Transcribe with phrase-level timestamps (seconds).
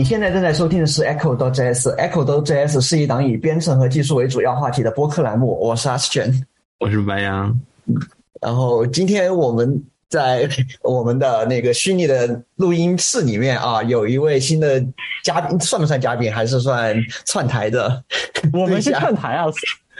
[0.00, 5.60] 你现在正在收听的是 Echo 到 JS，Echo 到 JS 是一档以编程和技术为主要话题的播客栏目。
[5.60, 6.32] 我是阿斯卷，
[6.78, 7.54] 我是白羊。
[8.40, 10.48] 然后今天我们在
[10.82, 14.82] 我们的那个虚拟的录音室里面啊，有一位新的
[15.22, 16.32] 嘉宾，算不算嘉宾？
[16.32, 18.02] 还是算串台的？
[18.54, 19.44] 我们是串台啊。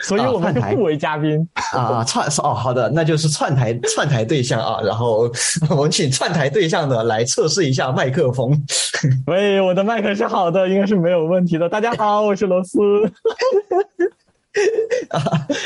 [0.01, 5.31] 所以我们就互 为嘉宾啊，串哦，好的，那就是串台串台对象啊，然后
[5.69, 8.51] 我们请串台对象的来测试一下麦克风。
[9.27, 11.69] 喂，我的麦克是好的，应该是没有问题的。
[11.69, 12.79] 大家好，我是罗斯。
[15.09, 15.21] 啊，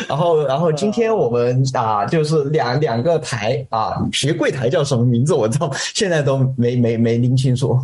[0.07, 5.33] 然后然后今天我们啊，就是两两个台啊，学柜台叫什么名字？
[5.33, 7.79] 我到现在都没没没拎清楚。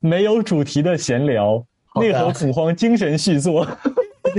[0.00, 1.64] 没有主题的闲聊，
[1.98, 3.66] 内核恐慌精神续作。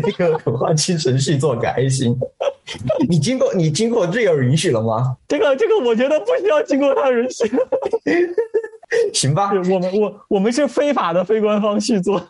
[0.02, 2.18] 那个渴望精神续作改型，
[3.10, 5.18] 你经过你经过瑞尔允许了吗？
[5.28, 7.50] 这个这个，我觉得不需要经过他允许。
[9.14, 12.20] 行吧，我们我我们是非法的非官方续作。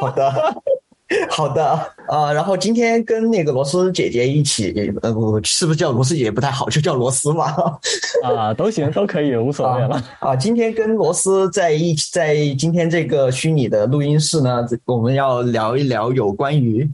[0.00, 0.62] 好的。
[1.30, 7.46] 好的，呃，然后今天跟那个罗斯姐姐一起，呃，不，是不是叫罗斯姐姐不太好，就叫罗斯嘛？
[8.22, 10.02] 啊，都行，都可以，无所谓了。
[10.20, 16.86] 啊，今天跟罗斯在一起，在今天这个虚拟的录音室呢，我们要聊一聊有关于，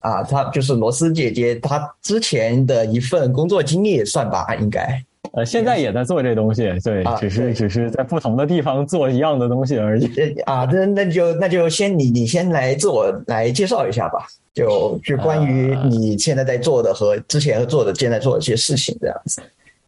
[0.00, 5.00] 啊，她就是罗斯姐姐她之前的一份工作经历，算吧，应该。
[5.32, 10.40] 呃，现在也在做这东西，对，只是只是在不同的地方做一样的东西而已。
[10.40, 19.40] 啊，那那就那就先你你先来自我来介绍一下吧，就就关于你现在在做的和之前做的现在做的一些事情这样子。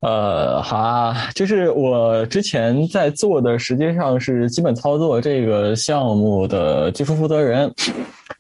[0.03, 7.73] 呃，好啊，就是我之前在做的，实际上是基本操作这个项目的技术负责人。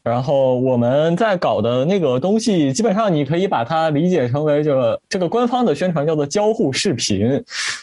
[0.02, 7.40] 然后我们在搞的那个东西，基本上你可以把它理解成为这个这个官方的宣传叫做交互视频。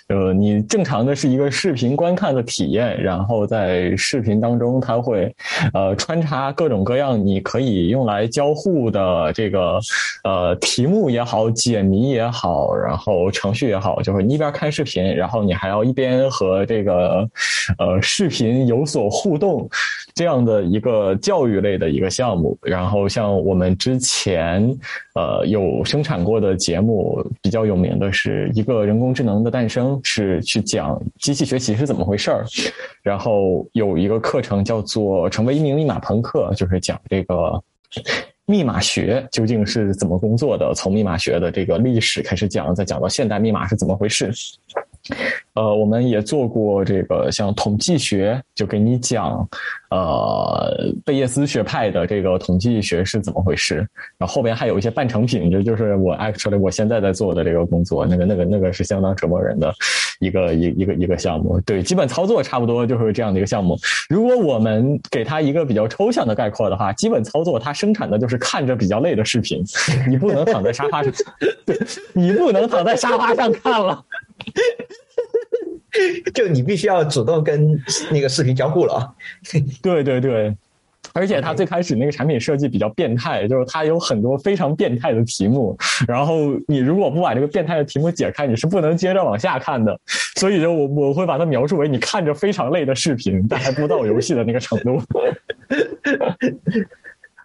[0.08, 5.34] 呃，你正常的是一个视频观看的体验，然后在视频当中，它会
[5.72, 9.80] 呃穿插各种各样你可以用来交互的这个
[10.24, 17.26] 呃题目也好，解谜也好，然后程序也好，就是你一边看视频，然后你还要一边和这个
[17.78, 19.70] 呃视频有所互动，
[20.14, 22.10] 这样的一个教育类的一个。
[22.10, 24.76] 项目，然后像我们之前
[25.14, 32.44] 呃有生产过的节目，比较有名的是一个人工智能的诞生，是去讲机器学习是怎么回事儿。
[33.04, 37.64] 然后有一个课程叫做成为一名密码朋克，就是讲这个
[38.50, 44.32] 密码学究竟是怎么工作的，从密码学的这个历史开始讲，再讲到现代密码是怎么回事。
[45.54, 49.48] 呃，我们也做过这个像统计学，就给你讲，
[49.90, 53.86] 呃，贝叶斯学派的这个统计学是怎么回事。
[54.18, 59.74] 然后后边还有一些半成品，这就是我 actually 我现在在做的这个工作，那个那个那个是相当折磨人的
[60.20, 61.60] 一个一一个一个项目。
[61.62, 63.78] 对，基本操作差不多就是这样的一个项目。
[64.10, 69.64] 如果我们给它一个比较抽象的概括的话，基本操作它生产的就是看着比较累的视频，
[70.08, 71.12] 你不能躺在沙发上，
[71.66, 71.78] 对，
[72.14, 74.04] 你不能躺在沙发上看了。
[76.34, 77.78] 就你必须要主动跟
[78.12, 79.16] 那个视频交互了，
[79.82, 80.56] 对对对，
[81.14, 85.78] 而且它最开始那个产品设计比较变态，就是它有很多非常变态的题目，
[86.08, 90.00] 然后你如果不把这个变态的题目解开，你是不能接着往下看的。
[90.36, 95.02] 所以就我我会把它描述为你看着非常累的视频，但还不到游戏的那个程度。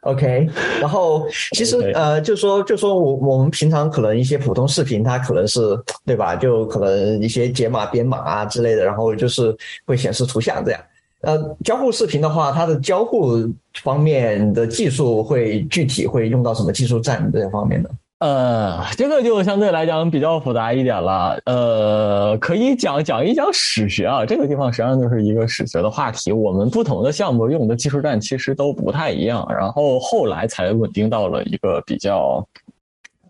[0.04, 0.48] OK，
[0.81, 5.60] 然后其实呃，就说就说我我们平常可能一些普通视频，它可能是
[6.04, 6.37] 对吧？
[6.37, 9.56] 就可能一些解码编码啊之类的，然后就是
[9.87, 10.81] 会显示图像这样。
[11.22, 13.48] 呃，交互视频的话，它的交互
[13.82, 17.90] 方面的技术会具体会用到什么技术栈这方面的？
[18.25, 21.38] 呃，这个就相对来讲比较复杂一点了。
[21.44, 26.32] 呃，可以讲讲一讲史学啊，这个地方实际上就是一个史学的话题。
[26.32, 32.43] 我们不同的项目用的技术栈其实都不太一样，然后后来才稳定到了一个比较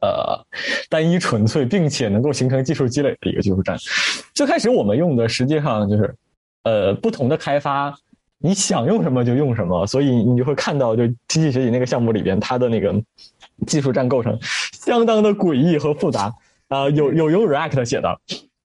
[0.00, 0.40] 呃
[0.88, 3.76] 单一纯粹，并且能够形成技术积累的一个技术栈。
[4.32, 6.14] 最开始我们用的实际上就是
[6.62, 7.92] 呃不同的开发，
[8.38, 12.94] 你想用什么就用什么，所以你就会看到，就机器学习那个项目里边，它的那个。
[13.66, 14.38] 技术栈构成
[14.72, 16.32] 相当的诡异和复杂
[16.68, 18.18] 啊，有有用 React 写的，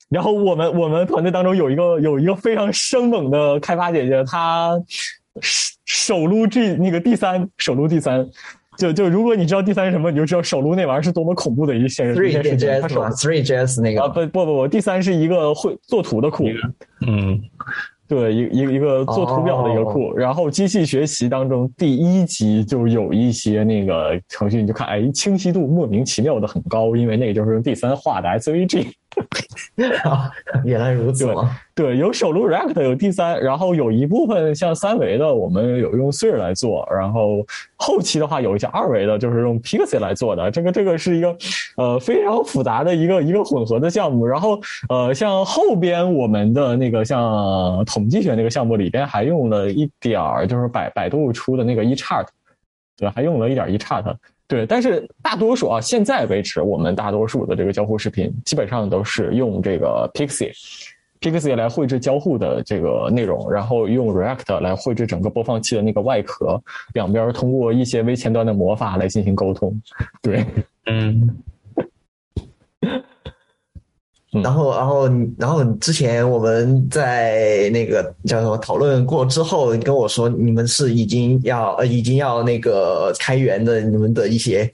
[0.10, 4.80] 然后我们我们团队当中有一个有一个非常生猛的开发姐姐，她
[5.86, 8.28] 首撸 G 那个第三首撸第三，
[8.78, 12.20] 就就如果你知道第三是什么，你就知道手撸那玩意儿是多么恐怖的一件一
[12.58, 12.98] 件事情。
[12.98, 16.46] Three JS 那个啊不不不不第三是一个会做图的库，
[17.06, 17.42] 嗯。
[18.10, 28.88] 对，一一个一个做图表的一个库，然后机器学习当中第一集就有一些那个程序，你就看，哎，清晰度莫名其妙的很高，因为那个就是用第三画的 SVG。
[30.04, 30.30] 啊，
[30.64, 31.58] 原来如此吗？
[31.74, 37.46] 对，有手录 React，有 D 三，然后有一部分像三维的，我们有用 s i r 来做，然后
[37.76, 40.52] 后期的话有一些二维的，就是用 Pixie 来做的。
[40.52, 41.36] 这个这个是一个
[41.78, 44.26] 呃非常复杂的一个一个混合的项目。
[44.26, 44.60] 然后
[44.90, 52.28] 呃，像后边我们的那个像统计学那个项目里边还用了一点儿，就是百百度出的那个 eChart，
[52.98, 54.14] 对，还用了一点 eChart。
[54.50, 66.60] 对，但是大多数啊，现在为止，我们大多数的这个交互视频基本上都是用这个 Pixie，Pixie 来绘制交互的这个内容，然后用 React 来绘制整个播放器的那个外壳，
[66.96, 69.80] 两边通过一些微前端的魔法来进行沟通。
[70.20, 70.44] 对，
[70.88, 71.38] 嗯。
[74.32, 84.72] 然后，然后，然后之前我们在那个叫什么讨论过之后，你跟我说你们是已经要呃已经要那个开源的你们的一些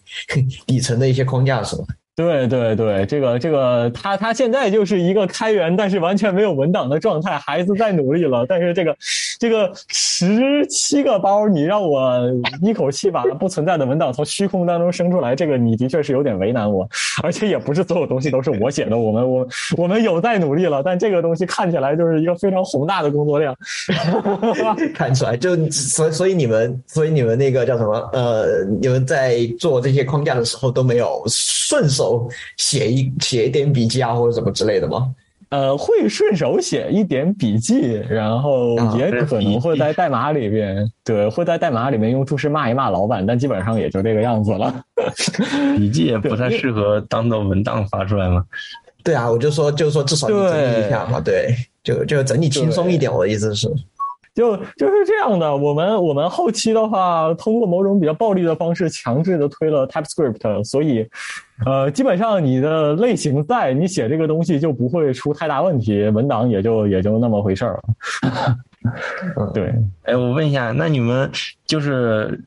[0.65, 1.85] 底层的一些框架是吗？
[2.17, 7.37] 对对对，这个这个，他他现在就是一个开源，但是完全没有文档的状态。
[7.37, 8.95] 孩子在努力了，但是这个
[9.39, 12.19] 这个十七个包，你让我
[12.61, 16.87] 一口气把不存在的文档从虚空当中生出来，这个你的确是有点为难我。
[17.23, 19.47] 而且也不是所有东西都是我写的，我们我
[19.77, 23.55] 我们有在努力了，但这个东西看起来就是一个非常宏大的工作量。
[24.93, 28.09] 看出来，就所所以你们所以你们那个叫什么？
[28.13, 32.29] 呃，你们在做这些框架的时候都没有顺手。
[32.57, 35.09] 写一写一点笔记啊，或者什么之类的吗？
[35.55, 44.83] 呃，会顺手写一点笔记，然后也可能会在代码里边，对，会在代码里面用注释骂一骂老板，但基本上也就这个样子了。
[45.77, 48.43] 笔记也 不太适合当做文档发出来嘛。
[49.01, 53.09] 对啊，我就说，就说至少你整理一下嘛，对，就就整理轻松一点。
[53.09, 53.71] 我的意思是。
[54.35, 61.07] 就就是这样的，我们我们后期的话，通过某种比较暴力的方式，强制的推了 TypeScript，所以，
[61.65, 68.55] 呃，基本上你的类型在，你写这个东西就不会出太大问题，文档也就也就那么回事儿了。
[69.53, 69.73] 对，
[70.03, 71.29] 哎，我问一下，那你们
[71.65, 72.39] 就是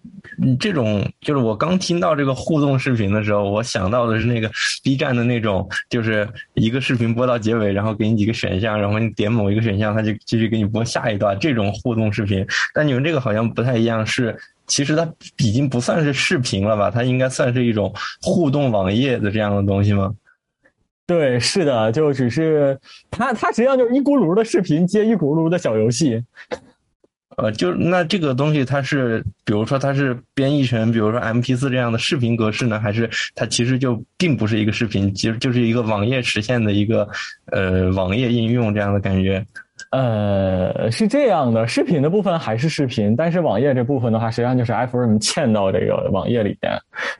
[0.59, 4.51] 这种，就是我刚听到这个互动视频的时候，我想到的是那个
[4.83, 12.47] B 站的那种，就是一个视频播到结尾，然后给你几个选项，然后你点某一个选项，它就继续给你播下一段这种互动视频。
[12.73, 14.37] 但你们这个好像不太一样，是
[14.67, 16.91] 其实它已经不算是视频了吧？
[16.91, 20.13] 它应该算是一种互动网页的这样的东西吗？
[21.09, 22.79] 对，是的，就只是
[23.11, 26.23] 它，它实际上就是一咕噜的视频接一咕噜的小游戏，
[27.39, 37.09] 呃，就那这个东西它是，比如说它是编译成，比如说 M P 四这样的视频格式呢，还是它其实就并不是一个视频，其实就是一个网页实现的一个
[37.53, 39.43] 呃网页应用这样的感觉。
[39.91, 46.73] 呃，是这样的，视频的部分还是视频，但是网页这部分的话，实际上就是 iframe 嵌到这个网页里边。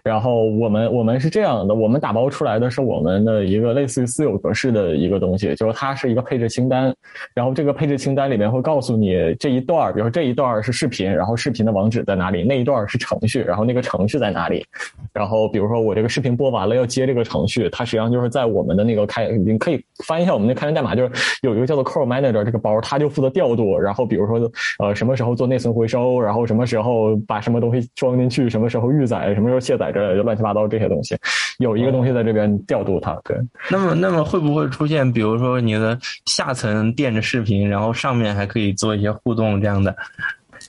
[0.03, 6.95] 然后我们我们是这样的，我们打包出来的是我们的一个类似于私有格式的一个东西，就是它是一个配置清单。
[7.35, 14.65] 然后这个配置清单里面会告诉你这一段，比如说这一段是视频，然后视频的网址在哪里，那一段是程序，然后那个程序在哪里。
[15.13, 22.59] 然后比如说我这个视频播完了要接这个程序，它实际上就是在我们的那个开，你可以翻一下我们那开源代码，就是有一个叫做 Core Manager 这个。
[22.59, 24.51] 包他就负责调度，然后比如说
[24.81, 31.17] 呃什么时候做内存回收，然后什么时候把什么东西装进去，什么时候预载，什么时候卸载之类的乱七八糟这些东西，
[31.61, 33.17] 有一个东西在这边调度它。
[33.25, 33.37] 对，
[33.71, 39.97] 那么那么会不会出现，比如说你的下层垫着视频，然后上面还可以做一些互动这样的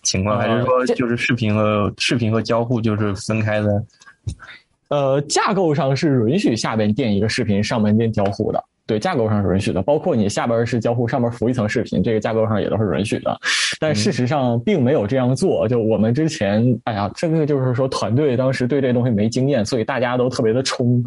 [0.04, 3.84] 情况，还是说就是视频和视频和交互就是分开的？
[4.90, 8.64] 呃，架构上是允许下边垫一个视频，上面垫交互的。
[8.90, 13.40] 对架构上是允许的，包括你下边是交互，上边浮一层视频，这个架构上也都是允许的。
[13.80, 15.68] 但事实上并没有这样做。
[15.68, 21.06] 就我们之前，哎呀，这个就是说团队当时对这东西没经验，所以大家都特别的冲。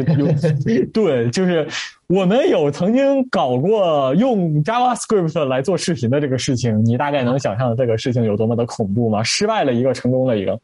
[0.94, 1.68] 对，就是
[2.06, 9.22] 我们有曾经搞过用 JavaScript 来做视频的这个事情，你大概能想象这个事情有多么的恐怖吗？
[9.22, 10.58] 失败了一个，成功了一个。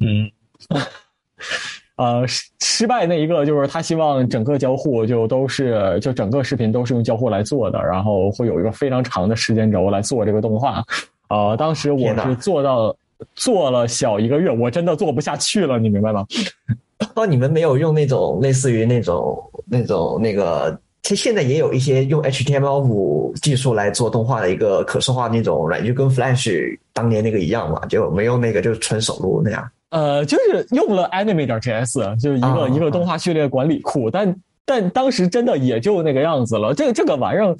[0.00, 0.28] 嗯。
[1.96, 10.84] 呃，失失败那一个就是他希望整个交互就都是就整个视频都是用交互来做的，然后会有一个非常长的时间轴来做这个动画。
[11.28, 12.94] 呃，当时我是做到
[13.34, 16.26] 做了小一个月，我真的做不下去了，你明白吗？
[17.14, 29.66] 哦，你们没有用那种类似于那种那种那个，其实现在也有一些用 HTML 五技术来做动画的一个可视化那种软件，就跟 Flash 当年那个一样嘛，就没用那个，就是纯手录那样。
[29.90, 36.74] 呃，就是用了 Anime 点 JS，就是一个一个动画序列管理库，但但当时真的也就那个样子了。
[36.74, 37.56] 这个这个玩意儿，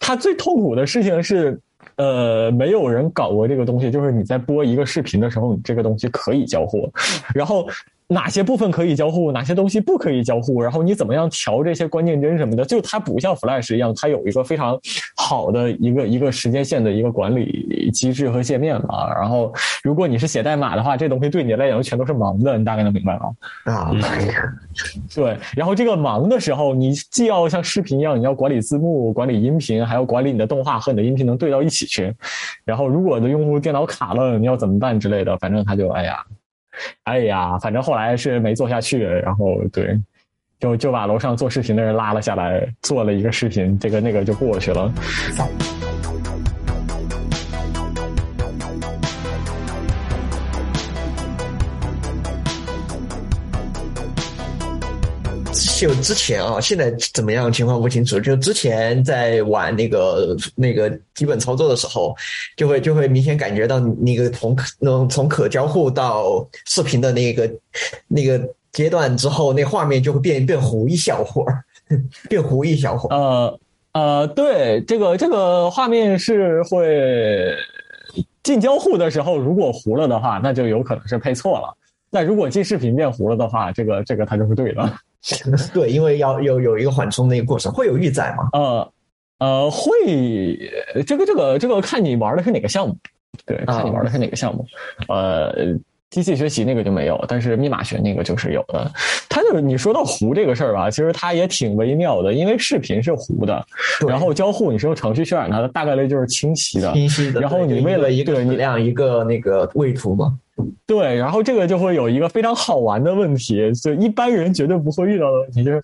[0.00, 1.58] 它最痛苦的事情是，
[1.96, 3.90] 呃，没有人搞过这个东西。
[3.90, 6.92] 就是你在播一个视频的时候，你这个东西可以交互，
[7.32, 7.68] 然后
[8.10, 14.80] 哪些部分可以交互，哪些东西不可以交互，然后你怎么样调这些关键帧什么的，就它不像 Flash 一样，它有一个非常
[15.14, 19.12] 好的一个一个时间线的一个管理机制和界面嘛。
[19.14, 23.30] 然后如果你是写代码的话，这东西对你来讲全都是盲的，你大概能明白吗？
[23.64, 23.92] 啊，
[25.14, 25.36] 对。
[25.54, 32.14] 然后这个忙的时候，你既要像视频一样，你要管理字幕、管理音频，还要管理你的动画和你的音频能对到一起去。
[32.64, 36.24] 然后如果的用户电脑卡了，你要怎么办之类的，反正他就哎呀。
[37.04, 39.98] 哎呀，反正后来是没做下去，然后对，
[40.58, 44.92] 就就把楼上做视频的人拉了下来，做了一个视频，这个那个就过去了。
[55.78, 58.18] 就之前啊，现在怎么样情况不清楚。
[58.18, 62.12] 就之前在玩那个那个基本操作的时候，
[62.56, 67.48] 就会就会明显感觉到那个从那种从可交互到视频的那个
[68.08, 68.40] 那个
[68.72, 71.62] 阶段之后，那画面就会变变糊一小会儿，
[72.28, 73.16] 变糊一小会儿。
[73.16, 73.60] 呃
[73.92, 77.54] 呃，对，这个这个画面是会
[78.42, 81.72] 进交互的时候，如果糊了的话，那就有可能是配错了。
[82.10, 84.92] 那如果进视频变糊了的话，这个这个它就是对的。
[85.74, 88.48] 对，因为要有有一个缓冲的一个过程，会有预载吗？
[88.52, 88.92] 呃
[89.38, 89.92] 呃，会，
[91.06, 92.96] 这个这个这个看你玩的是哪个项目，
[93.46, 94.66] 对，看你玩的是哪个项目。
[95.08, 95.52] 呃，
[96.10, 98.90] 机器学习那个就没有，但是密码学那个就是有的。
[99.28, 103.64] 它就是你说到糊这个事儿吧，其实它也挺微妙的，因为视频是糊的，
[104.08, 107.40] 然后交互你是用程序渲染它的，大概率就是清晰的，清晰的。
[107.40, 110.36] 然后你为了一个你量一个那个位图嘛。
[110.86, 115.82] 对，然后这个就会有一个非常好玩的问题，就一般人绝对不会遇到的问题，就是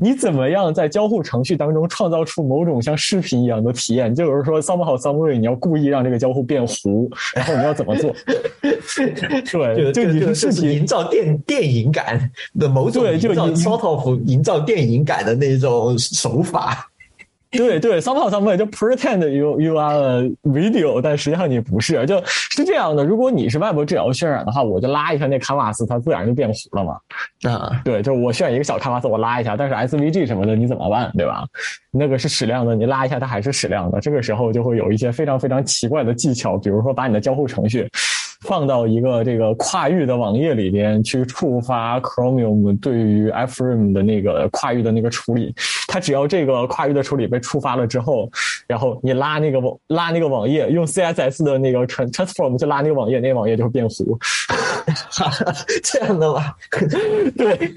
[0.00, 4.14] 你怎么样在交互程序当中创造出某种像视频一样的体验？
[4.14, 8.14] 就是说，somehow some way，你要故意让这个交互变糊，然后你要怎么做？
[9.50, 16.88] 对，就你是营造电电影感的某种对，就 sort of 营造电影感的那种手法。
[17.56, 23.04] 对对，somehow some way 就 pretend you you are a video，但实际上你不是，就是这样的。
[23.04, 26.96] 如果你是外部治疗渲染的话，我就拉一下那 canvas，它自然就变糊了嘛。
[27.50, 31.44] 啊，对，就我渲染一个小 canvas，我拉一下，但是 SVG 什么的你怎么办，对吧？
[31.90, 34.00] 那个是矢量的，你拉一下它还是矢量的。
[34.00, 37.86] 这个时候就会有一些非常非常奇怪的技巧，比如说把你的交互程序。
[38.42, 45.54] 放到一个这个跨域的网页里边去触发 Chromium 对于 iframe 的那个跨域的那个处理，
[45.88, 48.30] 它只要这个跨域的处理被触发了之后，
[48.66, 54.18] 然后你拉那个网拉那个网页，用 CSS 的那个 transform 去拉那个网页，那个网页就会变糊。
[55.82, 56.56] 这样的吧？
[57.38, 57.72] 对，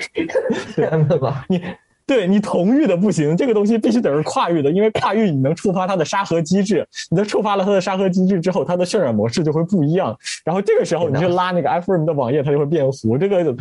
[0.76, 1.46] 这样的吧？
[1.50, 1.62] 你。
[2.08, 10.16] 对你同域的不行，这个东西必须得是跨域的，因为跨域你能触发它的沙盒机制，你在触发了它的沙盒机制之后，它的渲染模式就会不一样。
[10.44, 13.18] 然后这个时候你去拉那个 iframe 的网页，它就会变糊。
[13.18, 13.56] 这个，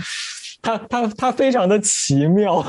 [0.60, 2.64] 它它它非常的奇妙。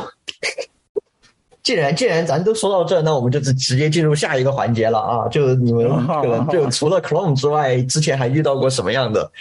[1.66, 5.28] 既然既然咱都说到这，那我们就直直接进入下一个环节了啊！
[5.30, 9.32] 就你们可能就除了 Chrome 之外，之前还遇到过什么样的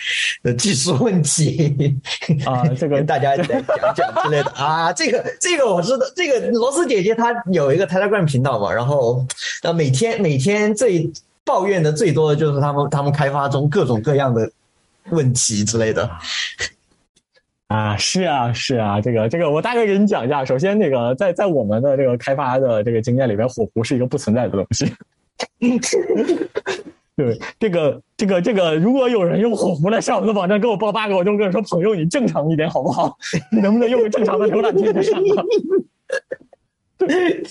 [0.43, 1.95] 的技术问题
[2.47, 2.66] 啊？
[2.81, 3.47] 这 个跟大家讲
[3.95, 4.90] 讲之类的啊！
[4.90, 9.23] 这个这个我知道，这个罗斯姐姐她有一个 Telegram 频道嘛，然后
[9.62, 11.12] 呃每天每天最
[11.45, 14.50] 抱怨的最多的就是他们他们开发中各种各样的
[15.11, 16.11] 问题之类的。
[17.68, 20.44] 啊，是啊，是啊，这个这个，我大概给你讲一下。
[20.44, 24.87] 首先，那个在在我们的这个开发的这个经验里边，火狐是一个不存在的东西。
[27.16, 33.16] 对，这个这个这个，如果有人用火狐来上我们的网站给我报 bug，我就跟他说：“朋友，你正常一点好不好？
[33.50, 35.23] 你能不能用个正常的浏览器来上？”
[36.99, 37.42] 对，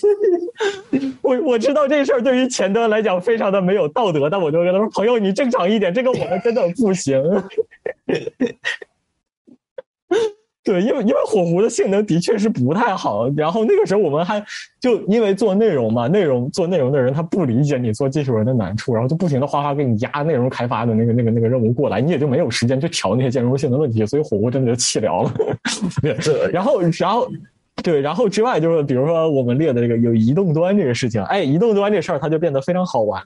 [1.21, 7.21] 我我知道这事儿对于钱德来讲非常的没有道德，但我就跟他说：“朋友，你正常一点，这个我们真的不行。”
[10.65, 14.41] 对，因为因为火狐的性能的确是不太好，然后那个时候我们还
[14.79, 25.33] 就因为做内容嘛，内容做内容的人他不理解你做技术人的难处，然后就不停的哗哗给你压内容开发的那个那个那个任务过来，你也就没有时间去调那些兼容性的问题，所以火狐真的就弃疗了。
[26.01, 27.29] 对，然后然后
[27.83, 33.21] 对，然后之外就是比如说我们列的这个有移动端这个事情，哎，移动端这事儿它就变得非常好玩，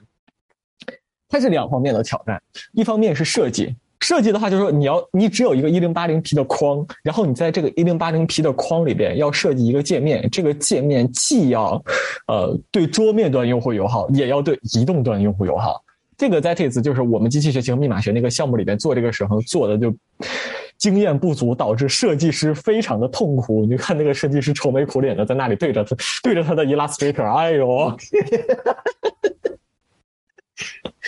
[1.28, 2.42] 它是两方面的挑战，
[2.72, 3.76] 一方面是设计。
[4.00, 11.82] 设计的话，就是说你要你只有一个一零八零 P 的框，然后你在这个一零八零 P 的框里边要设计一个界面，这个界面既要，
[12.26, 15.82] 呃，对桌面端用户友好，也要对移动端用户友好。
[16.16, 19.94] 这个在这次就是我们机器学习和密码学那个项目里边做这个时候做的就
[20.76, 23.64] 经验不足，导致设计师非常的痛苦。
[23.64, 27.96] 你看那个设计师愁眉苦脸的在那里对着他对着他的 Illustrator，哎呦。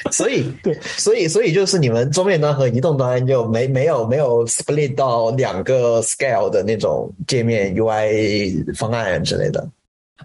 [0.12, 9.68] 所以对，所以所以就是你们桌面端和移动端就没没有没有 split 到两个 scale 的那种界面 UI 方案之类的。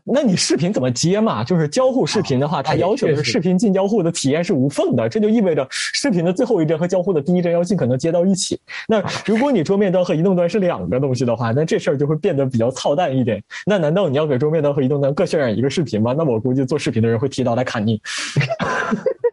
[0.04, 1.42] 那你视频怎么接嘛？
[1.42, 8.60] 就是交互视频的话，它要求是视频进交互的体验是无缝的，这就意味着视频的最后一帧和交互的第一帧要尽可能接到一起。
[8.90, 13.42] 那如果你桌面端和移动端是两个东西的话，那这事儿就会变得比较操蛋一点。
[13.66, 16.14] 那难道你要给桌面端和移动端各渲染一个视频吗？
[16.16, 18.00] 那我估计做视频的人会提刀来砍你。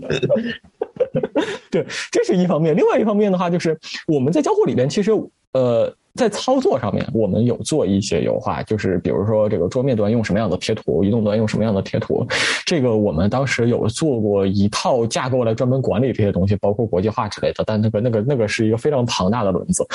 [1.70, 2.76] 对，这是一方面。
[2.76, 5.10] 另外一方面的话，就是我们在交互里边，其实
[5.52, 5.94] 呃。
[6.14, 12.26] 在操作上面，我们有做一些优化，就是比如说这个桌面端用什么样的贴图，移动端用什么样的贴图，
[12.66, 17.64] 这个我们当时有做过一套架构来专门管理这些东西，包括国际化之类的。
[17.66, 19.86] 但那个、那个、那个是一个非常庞大的轮子。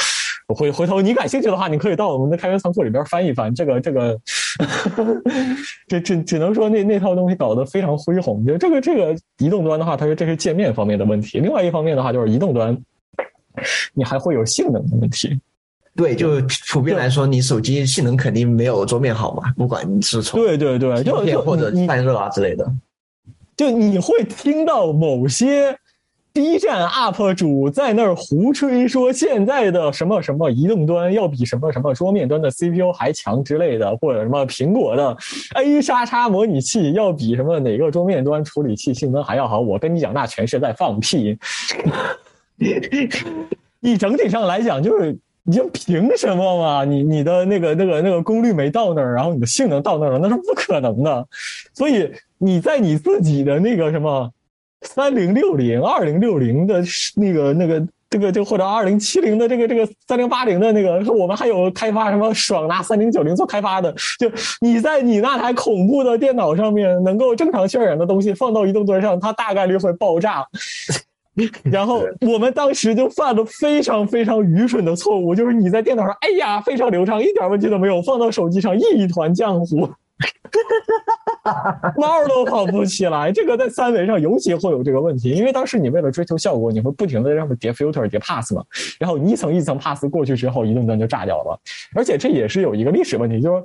[0.56, 3.54] 回回头你感兴趣的话，你可以到我们的开源仓库里边翻一翻。
[3.54, 4.18] 这个、这个，
[5.88, 8.46] 这只只能说那那套东西搞得非常恢宏。
[8.46, 11.40] 就这个这个移动端的话，它是这是界面方面的问题。
[11.40, 12.76] 另外一方面的话，就是移动端
[13.94, 15.38] 你还会有性能的问题。
[15.98, 16.40] 对，就
[16.70, 19.52] 普遍来说，你手机性能肯定没有桌面好嘛。
[19.58, 22.72] 不管你是从对对对，就或者散热啊之类的，
[23.58, 25.76] 就你会听到某些
[26.32, 35.18] B 站 UP 主在那儿胡吹，说现在的什么什么移动端要比什么什么桌面端的 CPU 还强之类的，或者什么苹果的
[35.56, 39.60] A 叉叉模拟器要比什么哪个桌面端处理器性能还要好。
[39.60, 41.36] 我跟你讲，那全是在放屁。
[43.80, 45.18] 你整体上来讲，就是。
[45.50, 46.84] 你就凭什么嘛？
[46.84, 51.26] 你你的那个那个那个功率没到那儿，然后你的性能到那儿了，那是不可能的。
[51.74, 54.30] 所以你在你自己的那个什么
[54.82, 56.84] 三零六零、二零六零的
[57.16, 64.30] 那个那个这个就或者二零七零的这个这个三零八零的那个，我们还有开发什么爽拿三零九零做开发的，就
[64.60, 70.46] 你在你那台恐怖的电脑上面能够正常渲染的东西放到移动端上，它大概率会爆炸。
[71.64, 79.88] 然后我们当时就犯了非常非常愚蠢的错误，就是你在电脑上，哎呀，非常流畅，一点问题都没有；放到手机上，一团浆糊，
[81.96, 83.32] 猫都跑不起来。
[83.32, 88.64] 这个在三维上尤其会有这个问题，因为当时你为了追求效果，你会不停的让它叠 filter、叠 pass 嘛，
[89.00, 91.60] 然后你一层一层 pass 过去之后，一顿顿就炸掉了。
[91.96, 93.64] 而且这也是有一个历史问题，就是。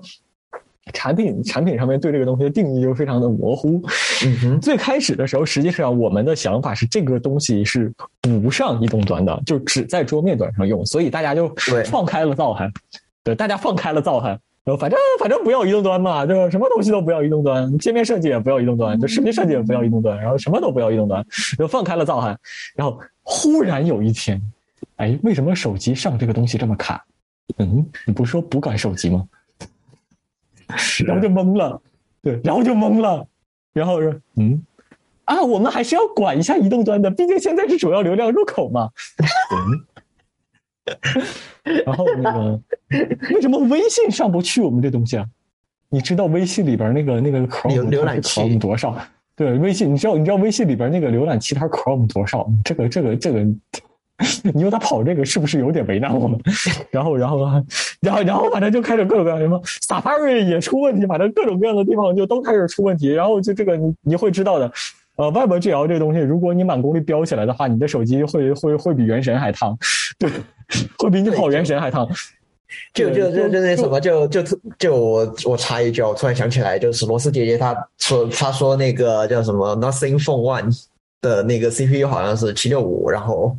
[0.92, 3.81] 产品产品上面对这个东西的定义就非常的模糊。
[4.25, 7.92] 嗯哼， 最开始的时候，实际上我们的想法是这个东西是
[8.23, 11.55] 不上移动端的，就只在桌面端上用，所以大家就
[11.87, 12.71] 放开了造喊。
[13.25, 14.31] 对，大家放开了造喊，
[14.64, 21.25] 然后反正反正不要移动端嘛，就什么东西都不要移动端，界面设计也不要移动端，就视频设计也不要移动端，然后什么都不要移动端，
[21.57, 22.37] 就放开了造喊。
[22.75, 24.42] 然后忽然有一天，
[24.97, 27.05] 哎，为什么手机上这个东西这么卡？
[27.59, 29.25] 嗯，你不是说不改手机吗？
[31.07, 31.81] 然后就懵了，
[32.23, 33.27] 对，然后就懵了，
[33.73, 34.63] 然后说，嗯，
[35.25, 38.91] 啊，我们还是要管一下移动端的，毕竟现在是主要流量入口嘛。
[41.85, 42.61] 然后那个，
[43.35, 45.25] 为什么微信上不去我们这东西啊？
[45.89, 48.97] 你知道微信里边那个那个 Chrome 浏览器多少？
[49.37, 52.51] 对，微信，你知道你知道微信里边那个浏览器它 Chrome 多少？
[52.65, 53.47] 这个这个这个。
[54.55, 56.39] 你说他跑这个是不是有点为难我们？
[56.91, 57.39] 然后，然后，
[58.01, 63.09] 然后，然后，反正就开始各种各样什么 Safari 也出问题，反正各种各样的地方就都开始出问题。
[63.09, 64.71] 然后就这个你你会知道的，
[65.17, 69.77] 呃，WebGL 这个东西，如果你满功率飙起来的话，你的手机会会会比原神还烫，
[70.19, 70.31] 对，
[70.99, 72.09] 会比你跑原神还烫。
[72.95, 74.43] 就就就就那什么，就就
[74.79, 80.85] 就我我插一句，我突然想起来，就是罗斯姐姐她说她说那个叫什么 Nothing Phone One
[81.21, 83.57] 的那个 CPU 好像是七六五，然后。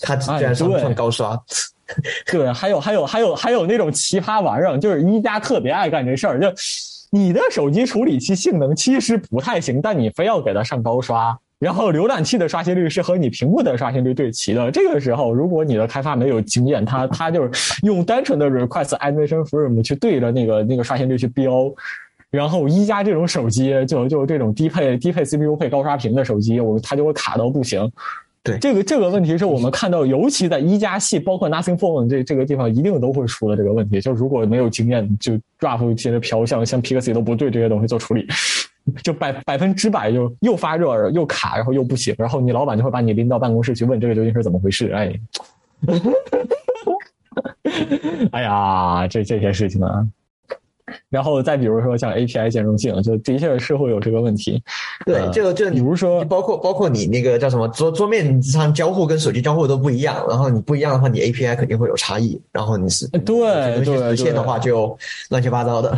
[0.00, 1.38] 它居然算不算高刷？
[2.30, 6.46] 对，还有还有还有还有那种奇葩玩意儿，就是一加特别爱干这事儿，就
[7.10, 14.70] 你的手机处理器性能其实不太行，但你非要给它上高刷，然后浏览器的刷新率是和你屏幕的刷新率对齐的。
[14.70, 21.68] 这个时候，如果你的开发没有经验，它它就是用单纯的 request animation frame 去对着那个那个刷新率去标，
[22.30, 27.90] 然后一加这种手机就就这种低配低配 CPU 配高刷屏的手机，我它就会卡到不行。
[28.42, 34.00] 对这个这个问题是我们看到，尤其在一加系，包括 Nothing Phone 这这个地方，一定都会出的这个问题。
[34.00, 38.26] 就如果没有经验，就 Draft 接着飘，像像 p i x i 都不对这些东西做处理，
[39.02, 44.90] 就百百分之百就又发热又卡，然后又不行，然后你老板就会把你拎到办公室去问这个究竟是怎么回事。
[44.92, 45.12] 哎，
[48.32, 50.08] 哎呀，这这些事情啊。
[51.08, 54.62] 然后再比如说像 API 兼容性，就的确是会有这个问题。
[55.04, 62.40] 对，就就比如说，包括包括你那个叫什么桌桌面上交互跟手机交互都不一样，然后你不一样的话，你 API 肯定会有差异。
[62.52, 64.96] 然后你是对对实现的话就
[65.30, 65.96] 乱七八糟的。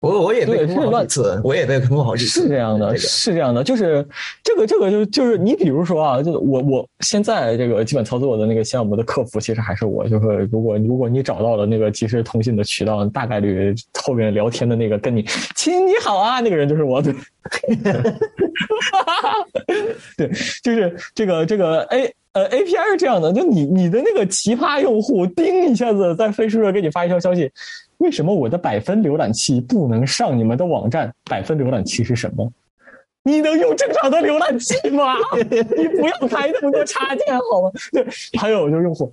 [0.00, 2.42] 我我也被坑过好几次，我也被坑过好几次。
[2.42, 4.06] 是这样的，是这样的，就是
[4.42, 10.08] 这个这个就就是你比如说啊，就我我现在这个基本操作的那个项目的客服，其实还是我。
[10.08, 15.22] 就是如果如果你找到了那个即时通信的渠道，大概率后面聊天的那个跟你
[15.54, 17.02] 亲你好啊，那个人就是我。
[17.02, 17.14] 对，
[20.16, 20.30] 对，
[20.62, 27.50] 就是这个这个 A 呃 API 是这样的，就你你的那个奇葩用户，叮一下子在飞书上给你发一条消息。
[28.00, 31.10] 为什么我的百分浏览器不能上你们的网站？
[31.24, 32.50] 百分浏览器是什么？
[33.22, 35.14] 你能用正常的浏览器吗？
[35.36, 37.70] 你不要开那么多插件好吗？
[37.92, 38.06] 对，
[38.38, 39.12] 还有就是用户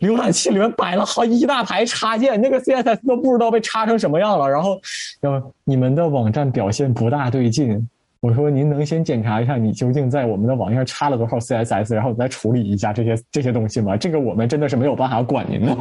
[0.00, 4.48] 浏览器里面摆了好一大排插件，那个 CSS 都不知道被插成什么样了。
[4.48, 4.78] 然后，
[5.22, 7.88] 要你们的网站表现不大对劲。
[8.20, 13.96] 我说您能先检查一下你究竟在我们的网页插了多少 CSS，然后再处理一下这些这些东西吗？
[13.96, 15.76] 这个我们真的是没有办法管您的。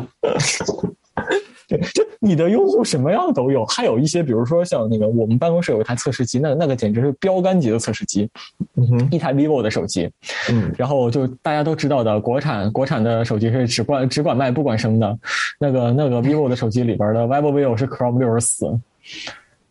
[2.20, 8.30] 你的用户什么样都有，还有一些，比如说像那个我们办公室有一台测试机，那那个简直是标杆级的测试机，
[8.76, 10.10] 嗯哼，一台 vivo 的手机，
[10.50, 15.20] 嗯，然后就大家都知道的国产国产的手机是只管只管卖不管生的，
[15.60, 18.80] 那个那个 vivo 的手机里边的 vivo vivo 是 Chrome 六十四，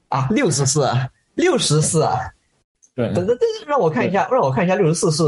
[0.08, 0.88] 啊，六十四，
[1.34, 2.06] 六十四，
[2.94, 5.24] 对，等等等，让我看一下，让我看一下六十四是。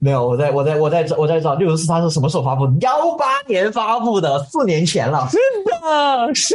[0.00, 2.64] 没有，我在我在我在找我在找六十四，它是什么时候发布？
[2.80, 5.28] 幺八年发布的，四年前了。
[5.28, 6.54] 是的，是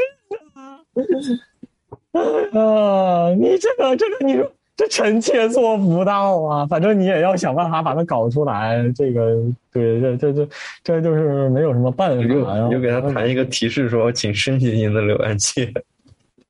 [2.14, 2.60] 的。
[2.60, 6.66] 啊，你这个这个，你说这臣妾做不到啊。
[6.68, 8.82] 反正你也要想办法把它搞出来。
[8.96, 9.36] 这个，
[9.74, 10.48] 对，这这这
[10.82, 12.16] 这就是没有什么办法。
[12.16, 12.30] 你
[12.72, 15.74] 就给他弹一个提示说，请升级您的浏览器。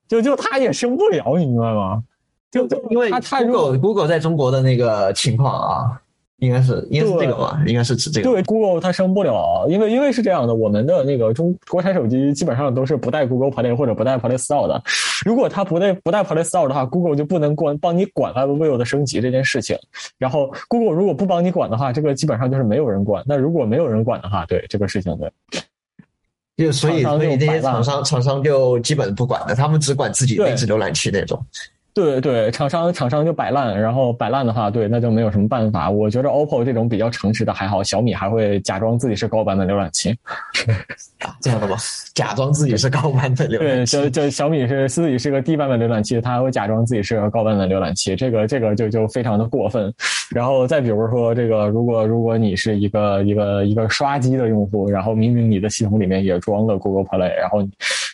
[0.06, 2.04] 就就他也升不了，你明白吗？
[2.52, 6.00] 就就因为 Google Google 在中国的那个情况啊。
[6.44, 8.30] 应该是应该是这个吧，应该是指这个。
[8.30, 14.82] 对，Google 它升不了，因为因为是这样的，我们的那个中国产手机基本上都是不带 Google Play 或者不带 Play Store 的。
[15.24, 19.78] 如果它不带不带 Play Store 的话，Google 就不能管帮你管 WebView 的升级这件事情。
[20.18, 23.24] 然后 Google 如果不帮你管的话，这个基本上就是没有人管。
[23.26, 25.30] 那如果没有人管的话，对这个事情对，
[26.56, 31.42] 就所以所以这些厂商厂商就基本不管的，他们只管自己内置浏览器那种。
[31.94, 35.88] 对对，厂商厂商就摆烂，然后摆烂的话，对，那就没有什么办法。
[35.88, 40.10] 我觉得 OPPO 这种比较诚实的还好，小米还会假装自己是高版本浏览器，
[41.20, 41.76] 啊，这样的吗？
[42.12, 49.94] 假装自己是高版本浏览器，对，就就小米是自己是个低版本浏览器，它还会假装自己是个高版本浏览器，这个这个就就非常的过分。
[50.34, 57.62] 然后再比如说这个，如果如果你是一个一个一个刷机的用户，然后明明你的系统里面也装了 Google Play，然后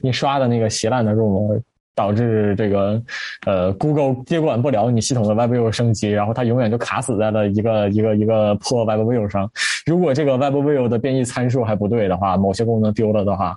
[0.03, 1.63] 你刷的那个稀烂的 ROM。
[1.95, 3.03] 导致这个，
[3.47, 9.51] 呃，Google 接管不了你系统的 WebView 升级，然后它永远就卡死在了一个一个一个破 WebView 上。
[9.85, 13.55] 如果这个 WebView 的变异参数还不对的话，某些功能丢了的话，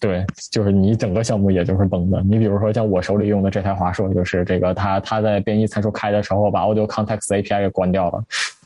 [0.00, 2.20] 对，就是你整个项目也就是崩的。
[2.22, 8.24] 你比如说像我手里用的这台华硕，就是这个它它在变异参数开的时候把 Audio Context API 给关掉了，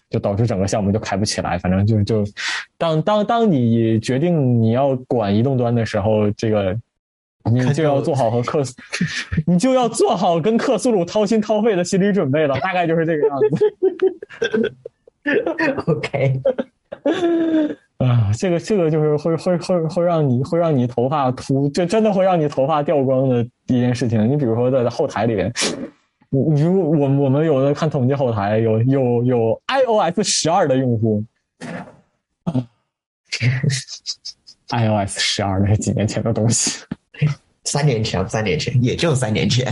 [0.08, 1.58] 就导致整个项目就开不起来。
[1.58, 2.24] 反正就就
[2.78, 6.74] 当当当你决定你要管移动端的时候，这个。
[7.44, 8.62] 你就要做好和克，
[9.46, 14.74] 你就要做好跟克苏鲁掏心掏肺的心理准备了，大概就是这个样子。
[15.86, 16.40] OK，
[17.98, 24.30] 啊，这个这个就是会会会会让你会让你头发秃，这真的会让你头发掉光的一件事情。
[24.30, 25.50] 你比如说在后台里面，
[26.28, 31.24] 你如我我们有的看统计后台有有有 iOS 十二的用户，
[34.68, 36.84] iOS 十二那是几年前的东西。
[37.64, 39.66] 三年前，三年前，也就三年前。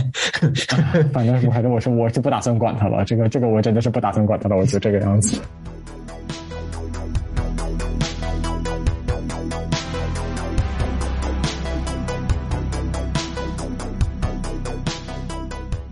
[1.11, 3.03] 反正我还是我是我是不打算管他了。
[3.03, 4.55] 这个这个我真的是不打算管他了。
[4.55, 5.41] 我就这个样子。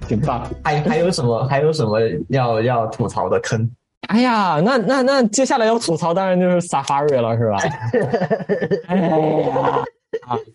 [0.07, 0.47] 挺棒。
[0.63, 1.45] 还还有什么？
[1.47, 3.67] 还有什么要要吐槽的坑？
[4.07, 7.57] 哎呀，那那那接下来要吐槽，当然就是 Safari 了，是吧？
[8.87, 9.09] 哎呀
[10.27, 10.37] 啊！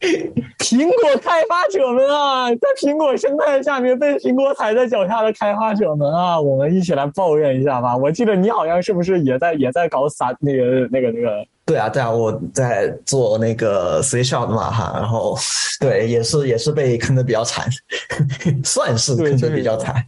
[0.58, 7.96] 苹果开发者们啊，在苹果生态下面被苹果踩在脚下的开发者们啊，我们一起来抱怨一下吧。
[7.96, 11.44] 我记得你好像是不是也在也在搞撒那个那个那个？
[11.66, 15.36] 对啊，对啊，我在做那个 C Sharp 嘛哈，然后
[15.78, 17.68] 对，也是也是被坑的比较惨，
[18.64, 20.04] 算是坑的比较惨。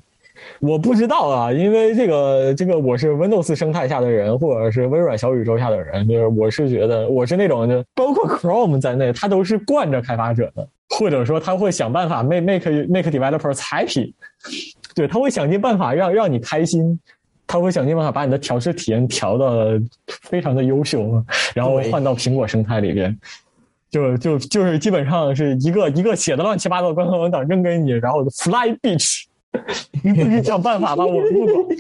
[0.63, 14.15] 我不知道啊，因为这个这个我是 Windows 生态下的人，或者是微软小宇宙下的人，就是我是觉得我是那种就包括 Chrome 在内，它都是惯着开发者的，或者说他会想办法 make make make developers happy，
[14.95, 16.97] 对他会想尽办法让让你开心，
[17.45, 21.21] 他会想尽办法把你的调试体验调的非常的优秀，
[21.55, 23.19] 然后换到苹果生态里边。
[23.91, 29.25] 就就就是基本上是一个一个写的乱七八糟的官方文档扔给你，然后 fly bitch，
[30.03, 31.77] 你自己想办法吧，我不管。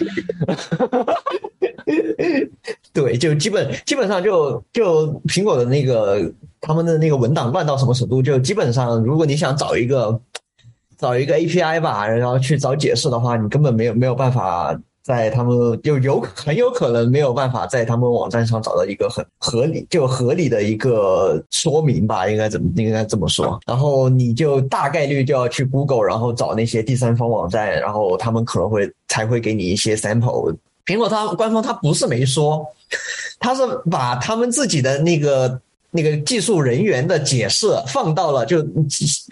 [2.92, 10.20] 对，就基本基本上就就苹果的那个他们的那个文档乱到什么程度，就基本上如果你想找一个
[10.98, 23.58] 找一个 API 吧，然后去找解释的话，你根本没有没有办法在他们就有很有可能没有办法在他们网站上找到一个很合理就合理的一个说明吧，应该怎么应该这么说？
[23.66, 30.54] 然后你就大概率就要去 Google，然后找那些第三方网站，然后他们可能会才会给你一些 sample。
[30.84, 32.64] 苹果它官方它不是没说，
[33.38, 35.60] 它是把他们自己的那个
[35.94, 38.66] 那个技术人员的解释放到了就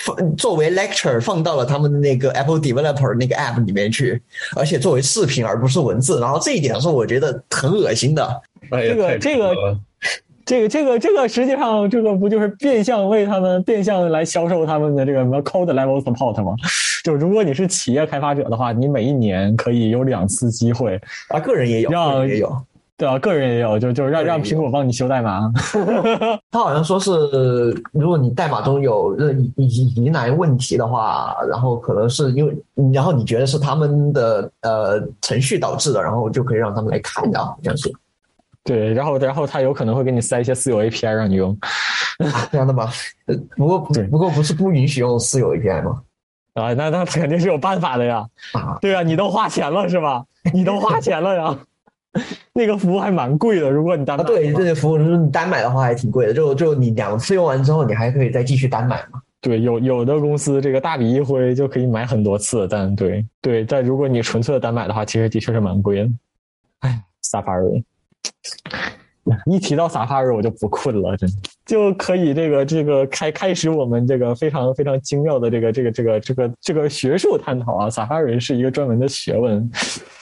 [0.05, 4.21] 放作为 lecture 放到了他们的那个 Apple Developer 那个 app 里面去，
[4.55, 6.21] 而且作为视频而不是文字。
[6.21, 8.43] 然后这一点是我觉得很恶心的。
[8.71, 9.55] 这个这个
[10.45, 16.55] 这个这个这个实际上这个不就是变相为他们变相来销售他们的这个什么 code level support 吗？
[17.03, 22.55] 就如果你是企业开发者的话，你每一年可以有两次机会啊，个人也有，让也有，
[23.01, 25.51] 对啊，个人也有，就就让让苹果帮你修代码。
[26.53, 27.11] 他好像说是，
[27.93, 29.17] 如果你代码中有
[29.57, 32.55] 疑疑疑难问题的话，然后可能是因为，
[32.93, 37.91] 然后你觉得是他们的呃程序导致的，然后就可以让他们来看的，好像是。
[38.65, 41.57] 对，然后然后他有可能会给你塞一些私有 API 让你用，
[42.53, 42.87] 这样的吗？
[43.57, 46.03] 不过不过不是不允许用私有 API 吗？
[46.53, 48.27] 啊，那那肯定是有办法的呀。
[48.53, 50.23] 啊对啊，你都花钱了是吧？
[50.53, 51.57] 你都花钱了呀。
[52.53, 54.25] 那个服务还蛮贵的，如果你单买。
[54.25, 56.35] 对，这个服务如果你单买的话还挺贵的。
[56.35, 59.21] 就就你两次用完之后，你还可以再继续单买嘛。
[59.41, 66.11] 对，有有的公司这个大笔一挥就可以买很多次，但对对，但如果你纯粹的单买的话，其实的确是蛮贵的。
[66.81, 67.83] 哎，Safari。
[69.47, 77.89] 一提到 Safari，我就不困了，真的就可以这个这个开开始我们这个非常非常精妙的这个这个这个这个这个学术探讨啊。
[77.89, 79.71] Safari 是一个专门的学问。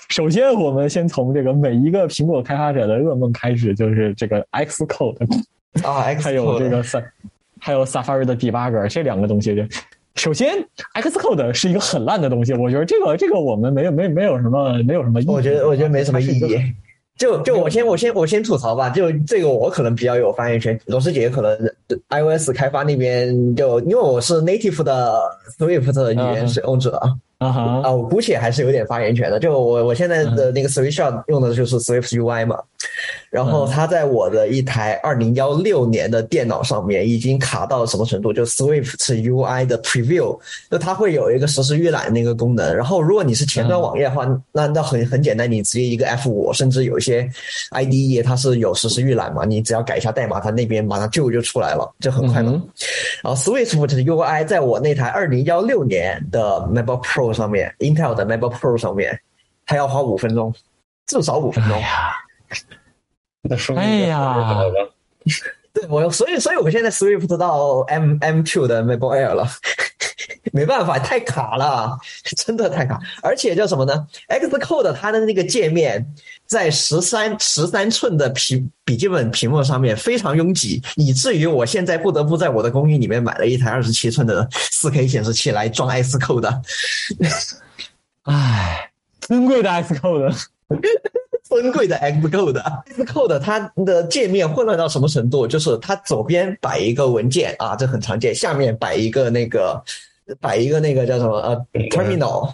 [0.09, 5.17] 首先，我们先从这个每一个苹果开发者的噩梦开始，就是这个 Xcode
[5.83, 7.05] 啊， 还有这个 Sa
[7.61, 9.55] 还有 Safari 的 Debugger 这两个东西。
[9.55, 9.63] 就
[10.15, 10.55] 首先
[10.95, 15.29] ，Xcode 是一个很烂的东西，我觉得这个这个我们没有没没有什么没有什么意义。
[15.29, 16.59] 我觉得我觉得没什么意义。
[17.17, 21.57] 就就我先我先我先吐槽吧，就这个我可能比较有发言权，罗师姐可能
[22.09, 25.21] iOS 开发那边就因为我是 native 的
[25.59, 26.99] Swift 语言使用者。
[27.39, 27.93] 啊哈啊！
[27.93, 29.39] 我姑且还是有点发言权的。
[29.39, 32.61] 就我我现在的那个 SwiftShot 用的就是 Swift UI 嘛，
[33.31, 38.33] 然后它在我的一台二零幺六年的电脑上面已经卡到什么程度？
[38.33, 40.37] 就 Swift UI 的 Preview，
[40.69, 42.75] 就它会有一个实时预览那个功能。
[42.75, 47.31] 然后如果你是前端网页的话，那那很很简单，你直接一个 F 五，甚至有一些
[47.71, 52.61] IDE 它是有实时预览嘛，你只要改一下代码，它那边马上就就出来了，就很快嘛。
[53.23, 57.28] 然后 Swift UI 在我那台二零幺六年的 MacBook Pro。
[57.33, 59.21] 上面，Intel 的 MacBook Pro 上面，
[59.67, 60.55] 它要花五分钟，
[61.07, 61.83] 至少五分钟。
[63.43, 64.57] 那说明哎呀，
[65.73, 69.47] 对我，所以，所以我现在 Swift 到 M M2 的 MacBook Air 了，
[70.53, 71.97] 没办法，太卡了，
[72.37, 72.99] 真的太卡。
[73.23, 76.05] 而且叫什么呢？Xcode 它的那个界面
[76.47, 86.61] 在十三十三寸的屏笔记本屏幕上面非常拥挤，以至于我现在不得不在我的公寓里面买了一台二十七寸的四 K 显示器来装 Xcode。
[88.25, 90.45] 唉，珍贵的 Xcode。
[91.49, 95.47] 珍贵的 Xcode，Xcode 它的界面混乱到什么程度？
[95.47, 99.83] 就是它左边摆一个文件啊，这很常见；下面摆一个那个，
[100.41, 101.57] 摆一个那个叫什么呃
[101.91, 102.53] Terminal，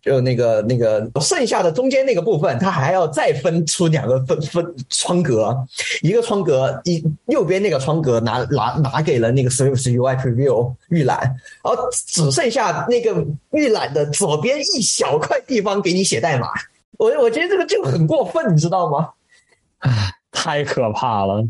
[0.00, 5.56] 就那个那个剩下的中间那个部分，它还要再分出两个分分窗格，
[6.02, 11.18] 一个窗格一右边那个窗格拿拿拿给了那个 Swift UI Preview 预览，
[11.64, 16.48] 然后只剩下那个预览的左边一小块地方给你写代码。
[16.98, 19.10] 我我觉得这个就很过分，你知道吗？
[19.80, 19.90] 唉，
[20.30, 21.44] 太可怕了！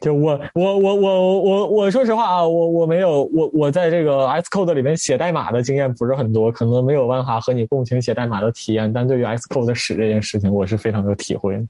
[0.00, 8.92] 就我我我我我我说实话啊，我我没有我我在这个 Xcode 里面写代码的经验不是很多，可能没有办法和你共情写代码的体验。
[8.92, 11.64] 但对于 Xcode 使这件事情，我是非常有体会。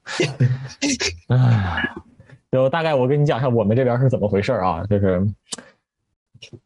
[1.28, 1.88] 唉，
[2.50, 5.26] 就大概我跟你讲一下我们这边是怎么回事啊，就是。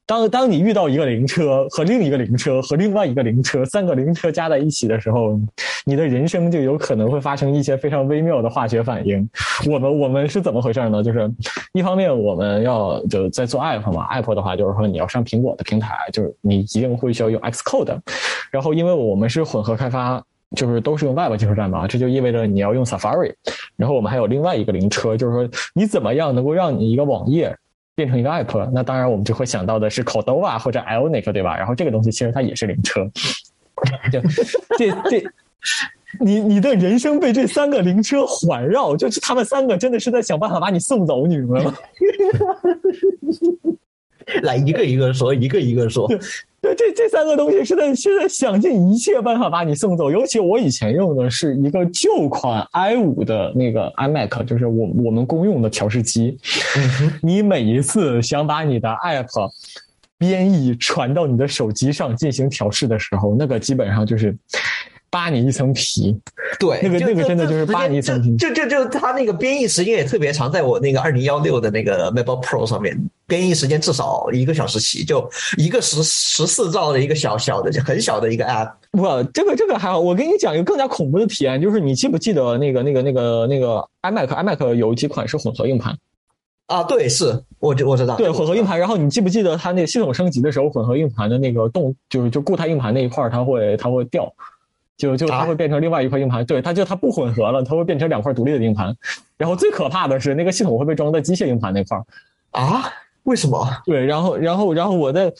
[0.06, 5.38] 当当你遇到一个灵车和另一个灵车和另外一个灵车三个灵车加在一起的时候，
[5.84, 9.28] 你的人生就有可能会发生一些非常微妙的化学反应。
[9.70, 11.02] 我们我们是怎么回事呢？
[11.02, 11.30] 就是
[11.72, 17.98] 一方面我们要就在做 app 嘛，app 的话就是说你要上苹果的平台，就是你一定会需要用 Xcode。
[18.50, 20.22] 然后因为我们是混合开发，
[20.54, 23.32] 就是都是用 Web 技术代码，这就意味着你要用 Safari。
[23.76, 27.56] 然后我们还有另外一个灵车，就是说你怎么样能够让你一个网页。
[27.94, 31.56] 变成一个 app，那当然我们就会想到的是 Cordova 或者 Ionic，对吧？
[31.56, 33.04] 然后这个东西其实它也是灵车，
[34.10, 34.20] 就
[34.78, 35.22] 这这，
[36.20, 41.74] 你你的人生被这三个灵车环绕，就是他们三个真的是在想办法把你送走，你明白吗？
[44.42, 46.08] 来一个一个说， 一个一个说。
[46.60, 50.10] 对，这这三个东西是在是在想尽一切办法把你送走。
[50.10, 56.38] 尤其我以前用的是一个旧款 i 五的那个 iMac，就是我我们公用的调试机。
[57.20, 59.50] 你每一次想把你的 App
[60.18, 64.36] 编译传到你的手机上进行调试的时候，那个基本上就是。
[65.12, 66.18] 扒你一层皮，
[66.58, 68.34] 对，那个那个真的就是扒你一层皮。
[68.38, 78.72] 就就就它那个编译时间也特别长，在我那个二零幺六的那个 MacBook Pro 上面，编译时间至少一个小时起，就一个十十四兆的一个小小的很小的一个 App。
[78.92, 79.02] 不，
[79.34, 80.00] 这个这个还好。
[80.00, 85.94] 我跟你讲一个更加恐怖的体验，就是你记不记得那个那个那个那个 iMac iMac 有几款是混合硬盘？
[86.68, 88.78] 啊，对，是我我知道，对混合硬盘。
[88.78, 94.32] 然后你记不记得它那个系统升级的时候，混合硬盘的那个动，就是就固态硬盘那一块它会它会掉。
[95.02, 98.96] 就就它会变成另外一块硬盘，对，它就它不混合了，它会变成两块独立的硬盘。
[99.36, 102.04] 然后最可怕的是，那个系统会被装在机械硬盘那块儿
[102.52, 102.84] 啊？
[103.24, 103.68] 为什么？
[103.84, 105.32] 对，然后然后然后我在。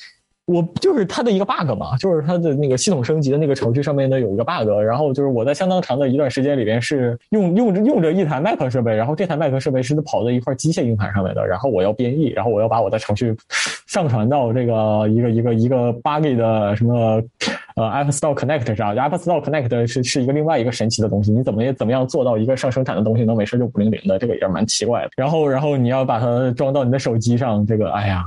[0.47, 13.35] 我就是它的一个 bug 嘛，就是它的那个系统升级的那个程序上面呢有一个 bug，然后就是我在相当长的一段时间里边是用用着用着一台 Mac 设备，然后这台 Mac 设备是跑在一块机械硬盘上面的，然后我要编译，然后我要把我的程序
[13.87, 17.23] 上传到这个一个一个一个 bug 的什么
[17.77, 25.11] 呃 App Store Connect 上，App Store Connect 是是一个另外一个神奇的东西，你怎么也怎么样做到一个上生产的东西能没事就五零零的，这个也是蛮奇怪的。
[25.17, 28.25] 然后然后你要把它装到你的手机上，这个哎呀。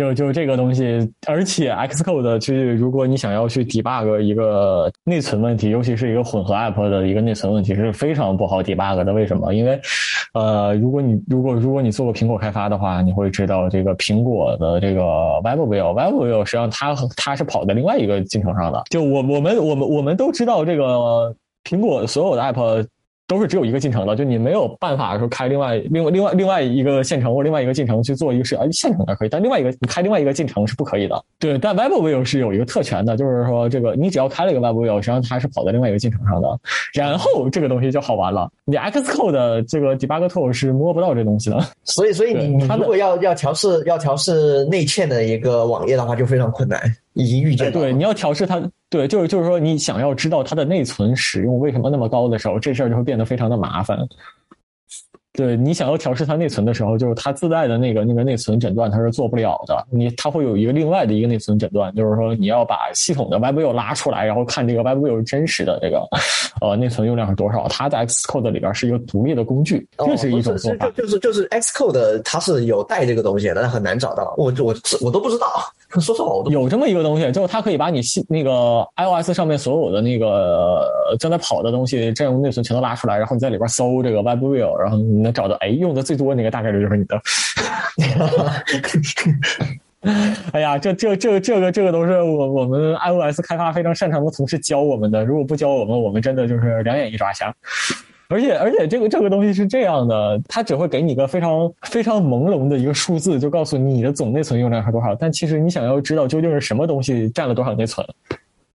[0.00, 9.12] 就就这个东西，而且 Xcode 去，如果你想要去 debug 一个内存问题，尤其是一个混合 App 的一个内存问题，是非常不好 debug 的。
[9.12, 9.52] 为什么？
[9.52, 9.78] 因为，
[10.32, 15.02] 呃，如果你如果如果你做过苹果开发的话，你会知道这个苹果的这个
[15.44, 18.82] WebView，WebView 实际上它它是跑在另外一个进程上的。
[18.88, 22.86] 就我我们我们我们都知道这个苹果所有的 App。
[23.30, 31.24] 都是只有一个进程的，就你没有办法说开另外另外另外另外一个线程或另外一个进程去做一个事啊，线程的可以，但另外一个你开另外一个进程是不可以的。
[31.38, 36.58] 对，但 WebView 是有一个特权的，就是说这个你只要开了一个 WebView，实际上它是跑在另外一个进程上的。
[36.92, 41.64] 然后这个东西就好玩了，你 Xcode 的这个 debug tool 是摸不到这东西的。
[41.84, 46.80] 所以，所以你你如果要要调试要调试内嵌的一个网页的话，就非常困难。
[47.14, 53.98] 已经预见对，你要调试它，对，就是就是说，你想要知道它的内存使用为什么那么高的时候，这事儿就会变得非常的麻烦。
[55.32, 59.86] 对你想要调试它内存的时候，就是它自带的那个那个内存诊断它是做不了的。
[59.88, 66.04] 你它会有一个另外的一个内存诊断，就是说你要把系统的 WebView 拉出来，然后看这个 WebView 真实的这个
[66.60, 67.68] 呃内存用量是多少。
[67.68, 70.90] 它在 Xcode 里边是一个独立的工具，这是一种做法。
[70.90, 74.34] 就是就是 Xcode 它是有带这个东西的，但很难找到。
[74.36, 75.46] 我我我都不知道。
[75.98, 80.86] 说实话，我都有这么一个东西，就是它可以把你系那个 iOS 上面所有的那个
[81.18, 87.20] 正在跑的东西占用内存全都拉出来，然后你在里边搜这个 WebView，然后你能找到，哎，用的最多那个大概率就是你的。
[90.52, 97.54] 哎呀，这这这这个这个都是我我们 iOS 开发非常擅长的同事教我们的，如果不教我们，我们真的就是两眼一抓瞎。
[98.30, 105.14] 而且而且这个这个东西是这样的，它只会给你一个非常非常朦胧的一个数字，就告诉你你的总内存用量是多少。
[105.16, 108.06] 但其实你想要知道究竟是什么东西占了多少内存，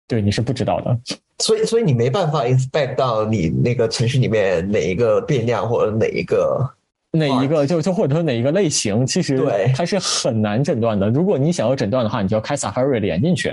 [0.09, 0.99] 对，你是不知道的。
[1.39, 6.67] 所以所以你没办法 inspect 到你那个程序里面哪一个变量或者哪一个
[7.11, 9.39] 哪一个就就或者说哪一个类型，其实
[9.77, 11.11] 它是很难诊断的。
[11.11, 13.53] 如果你想要诊断的话，你就要开 Safari 连进去。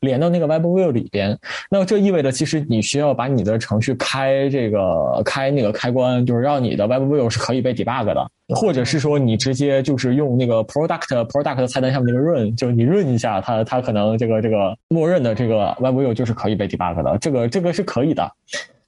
[0.00, 1.38] 连到那个 WebView 里边，
[1.70, 18.26] 那这意味着其实你需要把你的程序开这个开那个开关，就是让你的 WebView 是可以被 debug 的，或者是说你直接就是用那个 Product Product 菜单下面那个 Run，就是你 Run 一下，它它可能这个这个默认的这个 WebView 就是可以被 debug 的，这个这个是可以的，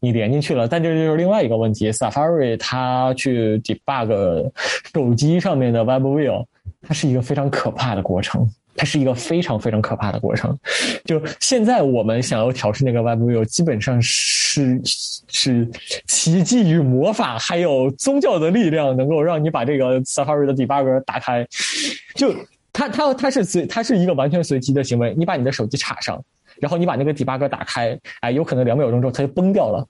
[0.01, 4.51] 你连进去了，但这就是另外一个问题，Safari 它去 debug
[4.95, 6.47] 手机上面的 WebView，
[6.81, 8.49] 它是一个非常可怕的过程。
[8.75, 10.59] 它是一个非常非常可怕的过程。
[11.05, 14.81] 就现在我们想要调试那个 WebView，基本上是
[15.29, 15.69] 是
[16.07, 21.47] 奇迹与魔法，还有宗教的力量，能够让你把这个 Safari 的 debugger 打开。
[22.15, 22.35] 就
[22.73, 25.15] 它它它是随它是一个完全随机的行为。
[25.17, 26.23] 你把你的手机插上，
[26.61, 29.87] 然后你把那个 debugger 打开，哎，有可能两秒钟之后它就崩掉了，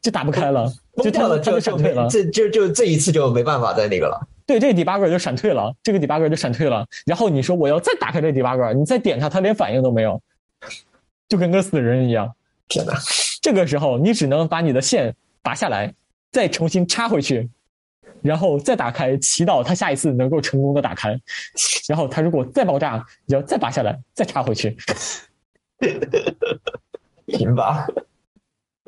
[0.00, 2.08] 就打不开了，崩掉了，它就闪退了。
[2.08, 4.26] 这就就这一次就没办法再那个了。
[4.48, 6.86] 对，这个 debugger 就闪退了，这个 debugger 就闪退了。
[7.04, 10.18] 然后你说我要再打开这 debugger，你再点它，它连反应都没有，
[11.28, 12.34] 就跟个死人一样。
[12.66, 12.94] 天哪！
[13.42, 15.92] 这个时候你只能把你的线拔下来，
[16.32, 17.46] 再重新插回去，
[18.22, 21.10] 然后再打开，祈祷它下一次能够成功的打开，
[21.86, 24.74] 然后它如果再爆炸，你要再拔下来，再插回去。
[27.28, 27.86] 行吧。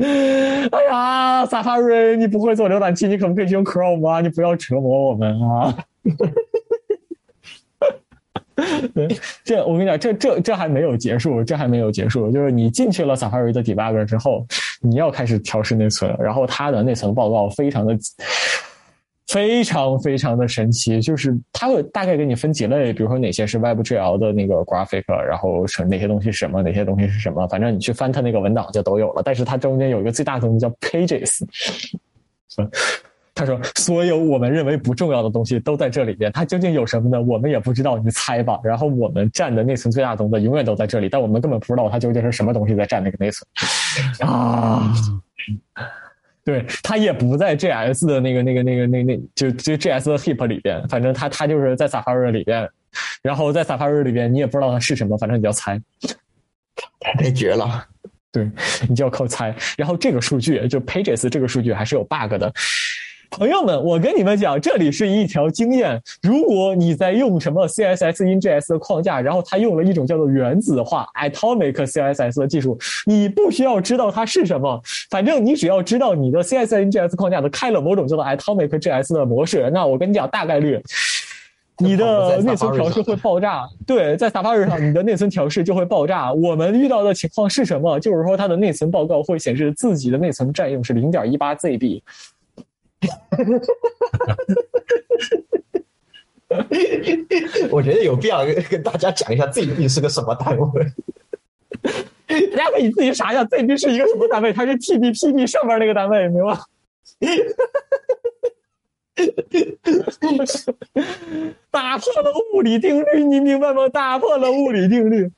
[0.70, 4.20] 哎呀，Safari，你不会做浏览器，你可不可以用 Chrome 啊？
[4.20, 5.76] 你不要折磨我们啊！
[8.94, 9.08] 对，
[9.44, 14.46] 这我跟你讲，这这这还没有结束，这还没有结束，就是你进去了 Safari 的 debugger 之后，
[14.80, 17.96] 你要开始调试内存，然后它的内存报告非常的。
[19.32, 29.22] 非常非常的神奇，就是它会大概给你分几类，比如说哪些是 WebGL 的那个 graphic，然后是哪些东西什么，哪些东西是什么，反正你去翻它那个文档就都有了。
[29.24, 31.44] 但是它中间有一个最大的东西叫 Pages，
[33.32, 37.22] 他说所有我们认为不重要的东西都在这里边，它究竟有什么呢？
[37.22, 38.58] 我们也不知道，你猜吧。
[38.64, 44.92] 然后我们占的内存最大的东西永远都在这里，但我们根本不知道它究竟是什么东西在占那个内存啊。
[46.50, 50.84] 对，它也不在 JS 的那个、那个、那个、那那，就就 JS 的 heap 里边。
[50.88, 52.68] 反正它它就是在 Safari 里边，
[53.22, 55.80] 然后在 Safari 里边，你也不知道它是什么，反正你要猜。
[56.98, 57.86] 太绝了！
[58.32, 58.50] 对
[58.88, 59.54] 你就要靠猜。
[59.76, 62.52] 然后这个数据就 Pages 这个数据还是有 bug 的。
[63.30, 66.02] 朋友们，我跟你们讲，这里是一条经验。
[66.20, 72.76] 如果你在用什么 CSS in JS 的框架，然后它用了一种叫做原子化 Atomic CSS 的技术，
[73.06, 80.82] 你不需要知道它是什么，反正你只要知道你的 CSS in JS 框架的开了某种叫做 Atomic JS 的模式，那我跟你讲，大概率
[81.78, 83.62] 你的内存调试会爆炸。
[83.86, 86.32] 对，在 Safari 上，你的内存调试就会爆炸。
[86.32, 87.98] 我们遇到的情况是什么？
[88.00, 92.02] 就是说，它的内存报告会显示自己的内存占用是零点一八 ZB。
[97.70, 100.84] 我觉得有必要跟大家讲一下 ZB 是个什么单位。
[102.56, 106.60] 大家可以自己查一下 ZB 是一个什么单位，它是 TDP 上面那个单位，明白吗？
[111.70, 113.88] 打破了物理定律，你明白吗？
[113.88, 115.30] 打破了物理定律，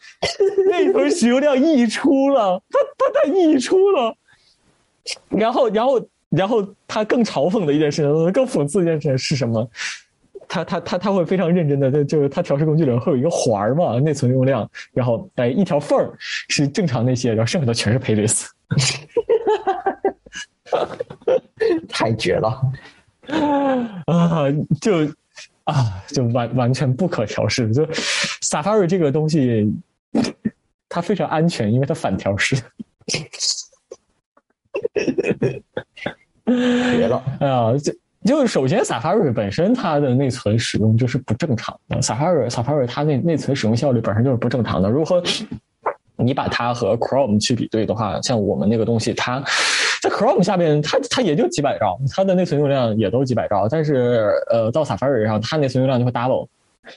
[0.70, 4.16] 内存使用量溢出了，它它它溢出了，
[5.28, 6.00] 然后然后。
[6.34, 9.68] 然后他更嘲讽的一件事情，更讽刺的一件事情是什么？
[10.48, 18.46] 他他他他会非常认真的，就就是他调试工具里面会有一个环儿嘛，内存用量，然后哎一条缝儿是正常那些，然后剩下的全是 pages，
[21.88, 22.60] 太绝了
[24.06, 24.44] 啊！
[24.80, 25.06] 就
[25.64, 27.86] 啊就完完全不可调试，就
[28.42, 29.72] Safari 这个东西，
[30.88, 32.56] 它非常安全，因为它反调试。
[36.46, 37.22] 绝了！
[37.40, 37.92] 哎 呀，就
[38.24, 42.00] 就首先，Safari 本身它的内存使用就是不正常的。
[42.00, 44.88] Safari Safari 它内内存使用效率本身就是不正常的。
[44.88, 45.22] 如果
[46.16, 49.42] 你把它和 Chrome 去比对的话，像我们那个东西，它
[50.02, 56.46] 在 Chrome 下面，它它也就几百兆，它的内存用量也都几百兆，但是呃，到 Safari 上，它内存用量就会 double。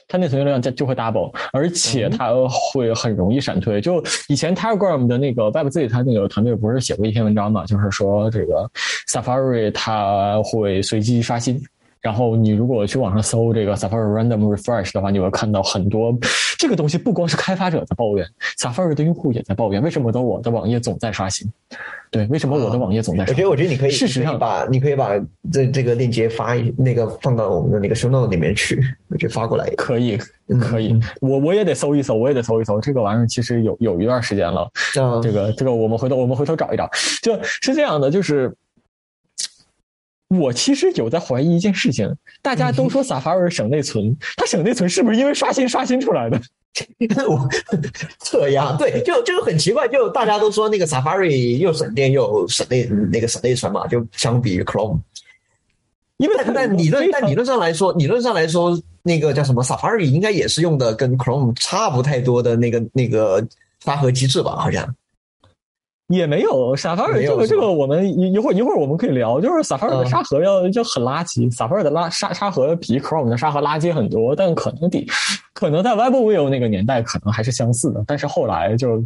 [0.08, 2.32] 它内存用量就就会 double，而且它
[2.72, 3.80] 会很容易闪退。
[3.80, 7.64] 就以前 Telegram 的那个 WebZ，它那个团队不是写过一篇文章嘛？
[7.64, 8.70] 就是说这个
[9.08, 11.60] Safari 它会随机刷新。
[12.00, 16.16] 然后你如果去网上搜这个 Safari Random Refresh 的话，你会看到很多
[16.58, 16.96] 这个东西。
[16.96, 18.26] 不光是开发者在抱怨
[18.58, 21.50] ，Safari 的用户也在抱怨，为什么的我的网页总在刷新？
[22.10, 23.24] 对，为什么我的网页总在？
[23.24, 25.10] 我觉得，我觉得你可以事实上把你可以把
[25.52, 29.68] 这这个链接发那个放到我们的那个 show note 里面去，我就发过来。
[29.76, 30.16] 可以，
[30.60, 32.80] 可以，我我也得搜一搜，我也得搜一搜。
[32.80, 34.70] 这个玩意儿其实有有一段时间了。
[35.20, 36.88] 这个这个，我们回头我们回头找一找。
[37.20, 38.54] 就是这样的，就是。
[40.28, 42.12] 我其实有在怀疑一件事情，
[42.42, 46.40] 大家都说 Safari 省内存，它省内存是不是因为刷新刷新出来的？
[47.26, 47.48] 我
[48.20, 55.00] 这样对，就就很奇怪，就大家都说那个 Safari 又省电又省内那个省内存嘛，就相比于 Chrome，
[56.18, 63.46] 因为但理论但理论上来说，理论上来说，那个叫什么 Safari 应该也是用的跟 Chrome 差不太多的那个那个
[63.84, 64.94] 沙盒机制吧，好像。
[66.08, 75.04] 也没有 Safari 这个这个我们一一会儿一会儿我们可以聊，就是 Safari 的沙盒要就很垃圾，Safari 的拉沙沙盒比 Chrome 的沙盒垃圾很多，但可能比
[75.52, 79.02] 可能在 WebView 那个年代可能还是相似的，但是后来就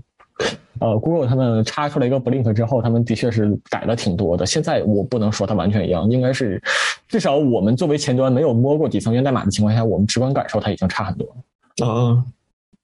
[0.79, 4.45] 呃 Google 他们插出来一个 Blink 之后，他们的确是改了挺多的。
[4.45, 6.63] 现在我不能说它完全一样，应该是
[7.09, 11.87] 至少我们作为前端没有摸过底层源代码的情况下，我们直观感受它已经差很多了。
[11.87, 12.23] 啊，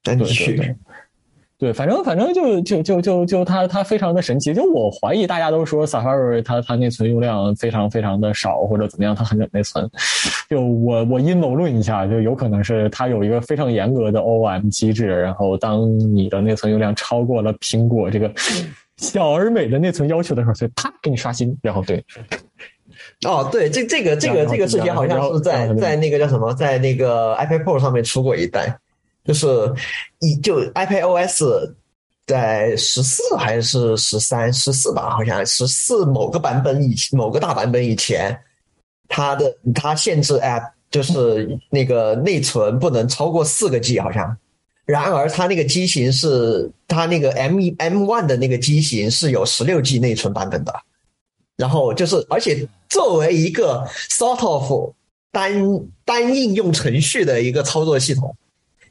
[0.03, 0.75] 赶紧去。
[1.59, 4.53] 对，反正反正就就就就就它它非常的神奇。
[4.53, 9.89] 就我怀疑大家都说 Safari 它它内存用量非常非常的少或者怎么样，它很省内存。
[10.51, 18.31] 就我我阴谋论一下，就有可能是它有一个非常严格的 OM 机制，然后当你的内存用量超过了苹果这个
[18.99, 22.05] 小而美的内存要求的时候，所以啪给你刷新，然后对。
[23.27, 28.79] 哦，对，这这个这个这个事情好像是在在那个叫什么，在那个 iPad Pro 上面出过一代，
[29.27, 29.47] 就是
[30.21, 31.75] 一就 iPad OS
[32.27, 38.39] 在十四还是十三十四吧，好像十四某个版本以某个大版本以前，
[39.09, 44.37] 它的它限制 App 就是那个内存不能超过四个 G 好像，
[44.85, 50.73] 然而它那个机型是它那个 M 一 M one 的那个机型是有十六 G 内存版本的。
[51.57, 54.91] 然后就是，而且作为一个 sort of
[55.33, 55.51] 单
[56.05, 58.37] 单应用程序的一个操作系统，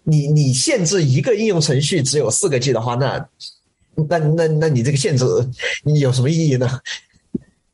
[0.06, 3.28] 你你限制一个应用程序只有四个 G 的话，那
[4.08, 5.26] 那那那你这个限制
[5.84, 6.70] 你有什么意义呢？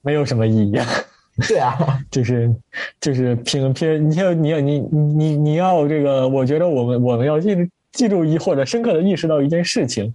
[0.01, 0.73] 没有什么意义。
[1.47, 1.77] 对啊，
[2.09, 2.53] 就是
[2.99, 7.55] 就是平平，你要你要你你你要这个，我觉得我们我们要记
[7.91, 10.11] 记住一或者深刻的意识到一件事情，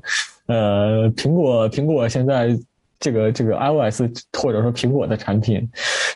[0.46, 2.58] 呃，苹果苹果现在。
[2.98, 4.00] 这个这个 iOS
[4.38, 5.68] 或者说苹果的产品，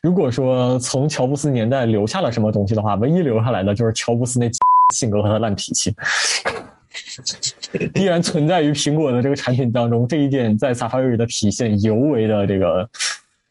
[0.02, 4.48] 如果说从乔布斯年代留下了什么东西的话，唯一留下来的就是乔布斯那
[4.90, 5.94] 性格和他烂脾气，
[7.94, 10.06] 依然存在于苹果的这个产品当中。
[10.06, 12.88] 这一点在 Safari 的体现尤为的这个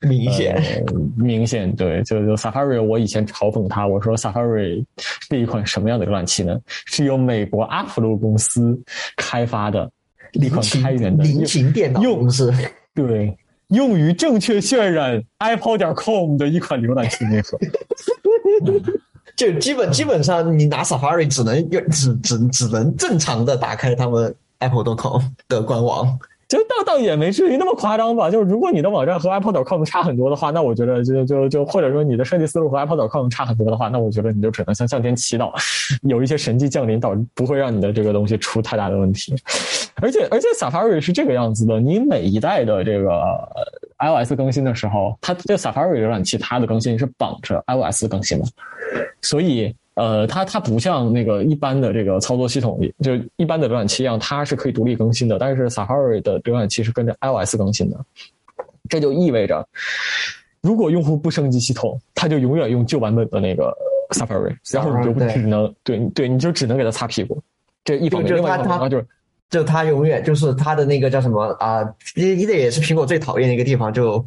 [0.01, 0.83] 明显
[1.17, 1.73] 明显。
[1.75, 4.83] 对，就就 Safari，我以前嘲讽他，我说 Safari
[5.29, 6.59] 是一款什么样的浏览器呢？
[6.85, 8.79] 是由美国阿普罗公司
[9.17, 9.89] 开发的
[10.33, 12.53] 一款开源的菱形电脑公司。
[12.93, 13.37] 对，
[13.69, 17.57] 用于正确渲染 iPod 点 com 的一款浏览器内核，
[19.39, 26.19] 就基本基本上你拿 Safari 只能用只只只能正常的打开他们 Apple.com 的官网。
[26.49, 28.29] 就倒倒也没至于那么夸张吧。
[28.29, 35.53] 就是如果你的网站和 Apple.com 差很多的话，那我觉得就就就或者说你的设计思路和 Apple.com 差很多的话，那我觉得你就只能向向天祈祷，
[36.09, 39.33] 有一些神迹降临，导不会让你的这个东西出太大的问题。
[40.01, 43.21] 而且而且 Safari 是这个样子的，你每一代的这个
[43.99, 48.45] iOS 更新的时候，它这 Safari 浏览器它的更新是绑着 iOS 更新的，
[49.21, 49.73] 所以。
[49.95, 55.37] 呃，它它不像那个一般的这个操作系统，就一般的浏览器一样，它是可以独立更新的。
[55.37, 57.99] 但是 Safari 的浏览器是跟着 iOS 更新的，
[58.87, 59.67] 这就意味着，
[60.61, 63.75] 如果用户不升级系统，他就永远用旧版本的那个
[64.11, 67.37] Safari，然后你就只能对对，你就只能给他擦屁股。
[67.83, 69.05] 这一方面，另外一方面就是。
[69.49, 71.81] 就它永远就是它的那个叫什么啊？
[72.15, 74.23] 一一个也是苹果最讨厌的一个地方，就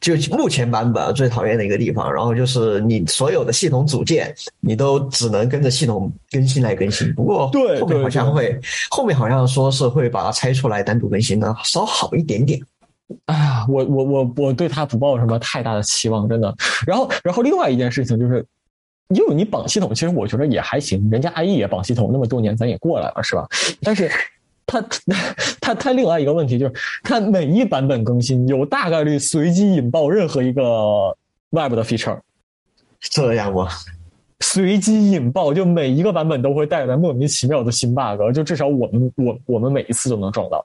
[0.00, 2.12] 就目前版本最讨厌的一个地方。
[2.12, 7.14] 然后就是你所有的系统组件，你都只能跟着系统更新来更新。
[7.14, 8.60] 不过对后面好像会，
[8.90, 12.60] 后面好像说是会把它拆出来单独更新的，稍好一点点。
[13.26, 16.52] 哎呀，我我我我对它不抱什么太大的期望，真的。
[16.84, 18.44] 然后然后另外一件事情就是，
[19.10, 21.08] 因为你绑系统，其实我觉得也还行。
[21.12, 23.46] 人家 IE 也绑系统那么多年，咱也过来了，是吧？
[23.80, 24.10] 但是。
[24.66, 24.84] 它
[25.60, 30.62] 它它另外一个问题就是，它每一版本更新有大概率随机引爆任何一个
[31.50, 32.18] Web 的 feature，
[33.00, 33.68] 这样吗？
[34.40, 40.64] 随机引爆，就每一个版本都会带来莫名其妙的新 bug，就至少我们我我们每一次都能撞到。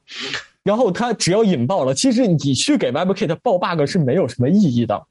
[0.63, 5.01] 然后它只要引爆了，其实你去给 WebKit 报 bug 是没有什么意义的。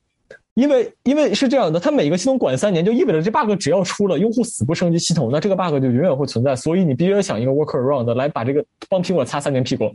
[0.59, 6.57] 因为因为是这样的，它每个系统管三年，就意味着这 bug 只要出了，用户死不升级系统，那这个 bug 就永远会存在。
[6.57, 9.89] 所以你必须要想一个 workaround 来把这个帮苹果擦三年屁股。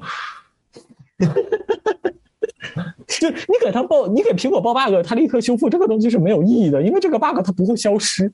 [3.08, 8.32] 就你给他报，你给苹果报 bug，他立刻修复，这个东西是没有意义的，因为这个 bug 它不会消失。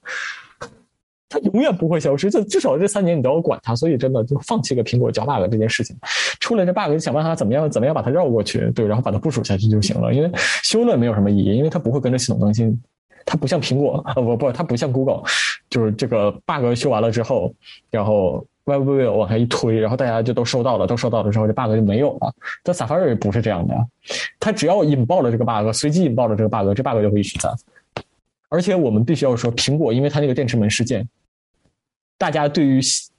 [1.30, 5.96] 它永远不会消失，就至少这三年你都要管它，所以真的就放弃个苹果交 bug 这件事情，
[6.40, 10.12] 出了这 bug 就想办法怎么样怎么样把它绕过去，对，然后把它部署下去就行了。
[10.12, 10.32] 因为
[10.64, 12.76] 修了没有什么意义，因为它不会跟着系统更新，
[13.28, 15.22] 它不像苹果啊不不，它不像 Google，
[15.70, 17.54] 就是这个 bug 修完了之后，
[17.92, 22.34] 然后 Web View 往下一推，然后大家就都收到了，都收到了之后这 bug 就没有了。
[22.64, 23.76] 但 Safari 不是这样的，
[24.40, 27.52] 它只要引爆了这个 bug，随机引爆了这个 bug，这 bug 就会一直在。
[28.50, 31.08] 而且我们必须要说，苹果因为它那个电池门事件。
[32.20, 33.10] 大家对于系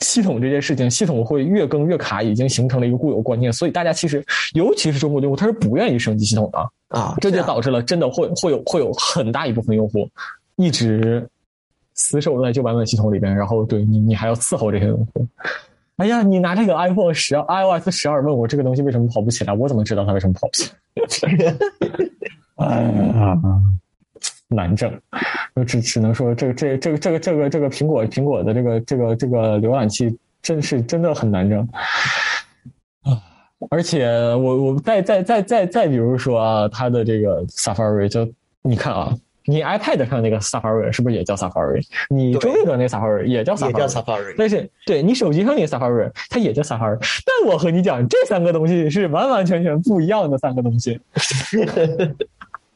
[0.00, 4.24] 系统这件事情，系统会越更越卡，已经形成了一个固有观念，所以大家其实，
[4.54, 10.08] 尤其是中国用户，他是不愿意升级系统的啊，这就导致了真的会会有会有很大一部分用户
[10.56, 11.28] 一直
[11.94, 15.26] 死守在旧版本系统里边，然后对你你还要伺候这些用户。
[15.96, 21.56] 哎呀，你拿这个 iPhone 十 iOS 十二问我这个东西为什么跑不起来，我怎么知道它为什么跑不起来？
[22.56, 23.40] 哎呀。
[24.54, 24.92] 难整，
[25.56, 31.68] 就只只能说这个这这个这个这个这个苹果苹果的这个这个这个浏览器真是真的很难整
[33.02, 33.18] 啊！
[33.70, 38.30] 而且我我再再再再再比如说啊，它的这个 Safari 就
[38.62, 39.14] 你看啊，
[39.46, 41.82] 你 iPad 上那个 Safari 是不是也叫 Safari？
[42.10, 46.98] 你中位的那 Safari 也叫 Safari，但是对你手机上那个 Safari 它也叫 Safari。
[47.24, 51.00] 但我和你讲，这三个东西是完完全全不一样的三个东西。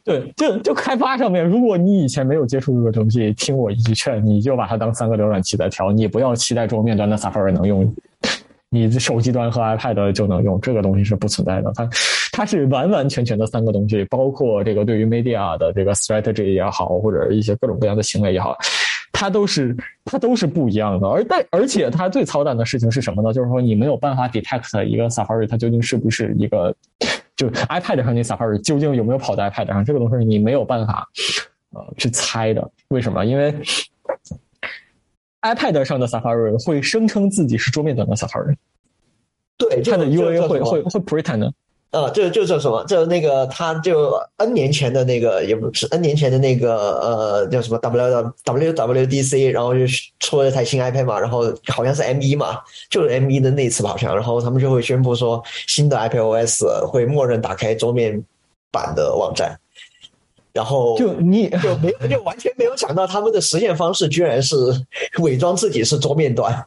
[0.09, 7.95] 对，就就开发上面，如果你以前没有接触这个东西，听我一句劝，你就把它当三个浏览器在调，你不要期待桌面端的 Safari 能用，
[8.71, 11.71] 你手机端和 iPad 就能用，这个东西是不存在的。
[11.75, 11.91] 它
[12.33, 18.57] 它是完完全全的三个东西，包括这个对于 media 的这个 strategy 也好，或者一些各种各样的行为也好，
[19.13, 21.07] 它都是它都是不一样的。
[21.07, 23.31] 而但而且它最操蛋的事情是什么呢？
[23.31, 26.75] 就是说你没有办法 detect 一个 Safari 它究竟是不是一个。
[27.39, 29.85] 就 iPad 上那 Safari 究竟有没有跑在 iPad 上？
[29.85, 31.09] 这个东西你没有办法，
[31.71, 32.69] 呃，去猜的。
[32.89, 33.25] 为什么？
[33.25, 33.55] 因为
[35.43, 38.57] iPad 上的 Safari 会声称自己是桌面端的 Safari，
[39.57, 41.53] 对，它的 UA 会会会 pretend。
[41.91, 42.85] 呃，就就叫什么？
[42.85, 49.81] 就那个，他就 N 年前的那个，也不是 N 年前的那个，呃，叫什么 W W W D C，然后就
[50.21, 52.61] 出了一台新 iPad 嘛，然后好像是 M 一嘛，
[52.91, 58.23] 就是 M 一的那次吧，好像，然后他们就会宣布说，新的 iPad OS 会默认打开桌面
[58.71, 59.59] 版的网站，
[60.53, 64.55] 然后就你就没就完全没有想到他们的实现方式居然是
[65.21, 66.67] 伪装自己是桌面端。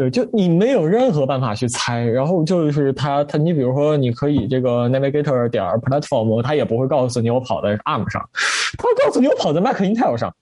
[0.00, 8.26] 对，就你没有任何办法去猜，然后就是它它，你比如说，你可以这个 navigator 点 platform，它也不会告诉你我跑在 ARM 上，
[8.78, 10.34] 它会告诉你我跑在 Mac Intel 上，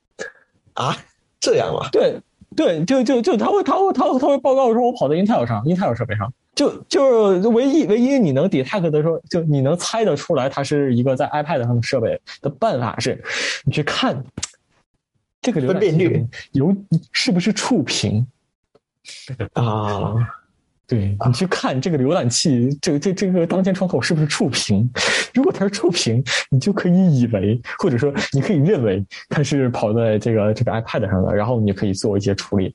[0.75, 0.97] 啊，
[1.41, 1.89] 这样啊？
[1.91, 2.21] 对
[2.55, 13.21] 对，就就就它会它会它会它会报告说我跑在 Intel 上，Intel 设备上，就就是唯一唯一你能 detect 的说，就你能猜得出来它是一个在 iPad 上的设备的办法是，
[13.65, 14.23] 你去看
[15.43, 16.73] 这个分辨率有
[17.11, 18.25] 是不是触屏。
[19.55, 20.15] 啊，
[20.87, 24.89] 对你去看这个浏览器，这个这这个当前窗口是不是触屏？
[25.35, 32.75] 如果它是触屏，你就可以以为，或者说你可以认为它是跑在这个这个 iPad 上的，然后你可以做一些处理。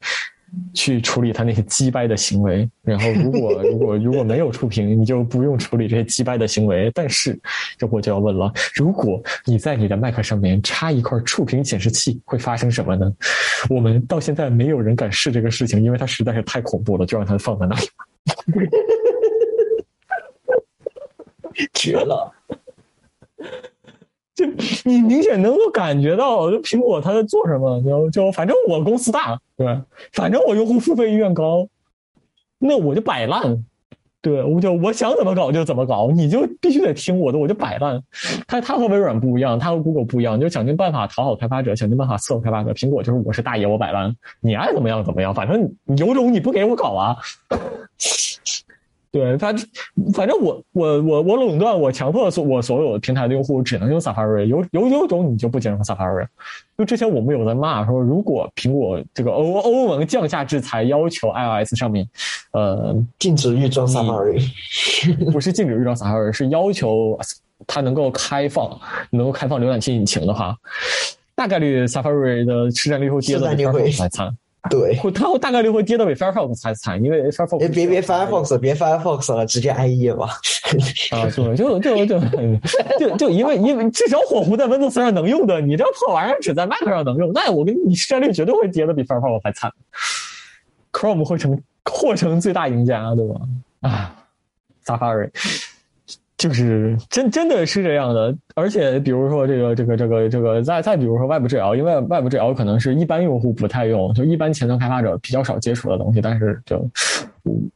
[0.74, 6.91] 去处理他那些击败的行为， 然后如果如果如果没有触屏，你就不用处理这些击败的行为。
[6.93, 7.39] 但是，
[7.78, 13.12] 这我就要问了：如果你在你的 Mac 上面插一块触屏显示器，会发生什么呢？
[13.70, 17.88] 我们到现在没有人敢试这个事情，因为它实在是太恐怖了，就让它放在那里。
[21.74, 22.32] 绝了！
[24.36, 24.46] 就
[24.84, 29.80] 你明显能够感觉到，就苹果它在做什么，就就反正我公司大，对？
[30.12, 31.68] 反正我用户付费意愿高，
[32.58, 33.64] 那我就摆烂，
[34.22, 38.02] 对我就我想怎么搞就怎么搞，你就必须得听我的，我就摆烂。
[38.48, 42.72] 它它和微软不一样，它和 Google 不一样，就想尽办法讨好开发者，想尽办法伺候开发者。
[42.72, 47.16] 苹果就是我是大爷，我摆烂，你爱怎么样怎么样，反正有种你不给我搞啊。
[49.14, 49.53] 对，他
[50.11, 56.26] 反正我我我我垄断，我强迫所我所有平台的用户只能用 Safari，有有有种你就不兼容 Safari。
[56.76, 62.09] 就之前我们有在骂说，如果苹果这个欧欧盟降下制裁，要求 iOS 上面，
[62.53, 64.41] 呃，禁止预装 Safari，
[65.32, 67.16] 不是禁止预装 Safari，是要求
[67.68, 68.76] 它能够开放，
[69.11, 70.57] 能够开放浏览器引擎的话，
[71.36, 74.36] 大概率 Safari 的市占率会跌到第二来惨。
[74.70, 80.30] 对，会它会大概率会跌到比 Firefox 还惨，因为 Firefox 别别 Firefox 别 Firefox 了，直接 IE 吧。
[81.11, 82.20] 啊，就，就就就
[82.97, 89.72] 就就因为因为至少火狐在 Windows 上能用的，你这破玩意儿只在 Mac 上能用，那我跟你市占率绝对会跌的比 Firefox 还惨
[90.93, 93.41] ，Chrome 会成或成最大赢家，对吧？
[93.82, 94.16] 啊
[94.86, 95.30] ，Safari。
[96.44, 106.86] 就是真真的是这样的，而且比如说这个这个这个这个再再比如说外部治疗因为外部治疗可能是一般用户不太用，就一般前端开发者比较少接触的东西，但是就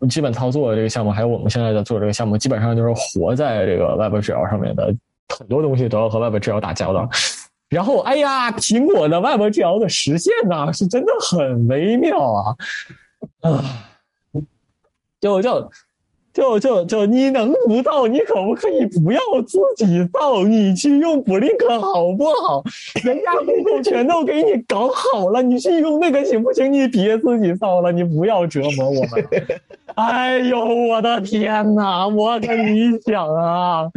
[0.10, 4.94] 基本操作这个项目，还有我们现在在做这个项目，基本上就是活在这个 WebGL 上面的，
[5.30, 7.10] 很多东西都要和 WebGL 打交道。
[7.70, 12.56] 然后，哎呀，苹果的 WebGL 的实现呢，是真的很微妙啊
[13.40, 13.64] 啊，
[15.22, 15.72] 就就。
[16.38, 18.06] 就就就你能不造？
[18.06, 20.44] 你可不可以不要自己造？
[20.44, 22.64] 你去用 Blink 好不好？
[23.04, 23.34] 人家
[23.66, 26.72] 都全都给你搞好了，你去用那个行不行？
[26.72, 29.28] 你别自己造了，你不要折磨我们。
[29.98, 32.08] 哎呦，我的天哪！
[32.08, 33.90] 我跟你讲啊，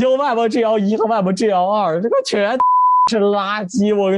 [0.00, 2.58] 就 WebGL 一和 WebGL 二，这个全
[3.08, 3.94] 是垃圾。
[3.94, 4.10] 我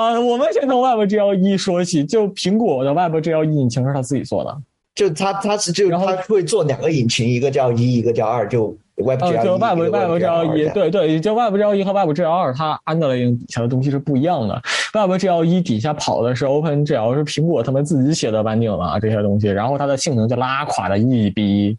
[0.00, 4.56] 啊，我们先从 WebGL 一说起，就苹果的 WebGL 一引擎是他自己做的。
[4.94, 14.62] 就它它是就它会做两个引擎，一个叫一，一个叫二，就 WebGL 就 Web WebGL 一，对对，就 WebGL 一和 WebGL 二，它 underlying 底下的东西是不一样的。
[14.92, 21.76] WebGL 一底下跑的是 OpenGL，是苹果他们自己写的 banding 了这些东西，然后它的性能就拉垮了一逼，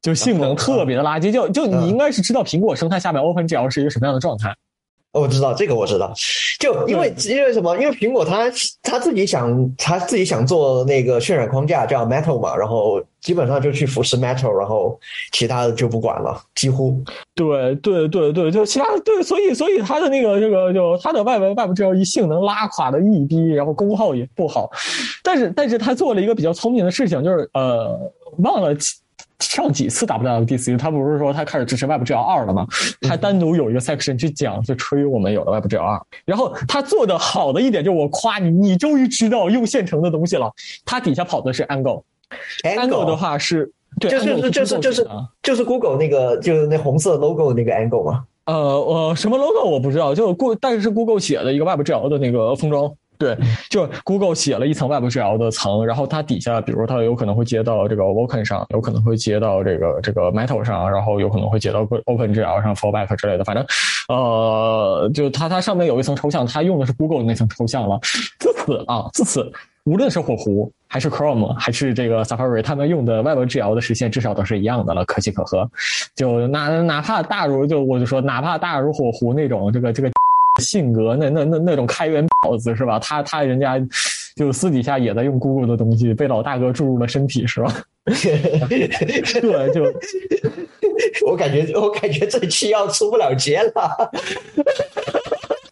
[0.00, 1.32] 就性能特别的垃圾。
[1.32, 4.54] 就就你应该是知道苹果生态下面 OpenGL 是一个什么样的状态。
[5.12, 6.12] 我知道这个，我知道，
[6.60, 7.76] 就因为因为什么？
[7.78, 8.50] 因为苹果它
[8.82, 14.98] 它自己想，它自己想做那个渲染框架叫 Metal 嘛，然后基本上就去扶持 Metal，然后
[15.32, 17.02] 其他的就不管了，几乎。
[17.34, 24.70] 对对对对，就其他对，所以所以它的那个这个就它的外围外部 GL 一性能拉垮的一逼，然后功耗也不好，
[25.24, 27.98] 但是但是它做了一个比较聪明的事情，就是呃
[28.38, 28.76] 忘了。
[29.40, 32.66] 上几次 WWDC，他不是说他开始支持 WebGL 二了吗？
[33.02, 36.00] 他单独有一个 section 去讲，就吹我们有了 WebGL 二。
[36.24, 40.52] 然后他做的好的一点，就是我夸你，你终于知道用现成的东西了。
[40.84, 43.70] 他底下跑的是 Angle，Angle 的话是，
[44.00, 45.08] 对，就是就是就是
[45.42, 48.24] 就是 Google 那个就是那红色 logo 那个 Angle 吗？
[48.46, 52.92] 呃呃，什么 logo 我不知道，就 Go，但是 Google 写的一个 WebGL 的那个封装。
[53.18, 53.36] 对，
[53.68, 63.42] 就 Google 写了一层 WebGL 的层，然后它底下，比如它有可能会接到这个 Vulkan 上，有可能会接到这个这个 Metal 上，然后有可能会接到 OpenGL 上 Fallback 之类的。
[63.42, 63.66] 反正，
[64.08, 67.98] 呃，就它它上面有一层抽象，它用的是 Google 的那层抽象了。
[68.38, 69.52] 自此啊，自此，
[69.84, 75.68] 无论是火狐还是 Chrome 还是这个 Safari，他们用的 WebGL 的实现至少都是一样的了，可喜可贺。
[76.14, 80.08] 就哪哪怕大如就我就说，哪怕大如火狐那种这个这个。
[80.58, 82.98] 性格那那那那种开源婊子是吧？
[82.98, 83.80] 他他人家
[84.36, 87.74] 就私底下也在用 Google 的东西，被老大哥注入了身体是吧？
[88.06, 89.84] 对，就
[91.28, 94.10] 我感觉我感觉这期要出不了街了。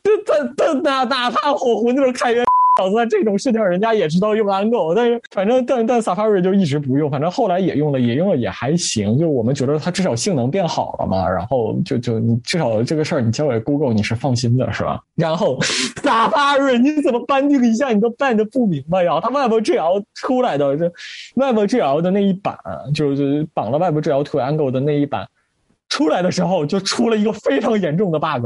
[0.02, 2.45] 这这这哪哪怕火狐那种开源。
[2.78, 9.18] 老子在这种事情，人家也知道用 Angle，但是反正但但 Safari 就一直不用，反正后来也用了，也用了也还行。
[9.18, 15.00] 就我们觉得它至少性能变好了嘛，然后就就你至少这个事儿你交给 Google 你是放心的，是吧？
[15.14, 15.58] 然后
[16.02, 19.18] Safari 你怎么颁定一下你都办的不明白呀？
[19.22, 20.92] 它 WebGL 出来的这
[21.34, 22.56] WebGL 的那一版，
[22.94, 25.26] 就是绑了 WebGL to Angle 的那一版
[25.88, 28.44] 出来的时候，就出了一个非常严重的 bug。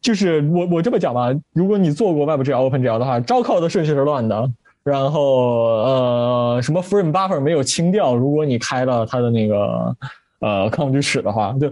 [0.00, 4.50] 就是我我这么讲吧，如果你做过 WebGL、OpenGL 的话，招靠的顺序是乱的，
[4.82, 9.96] 然后呃什么 frame buffer 没有清掉，如果你开了它的那个
[10.40, 11.70] 呃抗锯齿的话，就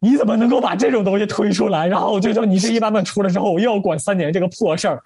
[0.00, 1.86] 你怎么能够把这种东西推出来？
[1.86, 5.02] 然后就说你这一版本出了之后，我又要管三年这个破事儿。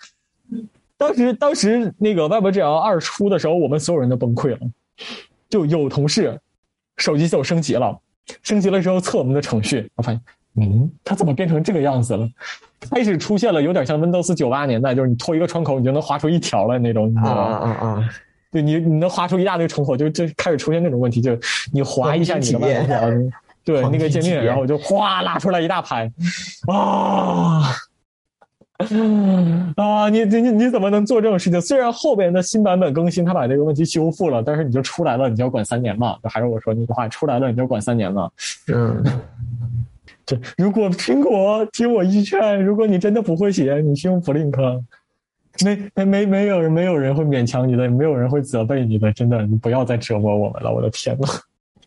[0.97, 4.59] 当时当时那个 WebGL 二出的时候，我们所有人都崩溃了，
[5.49, 6.39] 就有同事
[6.99, 7.99] 手机就升级了，
[8.45, 10.20] 升级了之后测我们的程序，我发现。
[10.61, 12.28] 嗯，它怎么变成这个样子了？
[12.90, 17.14] 开始出现了，有点像 Windows 九八年代，就是你拖一个窗口，你就能划出一条来那种。
[17.14, 18.09] 啊啊啊！
[18.50, 21.38] 对你，你能划出一大堆窗口，就就开始出现那种问题，就
[21.72, 23.00] 你划一下你的外表，
[23.64, 26.11] 对 那个界面，然后就哗拉出来一大排。
[26.66, 27.62] 啊
[29.76, 30.09] 啊！
[30.09, 31.61] 你你你你怎么能做这种事情？
[31.61, 36.18] 虽然后边的新版本更新，它把这个问题修复了，但是你就出来了，你就要管三年嘛？
[36.24, 38.28] 还是我说那句话，出来了你就管三年嘛？
[38.74, 39.05] 嗯。
[40.41, 44.83] 这如果苹果听我一劝，如果你真的不会写，你去用 Blink，
[45.64, 51.28] 没没没没有人没有人会勉强你的，没有人会责备你的，真的，你不要再折磨我们了，我的天呐，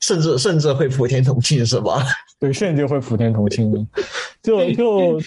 [0.02, 2.04] 甚至甚至会普天同庆是吧？
[2.40, 3.88] 对，甚至会普天同庆，
[4.44, 5.20] 就就。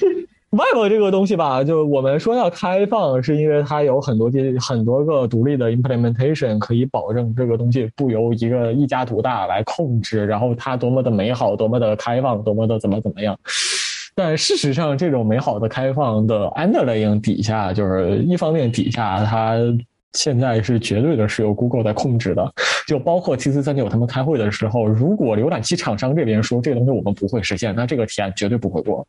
[0.51, 13.39] Web 这个东西吧，就我们说要开放，是因为它有很多的很多个独立的 implementation，可以保证这个东西不由一个一家独大来控制，然后它多么的美好，多么的开放，多么的怎么怎么样。
[14.15, 19.59] 但事实上，这种美好的开放的 underlying 底下，就是一方面底下它
[20.15, 22.51] 现在是绝对的是由 Google 在控制的，
[22.87, 29.07] 就包括 T C 三九他们开会的时候，如果浏览器厂商这边说这个东西我们不会实现，那这个提案绝对不会过。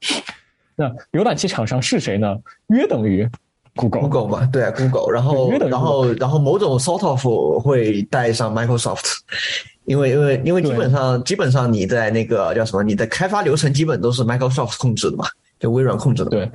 [0.80, 2.38] 那浏览器厂商是谁呢？
[2.67, 3.27] 约等于
[3.75, 5.13] Google Google 嘛，对啊，Google。
[5.13, 9.17] 然后，然后，然后某种 sort of 会带上 Microsoft，
[9.84, 15.25] 因为，因为，因为基本上，基本上你在那个叫什么，你的开发流程基本都是 Microsoft 控制的嘛，
[15.59, 16.30] 就微软控制的。
[16.30, 16.49] 对，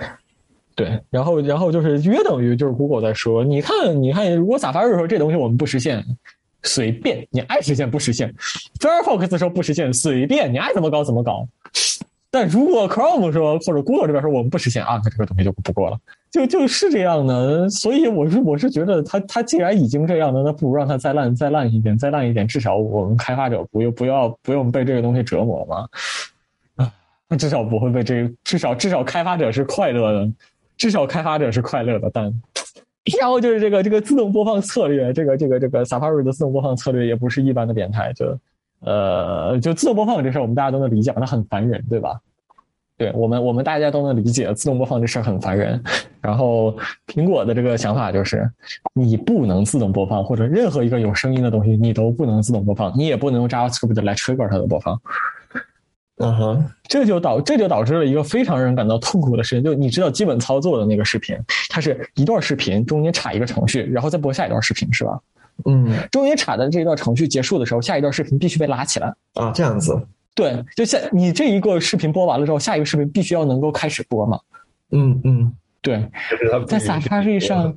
[0.75, 1.01] 对。
[1.11, 6.03] 然后，然后就是约等于就是 Google 在说，你看，你看，如果 Safari 说这东西我们不实现，
[6.63, 8.35] 随便你爱实现不实现
[8.81, 11.47] ；Firefox 说不实现，随便你爱怎么搞怎么搞。
[12.35, 15.97] 但如果 Chrome 说或者 Google 这边说我们不实现啊，那这个东西就不过了，
[16.33, 17.71] 就就是这样的。
[17.71, 25.89] 所以我是我是觉得他他既然已经这样了，那不如让他再烂再烂一点，再烂一点，至少我们开发者不用不要不用被这个东西折磨嘛。
[26.75, 26.93] 啊，
[27.29, 30.29] 那至少不会被这至少至少开发者是快乐的，
[30.77, 32.11] 至少开发者是快乐的。
[32.13, 32.25] 但
[33.21, 38.37] 然后就是这个这个自动播放策略，这个这个这个 Safari 的自动播放策略也不是一般的变态，就。
[38.85, 42.19] 呃，就自动播放这事儿，我们大家都能理解，它很烦人，对吧？
[42.97, 45.83] 对我们，我们大家都能理解，自动播放这事儿很烦人。
[46.21, 46.77] 然后，
[47.09, 48.49] 苹果的这个想法就是，
[48.95, 55.01] 你不能自动播放，或者任何一个有声音的东西，你都不能自动播放，你也不能用 JavaScript 来 trigger 它的播放。
[56.19, 61.37] 嗯哼，这就导这就导致了一个非常让人感到痛苦的事情，就你知道基本操作的那个视频，
[61.69, 65.19] 它是一段视频中间插一个程序，然后再播下一段视频，是吧？
[65.65, 69.13] 嗯中间产的这一段程序结束的时候，下一段视频必须被拉起来。
[69.35, 70.01] 啊，这样子，
[70.35, 74.39] 对，就下你这一个视频播完了之后，下一个视频必须要能够开始播嘛。
[74.91, 76.07] 嗯嗯，对，
[76.69, 77.77] 在 Safari 上，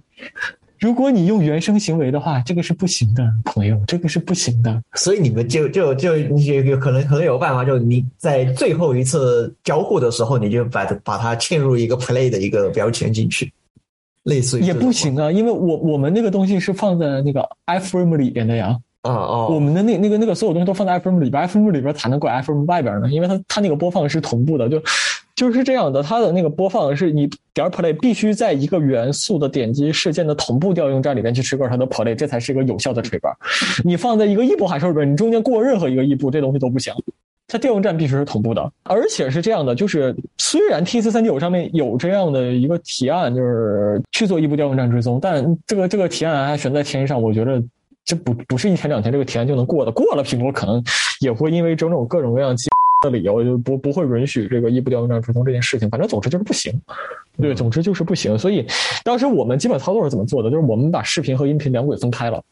[0.79, 4.83] 如果你用原生行为的话，这个是不行的，朋友，这个是不行的。
[4.93, 13.51] 所以你们就就就有有可能可能有办法，就你在最后一次交互的时候，你就把把它嵌入一个 play 的一个标签进去，
[14.27, 18.77] 类似于也不行啊，因为我我们那个东西是放在那个 iframe 里边的呀。
[19.03, 24.81] 啊哦，我们的那那个那个所有东西都放在 iframe 里边，iframe 里边才能管 iframe 外边呢，因为它它那个播放是同步的，就
[25.33, 26.03] 就是这样的。
[26.03, 33.31] 它的那个播放是你点 play 必须在一个元素的点击事件的同步调用站里边去 trigger 它的 play，这才是一个有效的 trigger。
[33.85, 36.93] 你放在一个异步函数里边，你中间过任何一个异步，这东西都不行。
[37.47, 47.63] 它调用站必须是同步的，而且是这样的，就是虽然 T 四三九上面有这样的一个提案，就是去做异步调用站追踪，但这个这个提案还悬在天上，我觉得
[48.03, 50.83] 这不不是一天两天这个提案就能过的，过了苹果可能
[51.21, 52.53] 也会因为种种各种各样
[53.01, 56.73] 的理由，就不不会允许这个异步调用站追踪这件事情，反正总之就是不行。
[57.39, 58.37] 对，总之就是不行。
[58.37, 58.65] 所以
[59.03, 60.49] 当时我们基本操作是怎么做的？
[60.49, 62.43] 就是我们把视频和音频两轨分开了。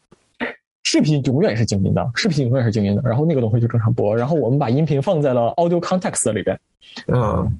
[0.88, 6.56] 视频永远是静音的，视频永远是静音的，然后那个东西就正常播，然后我们把音频放在了 Audio Context 里边。
[7.08, 7.58] 嗯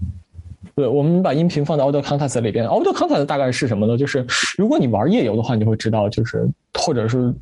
[0.76, 2.68] 对，我们把音频放在 Audio Context 里边。
[2.68, 3.98] Audio Context 大概是什么呢？
[3.98, 4.24] 就是
[4.56, 7.34] 如果你玩夜游的话，你就会知道，就是或者是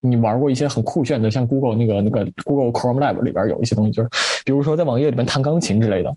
[0.00, 4.08] 你玩过一些很酷炫的，像 Google 那个那个 Google Chrome Lab 里边有一些东西，就是
[4.44, 6.10] 比如说在网页里面弹钢琴之类的。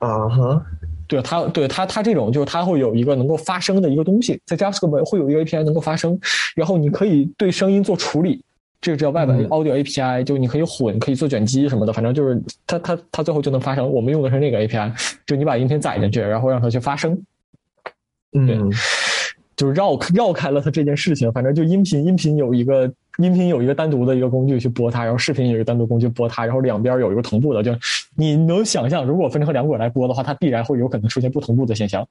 [0.00, 0.62] 啊哈，
[1.08, 6.16] 对它，对它，它这种就是它会有一个能够发声的一个东西，在 JavaScript 会有一个 API 能够发声，
[6.54, 8.44] 然后你可以对声音做处理，
[8.80, 13.90] 这个叫外版嗯 Audio API，、就你可以混，可以做卷积什么的，反正就是它它它最后就能发声。
[13.90, 14.92] 我们用的是那个 API，
[15.26, 17.18] 就你把音频载进去，然后让它去发声，
[18.34, 18.70] 嗯
[19.56, 21.32] 就是绕绕开了它这件事情。
[21.32, 22.84] 反正就音频音频有一个
[23.18, 27.72] 音频有一个单独的一个工具去播它，然后视频有一个单独工具播它，然后两边有一个同步的，就
[28.20, 32.04] 你能想象，如果分成两轨来播的话，它必然会有可能出现不同步的现象。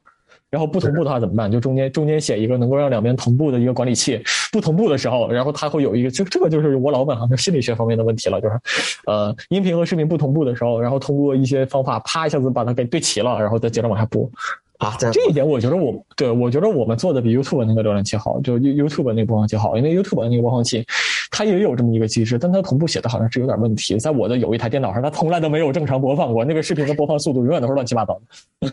[0.50, 1.52] 然后不同步的话怎么办？
[1.52, 4.24] 就中间中间写一个能够让两边同步的一个管理器。
[4.54, 8.58] 不同步的时候，然后它会有一个，这这个就是我老本行，就心理学方面的问题了，就是，
[9.06, 14.30] 呃，音频和视频不同步的时候，然后通过一些方法，啪一下子把它给对齐了，然后再接着往下播。
[14.78, 20.86] 啊，这样这一点我觉得我对我觉得我们做的比 YouTube 那个浏览器好，就 You- YouTube 那个播放器好，因为 YouTube 那个播放器
[21.32, 23.98] 它也有这么一个机制，但它同步写的好像是有点问题。
[23.98, 28.20] 在我的有一台电脑上，它从来都没有正常播放过，那个视频的播放速度永远都是乱七八糟
[28.62, 28.72] 的。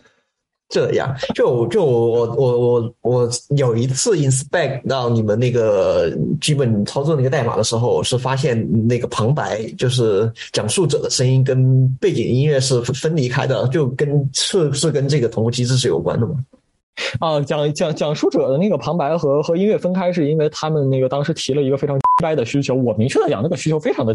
[0.67, 6.11] 这样，就就我我我我有一次 inspect 到你们那个
[6.41, 16.33] 基本操作那个代码的时候，是发现那个旁白就是讲述者的声音跟背景音乐是分离开的，就跟是是跟这个同步机制是有关的吗？
[17.19, 22.73] 啊，讲讲讲述者的那个旁白和和音乐分开，是因为他们那个当时提了一个非常 掰的需求。
[22.73, 24.13] 我明确的讲，那个需求非常的，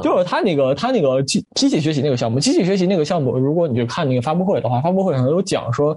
[0.00, 5.96] 就是他那个他那个机机器学习那个项目，机器学习那个项目，如果你去看那个发布会的话，发布会上有讲说，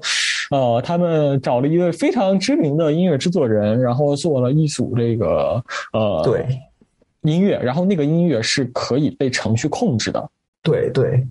[0.52, 6.46] 呃，他们找了一位非常知名的音乐制作人，然后做了一组这个呃对
[7.22, 10.30] 音乐，然后那个音乐是可以被程序控制的。
[10.62, 11.28] 对对，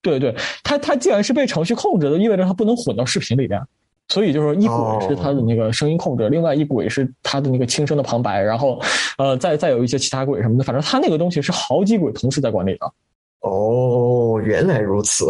[0.00, 3.60] 对对，它它既然是被程序控制的，意味着它不能混到视频里边。
[4.08, 8.80] 所以就是一轨是他的那个声音控制，另外一轨是他的那个轻声的旁白，然后
[9.18, 12.92] 呃再再有一些其他轨什么的，反正他那个东西是好几轨同时在管理的。
[13.40, 15.26] 哦，原来如此。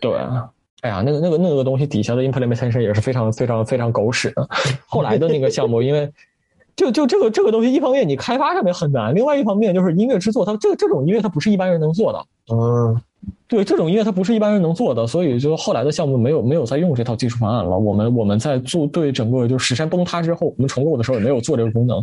[0.00, 0.12] 对，
[0.82, 4.48] 哎呀，那个那个那个东西底下的 implementation 也是非常非常非常狗屎的。
[4.86, 6.08] 后来的那个项目，因为
[6.76, 12.24] 就就这个这个东西，一方面你开发上面很难，另外一方面就是音乐制作，它这这种音乐它不是一般人能做的。
[12.54, 13.00] 嗯
[13.46, 17.78] 对这种音乐，它不是一般人能做的，所以就后来的项目没有没有再用这套技术方案了。
[17.78, 22.00] 我们我们在做对整个就是石山崩塌之后，我们重构的时候也没有做这个功能。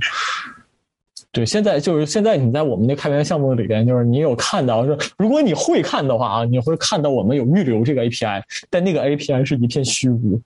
[1.31, 10.41] 对，现在就是现在你在我们那开源项目里边，就是你有看到，是如果你会看的话啊，你会看到我们有预留这个 API，但那个 API 是一片虚无。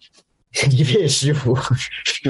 [0.72, 1.56] 一片虚无，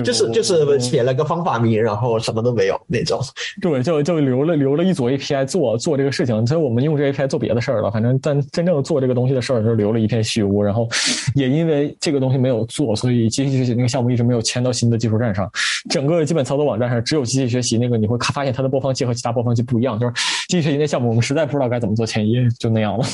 [0.04, 3.18] 就是就是写了个方法名，然后什么都没有那种。
[3.62, 7.90] 对，就就留了留了一组 API 做做这个事情，所以我们用这 API 做别的事儿了。
[7.90, 10.62] 反正但真正做这个东西的事儿，就留了一片虚无。
[10.62, 10.86] 然后
[11.34, 15.50] 也因为这个东西没有做，所以机器学习那个项目一直没有迁到新的技术站上。
[15.90, 19.98] 整个基本操作网站上只有机器学习那个，你会发现它的播放器和其他播放器不一样。
[19.98, 20.14] 就是
[20.50, 23.06] 机器学习那项目，我们实在不知道该怎么做迁移，就那样了。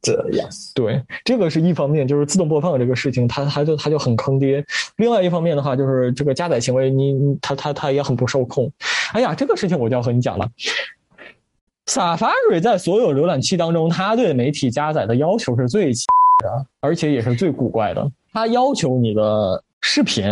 [0.00, 4.64] 这样，对，这个是一方面，就是自动播放这个事情，它它就它就很坑爹。
[4.96, 8.70] 另外一方面的话，就是这个加载行为，你它它它也很不受控。
[9.12, 10.48] 哎呀，这个事情我就要和你讲了。
[11.86, 18.10] Safari 在所有浏览器当中，它对媒体加载的要求是最的，而且也是最古怪的。
[18.32, 20.24] 它要求你的视频，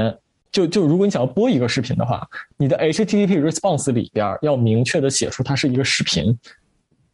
[0.50, 2.26] 就就如果你想要播一个视频的话，
[2.57, 6.36] 你的 HTTP response 里边要明确的写出它是一个视频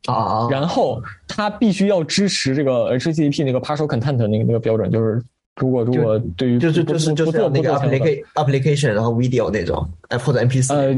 [0.06, 5.22] 啊，然后它必须要支持这个 HTTP 那个 partial content 那个那个标准，就是
[5.56, 10.96] 如果如果对于就是就是就是那个 application application 然后 video 那种，哎或者 MP 四呃。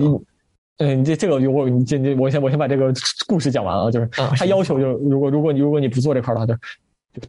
[0.83, 2.91] 嗯，这这个我你这这我先我先把这个
[3.27, 6.57] 故事讲完啊，就是他要求就如果如果你如果你不做这块的话，就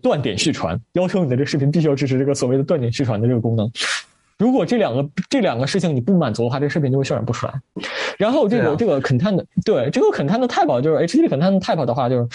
[0.01, 3.69] 断点续传，要求你的这个视频必须要支持这个所谓的断点续传的这个功能。
[4.41, 7.53] 如果这两个这两个事情你不满足的话，这视频就会渲染不出来。
[8.17, 12.27] 然后这个这个 content 对这个 content type 就是 HTTP content type 的话，就是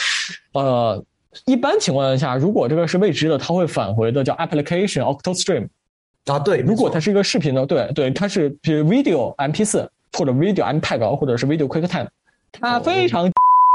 [0.52, 1.04] 呃
[1.44, 5.66] 一般情况下，如果这个是未知的，它会返回的叫 application octo stream
[6.26, 9.90] 啊，对，如果它是一个视频的，对对，它是比如 video MP 四。
[10.12, 12.06] 或者 video MPEG 或者是 video QuickTime，
[12.50, 13.30] 它非常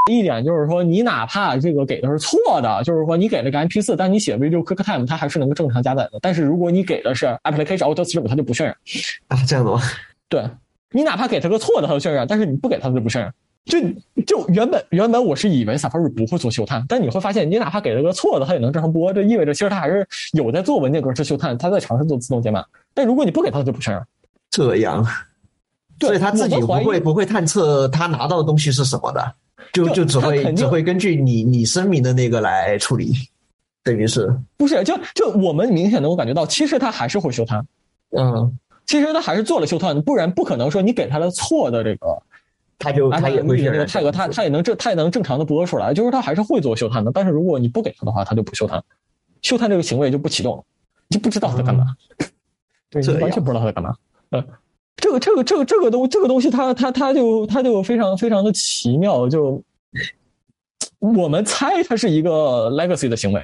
[0.10, 6.20] 一点就是说，你哪怕这个给的是错的，就是说你给了个 MP 四，但你写 video QuickTime，它还是能够正常加载的。
[6.22, 8.76] 但是如果你给的是 Application Auto Stream，它就不渲染
[9.28, 9.82] 啊，这样的吗？
[10.28, 10.43] 对，
[10.91, 13.34] 你哪怕给它个错的，它就渲染，但是你不给它就不渲染。
[13.66, 13.78] 就
[14.26, 19.14] 就原本原本我是以为 Safari 不会做修探，但你会发现，你哪怕给了个错的，它也能正常播。
[19.14, 22.66] 这意味着其实它还是有在做文件格式修探，它在尝试做自动解码。
[22.93, 24.04] 但如果你不给它，它就不渲染。
[24.49, 25.06] 这样。
[25.99, 29.36] 所以他自己不会不会探测他拿到的东西是什么的，
[29.74, 33.14] 就就只会只会根据你你声明的那个来处理，
[33.84, 34.84] 等于是不是？
[34.84, 37.66] 就就我们明显能够感觉到，其实他还是会修探，
[38.12, 42.22] 嗯，其实他还是做了修探，不然不可能说你给他的错的这个，
[42.78, 47.12] 他就他也会那个泰格他他也能正他也能正常的播出来，就是他还是会做修探的。
[47.12, 48.84] 但是如果你不给他的话，他就不修探，
[49.41, 50.64] 修探这个行为就不启动，
[51.09, 51.95] 就不知道他在干嘛，
[52.89, 53.95] 对，完全不知道他在干嘛，
[54.32, 54.45] 嗯。
[54.98, 59.28] 这个这个这个这个东这个东西，它它它就它就非常非常的奇妙。
[59.28, 59.62] 就
[61.00, 63.44] 我们猜它是一个 legacy 的行为，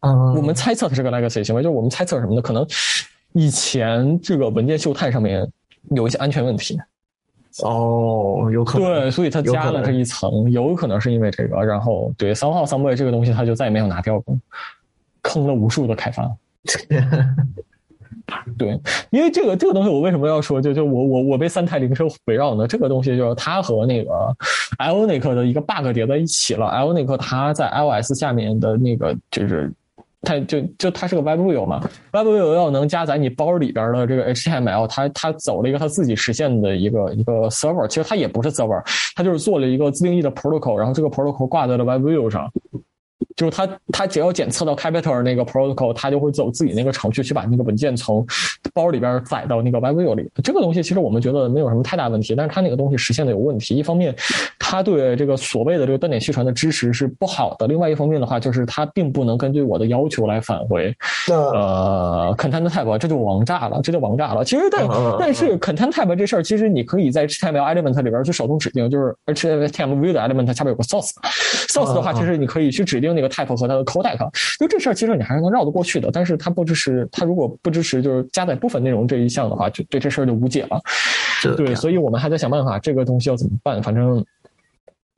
[0.00, 2.40] 嗯，我们猜测它是个 legacy 行为，就是我们猜测什么呢？
[2.40, 2.66] 可能
[3.32, 5.46] 以前这个文件嗅探上面
[5.90, 6.80] 有一些安全问题。
[7.62, 9.00] 哦，有可能。
[9.00, 11.62] 对，所以它加了这一层，有可能是因为这个。
[11.62, 14.38] 然后对三号三位这个东西，它就再也没有拿掉过，
[15.22, 16.30] 坑了无数的开发。
[18.58, 18.78] 对，
[19.10, 20.60] 因为这个这个东西，我为什么要说？
[20.60, 22.66] 就就我我我被三台灵车围绕呢？
[22.66, 24.10] 这个东西就是它和那个
[24.78, 26.66] Ionic 的一个 bug 叠在一起了。
[26.66, 29.72] Ionic 它在 iOS 下面的那个就是，
[30.22, 38.82] 它就就它是个 WebView 嘛，WebView 要能加载你包里边的这个 HTML，它它走了一个它自己实现的一个一个 server，其实它也不是 server，
[39.14, 42.50] 它就是做了一个自定义的 protocol，然后这个 protocol 挂在了 WebView 上。
[43.36, 48.26] 就是它，它只要检测到 Capital 那个 protocol，它就会走自己那个程序去把那个文件从
[48.72, 50.26] 包里边载到那个 WebView 里。
[50.42, 53.76] 这个东西其实我们觉得没有什么太大问题，但是它那个东西实现的有问题。
[53.76, 54.14] 一方面，
[54.58, 60.90] 它对这个所谓的这个断点续传的支持是不好的；另外一方面的话，就是它并不能根据我的要求来返回
[61.28, 64.42] 呃 content type，这就王炸了，这就王炸了。
[64.42, 73.25] 其实但但是 content type 这事儿，其实你可以在 HTML element 里边去手动指定，就是 HTML View 的 element 下边有个 source，source 的话，其实你可以去指定那个。
[73.28, 74.18] Type 和它的 codec，
[74.58, 80.80] 就这事儿其实你还是能绕得过去的，但是它不支持，它如果不支持就是加载部分内容这一项的话，就对这事儿就无解了。
[81.56, 83.82] 对，所以我们还在想办法，这个东西要怎么办？
[83.82, 84.24] 反正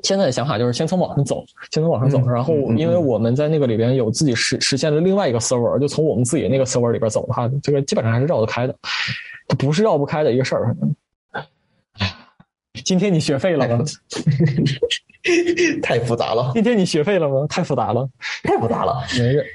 [0.05, 8.75] 现在的想法就是先从网上走，先从网上走，然后因为我们在那个里边有自己实实现了另外一个 server，就从我们自己那个 server 里边走的话，这个基本上还是绕得开的，
[9.47, 10.77] 它不是绕不开的一个事儿。
[12.85, 13.85] 今天你学废了吗？
[15.83, 16.51] 太复杂了。
[16.55, 17.47] 今天你学废了吗？
[17.49, 18.09] 太复杂了，
[18.43, 19.03] 太复杂了。
[19.13, 19.47] 没事。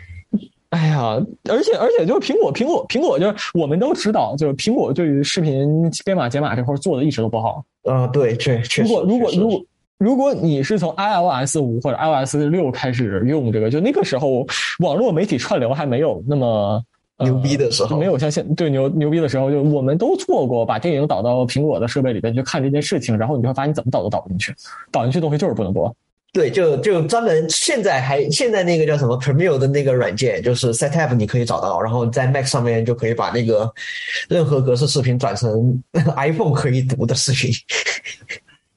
[0.69, 1.17] 哎呀，
[1.49, 7.63] 而且而且就是苹果，苹果，苹果就是我们都知道，就是苹果对于视频编码解码这块做的一直都不好。
[7.83, 8.83] 嗯，对，这确实。
[8.83, 9.65] 如果如果如果
[9.99, 14.45] 如果你是从 iOS 五或者 iOS 六开始用这个，就那个时候
[14.79, 16.83] 网络媒体串流还没有那么。
[17.23, 24.53] 牛逼的时候没有像现对牛牛逼的时候，就我们都做过，把电影导到苹果的设备里边去看这件事情，然后你就会发现你怎么导都导不进去，
[24.91, 25.93] 导进去东西就是不能播。
[26.31, 33.71] 对，就就专门现在还现在那个叫什么 Premiere 的那个软件，就是 Setup 你可以找到，然后在 Mac 上面就可以把那个
[34.27, 35.79] 任何格式视频转成
[36.17, 37.51] iPhone 可以读的视频。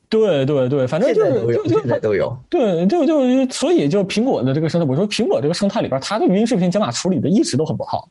[0.08, 2.36] 对对对，反正就是就就现在都有。
[2.48, 8.08] 对，就就所以就苹果的这个生态，我说苹果这个生态里边，它的语音视频解码处理的一直都很不好，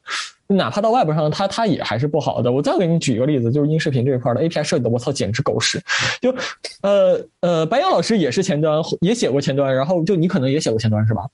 [0.47, 2.51] 哪怕到 Web 上，它它也还是不好的。
[2.51, 5.81] 我再给你举一个例子，就是音视频这一块的 API 设计的，我操，简直狗屎！
[6.21, 6.35] 就
[6.81, 11.25] 呃呃，白杨老师也是前端，也写过前端，然后就你可能也写过前端是吧？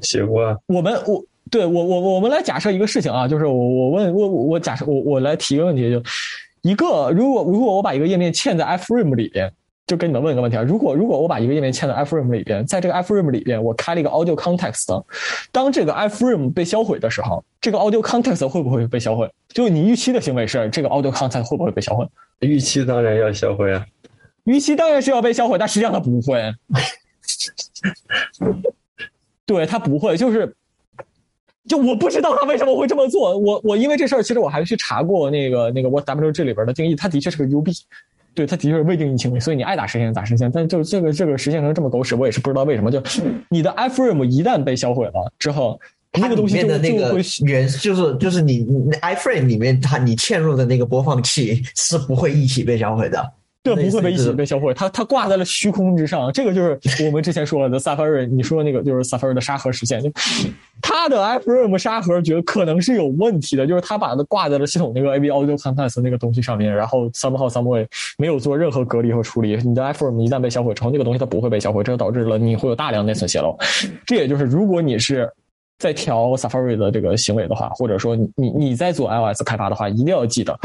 [0.00, 0.58] 写过。
[0.66, 6.02] 我们我对我我我们来假设一个事情啊，就是我我问我我假设我我来提一个问题，就
[6.62, 9.52] 一个如果如果我把一个页面嵌在 iframe 里边。
[9.84, 15.04] 就跟你们问一个问题啊，如果如果我把一个页面嵌在 iframe 里边，在这个 iframe 里边我开了一个 audio context，
[15.50, 19.28] 当这个 iframe 被销毁的时候，这个 audio context 会不会被销毁？
[19.48, 22.06] 就你预期的行为是这个 audio context 会不会被销毁？
[22.38, 23.84] 预期当然要销毁啊，
[24.44, 26.54] 预期当然是要被销毁，但实际上它不会。
[29.44, 30.54] 对，它不会，就是。
[31.68, 37.72] 就我不知道他为什么会这么做，我我因为这事儿，其实我还去查过那个那个 What WG 里边的定义，它的确是个 UB，
[38.34, 40.50] 对，它的确是未定义行为，所以你爱咋实现咋实现。
[40.50, 42.90] 但就这个这个实现成这么狗屎，我也是不知道为什么。
[42.90, 43.00] 就
[43.48, 45.78] 你的 iframe 一旦被销毁了之后，
[46.20, 47.14] 那个东西就的那个
[47.46, 53.32] 原就是就是你你 iframe 里面它你嵌入的那个播放器是不会一起被销毁的。
[53.62, 56.32] 对，不会被一起被销毁，它它挂在了虚空之上。
[56.32, 60.10] 这个就是我们之前说的 Safari，你说那个就是 Safari 的沙盒实现，就
[60.80, 67.86] 它的 iframe 沙盒觉得可能是有问题的，就是它把它挂在了系统那个 AB Audio Context 那个东西上面，然后 somehow some way
[68.18, 69.56] 没有做任何隔离和处理。
[69.58, 73.56] 你的 iframe 一旦被销毁之后，那个东西它不会被销毁，这就导致了你会有大量内存泄露。
[74.04, 75.30] 这也就是如果你是
[75.78, 80.58] 在调 Safari 的这个行为的话，或者说你你你在做 iOS 开发的话，一定要记得。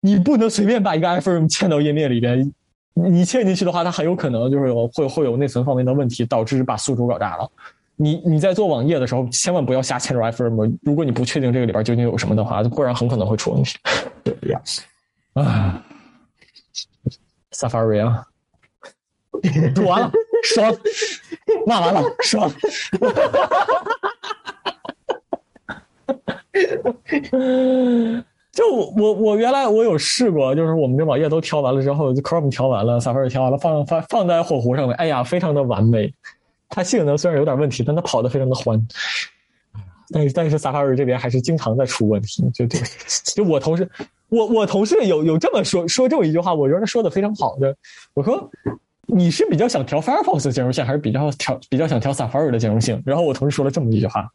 [0.00, 2.52] 你不能随便把一个 iframe 嵌到页面里边，
[2.94, 7.50] 你嵌进去的话，它很有可能就是有会会有内存方面的问题，导致把宿主搞炸了。
[7.96, 10.78] 你你在做网页的时候，千万不要瞎嵌入 iframe。
[10.82, 13.76] 如果你不确定这个里边究竟有什么的话，不然很可能会出问题。
[14.22, 14.62] 对呀，
[15.32, 15.84] 啊
[17.50, 18.24] ，Safari 啊，
[19.74, 20.12] 读完了，
[20.44, 20.72] 爽，
[21.66, 22.48] 骂完了，爽。
[28.58, 36.12] 就我我原来我有试过，就是我们这网页都调完了之后，Chrome 调完了，Safari 调完了，放放放在火狐上面，哎呀，非常的完美。
[36.68, 38.84] 它性能虽然有点问题，但它跑得非常的欢。
[40.10, 42.50] 但 是但是 Safari 这边还是经常在出问题。
[42.52, 42.80] 就就
[43.36, 43.88] 就我同事，
[44.28, 47.72] 我我同事有有这么说说这么一句话，我觉得说的非常好的。
[48.12, 48.50] 我说
[49.06, 53.00] 你是比较想调 Firefox 的兼容性，还是比较调比较想调 Safari 的兼容性？
[53.06, 54.28] 然后我同事说了这么一句话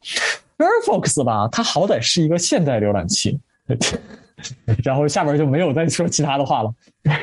[0.57, 3.37] ：Firefox 吧，它好歹是一个现代浏览器。
[4.83, 6.73] 然后下边就没有再说其他的话了。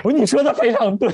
[0.02, 1.10] 我说你说的非常对。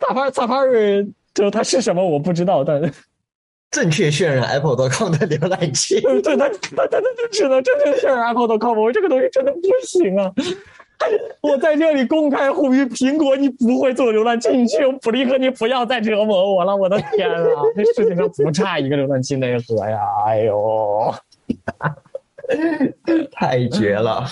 [0.00, 2.80] 萨帕萨帕瑞就它是什么我不知道，但
[3.70, 6.00] 正确渲染 Apple.com 的浏览器。
[6.22, 8.78] 对，它它它它就只能正确渲染 Apple.com。
[8.78, 10.32] 我这个东西真的不行啊。
[11.42, 16.74] 我在这里公开呼吁苹果，你不会做浏览器，你去用普利克，你不要再折磨我了！
[16.74, 20.00] 我的天啊， 这世界上不差一个浏览器内核呀！
[20.26, 21.14] 哎呦，
[23.32, 24.24] 太绝了！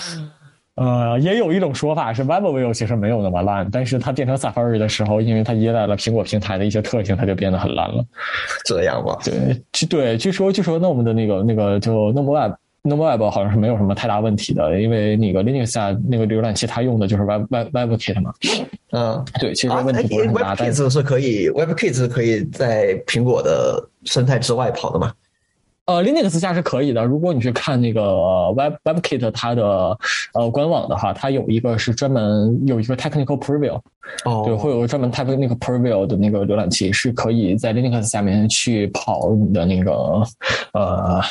[0.75, 8.03] 呃，也有一种说法是，WebView 其实没有那么烂，但是它变成 Safari 的时候，因为它依赖了苹果平台的一些特性，它就变得很烂了。
[8.65, 9.15] 这样吧？
[9.23, 12.53] 对，据对，据说据说那我们的那个那个就 n o m e Web。
[12.83, 18.33] NomoWeb 好像是没有什么太大问题的，因为那个 Linux 下那个浏览器它用的就是 Web Web WebKit 嘛。
[18.91, 20.53] 嗯，对，其实问题不是很大。
[20.53, 25.13] WebKit 是可以，WebKit 是可以在苹果的生态之外跑的嘛？
[25.85, 27.05] 呃，Linux 下是可以的。
[27.05, 29.97] 如果你去看那个 Web WebKit 它的
[30.33, 33.79] 呃官网的话，它有一个是专门有一个 Technical Preview，
[34.25, 39.91] 哦，对，会有个专门 Technical Preview 的那个浏览器是可以在 Linux 下面去跑你的那个
[40.73, 41.21] 呃。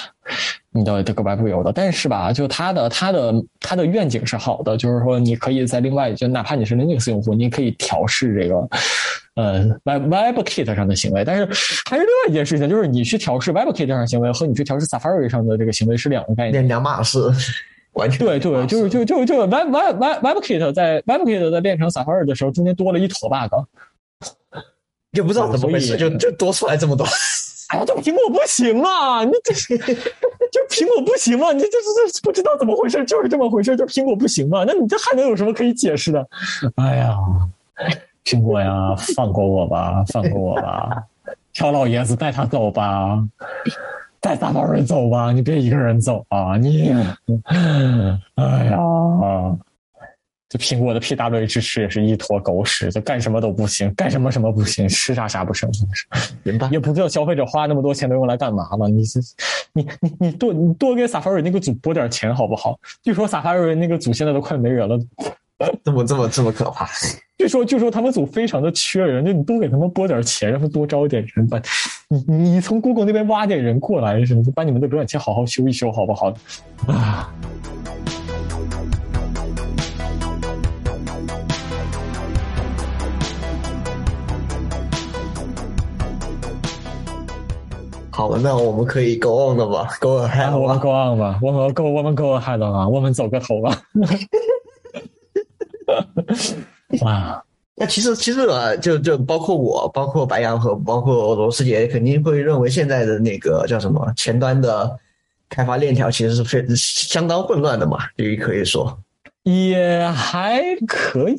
[0.71, 8.69] 你的这个 Web 有的，但是吧，就它的它的它的愿景是好的，就是说你可以在另外，就哪怕你是 Linux 用户，你可以调试这个，
[9.35, 11.25] 呃，Web WebKit 上的行为。
[11.25, 11.45] 但是
[11.91, 17.19] 还是另外一件事情，就是你去调试 WebKit 上行为和你去调试 Safari 上的这个行为是两个概念，两码事，
[17.93, 23.53] 完全对对，就是就就就 Web Web Web WebKit 在 WebKit 在变成 Safari 的时候，中间多了一坨 bug，
[25.13, 27.07] 也不知道怎么回事，就就多出来这么多。
[27.73, 29.25] 哎呀，这苹果不行啊！
[29.25, 31.53] 你这就苹果不行嘛？
[31.53, 34.65] 你这这这不知道怎么回事，就是这么回事，就苹果不行嘛？
[34.67, 36.29] 那你这还能有什么可以解释的？
[36.77, 37.17] 哎呀，
[38.25, 41.03] 苹果呀，放过我吧，放过我吧，
[41.55, 43.19] 乔老爷子带他走吧，
[44.21, 46.59] 带大帮人走吧，你别一个人走啊！
[46.59, 46.93] 你，
[48.37, 48.79] 哎呀。
[50.53, 56.07] 就苹果的 PWA 支持也是一坨狗屎，就干什么都不行，干什么什么不行，吃啥啥不成，真的是。
[56.43, 56.69] 明白？
[56.69, 58.87] 也不知道消费者花那么多钱都用来干嘛了。
[58.87, 59.19] 你是，
[59.73, 62.79] 你你你多你多给 Safari 那个组拨点钱好不好？
[63.03, 64.99] 据说 Safari 那个组现在都快没人了，
[65.83, 66.87] 怎么这么这么可怕？
[67.39, 71.59] 据说据说他们组非常的缺人，就你多给他们拨点钱，让他们多招一点人吧。
[72.09, 76.35] 你你从 Google 那边挖点人过来，什么把你们的浏览器好好修一修，好不好？
[76.89, 77.33] 啊。
[88.13, 93.83] 好吧，那我们可以 go on 了吧？Go ahead，我们 go on 吧，我们 go 我们 go ahead 吧，我们走个头吧。
[97.01, 97.43] 哇，
[97.75, 104.99] 那其实其实啊，就就包括我，包括白羊和包括罗斯杰，肯定会认为现在的那个叫什么前端的
[105.49, 108.97] 开发链条其实是非相当混乱的嘛，也可以说。
[109.45, 111.37] 也还可以，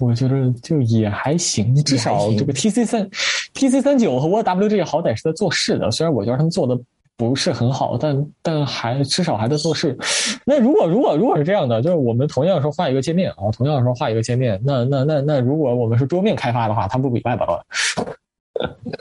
[0.00, 3.08] 我觉得就也还行，至少这个 T C 三
[3.52, 6.76] T C 三九和 W W G 好歹是在做事的，虽然我觉得他们做的
[7.16, 9.96] 不是很好，但但还至少还在做事。
[10.44, 17.64] 那如果如果如果是这样的，就是我们同样说画一个界面啊，同样说画一个界面，那那那那如果我们是桌面开发的话，它不比 Web 好。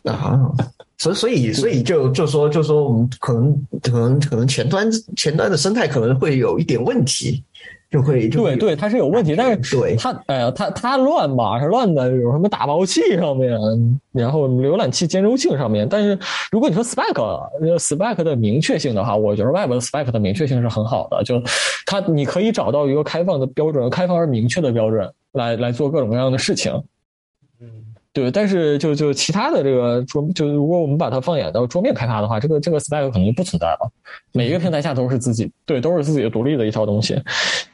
[0.04, 0.52] 啊，
[1.00, 7.44] 所以所以所以就就说就说我们可能可能可能前端前端的生态可能会有一点问题。
[7.94, 13.52] 就会对对，它是有问题，但是对它，哎呀，它它乱吧，是乱的有什么打包器上面，
[14.12, 15.88] 然后浏览器兼容性上面。
[15.88, 16.18] 但是
[16.50, 21.40] 如果你说 spec，spec 的明确性的话，我觉得 Web 的 spec 的明确性是很好的，就
[21.86, 26.74] 它你可以找到一个开放的标准，开放而明确的标准来来做各种各样的事情。
[27.62, 27.70] 嗯，
[28.12, 33.92] 对，但是就就其他的这个桌，就如果我们把它放眼到桌面开发的话，这个这个 spec 可能就不存在了。
[34.32, 37.22] 每一个平台下都是自己对，都是自己的独立的一套东西。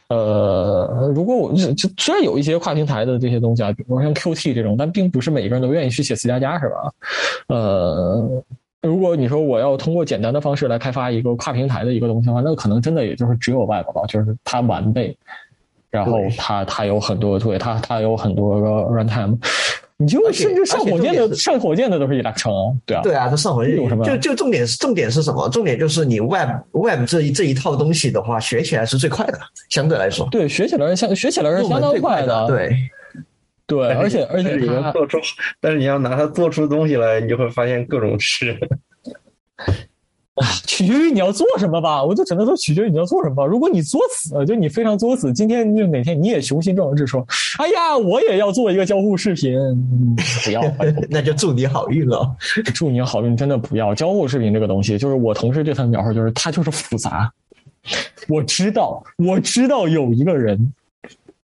[0.09, 6.93] 呃，如果我就虽然有一些跨平台的这些东西啊，比如说像 Qt 这种，但并不是每个人都愿意去写 C 加加，是吧？
[7.47, 8.43] 呃，
[8.81, 15.15] 如果你说我要通过简单的方式来开发一个跨平台的一个东西的话，那可能真的也就是只有 Web 吧，就是它完备，
[15.91, 19.37] 然后它它有很多对它它有很多个 runtime。
[20.01, 24.05] 你就甚至上火箭的上火箭的都是 Electron，对啊，对啊，它上火箭有什么？
[24.05, 25.49] 就就重点是重点是什么？
[25.49, 29.37] 重点就是你 Web Web 这一这一套东西的话，学起来是最快的，
[29.69, 30.25] 相对来说。
[30.31, 32.47] 对，学起来是相学起来是相当快的。
[32.47, 32.73] 对，
[33.67, 35.17] 对，而且而且你要做出，
[35.59, 38.17] 但是你要拿它做出东西来，你就会发现各种
[40.41, 40.63] 事。
[40.79, 43.45] 取决于你要做什么吧，我就只能说取决于你要做什么。
[43.45, 47.25] 如果你作死，就你非常作死，今天就哪天你也雄心壮志说
[47.59, 49.57] ：“哎呀，我也要做一个交互视频。”
[50.45, 50.61] 不要，
[51.09, 52.29] 那就祝你好运了。
[52.73, 54.97] 祝你好运，真的不要交互视频这个东西。
[54.97, 57.29] 就是我同事对他的描述，就是它就是复杂。
[58.27, 60.73] 我知道，我知道有一个人。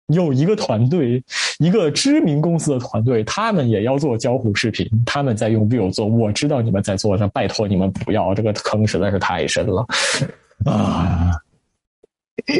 [0.08, 1.22] 有一个团队，
[1.58, 6.06] 一个知名公司的团队，他们也要做交互视频，他们在用 Vue 做。
[6.06, 9.86] 我知道你们在做，但拜托你们不要，这个坑实在是太深了
[10.66, 11.30] 啊！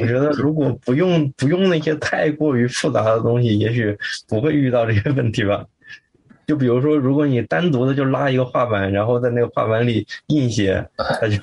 [0.00, 3.96] 我觉得如果不用不用那些太过于复杂的东西，也许
[4.28, 5.64] 不会遇到这些问题吧。
[6.46, 11.38] 就比如说，如果你单独的就拉一个画板，然后在那个画板里印写，它就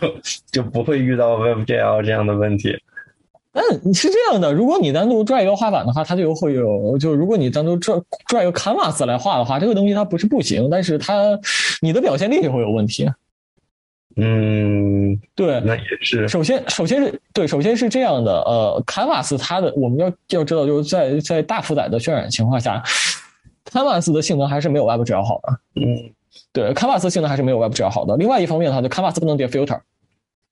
[0.52, 2.78] 就不会遇到 WebGL 这样的问题。
[3.52, 11.40] 但你是这样的，如果你单独拽一个画板的话，它就会有；就如果你单独拽拽一个 canvas 来画的话，这个东西它不是不行，但是它
[11.82, 13.10] 你的表现力就会有问题。
[14.16, 16.28] 嗯，对，那也是。
[16.28, 18.42] 首先，首先是对，首先是这样的。
[18.42, 22.84] 呃，canvas 它的我们要要知道，就是在在大负载的渲染情况下
[23.72, 25.60] ，canvas 的性能还是没有 WebGL 好的。
[25.76, 26.12] 嗯，
[26.52, 28.18] 对，canvas 性能还是没有 WebGL 好的。
[28.18, 29.80] 另外一方面的话，就 canvas 不能叠 filter。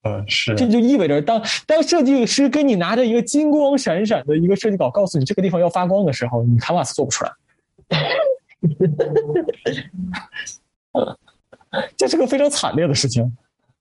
[0.03, 7.31] 嗯，是，这就意味着，当当设计师跟你拿着一个金光闪闪的一个设计稿，告诉你这个地方要发光的时候，你 Canvas 做不出来。
[11.97, 13.35] 这是个非常惨烈的事情。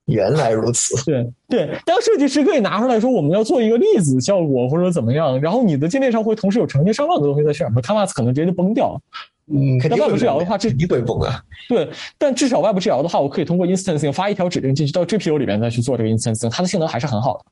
[0.06, 1.05] 原来如此。
[1.05, 9.01] 对对，当设计师可以拿出来说我们要做一个粒子效果或者怎么样，然后你的界面上会同时有成千上万的东西在渲染，Canvas 可能直接就崩掉。
[9.48, 11.40] 嗯，但 Web GL 的话，这一会崩啊。
[11.68, 17.44] 对，但至少 Web GL 的话，我可以通过 instancing 发一条指令进去到 GPU 里面再去做这个 instancing，它的性能还是很好的。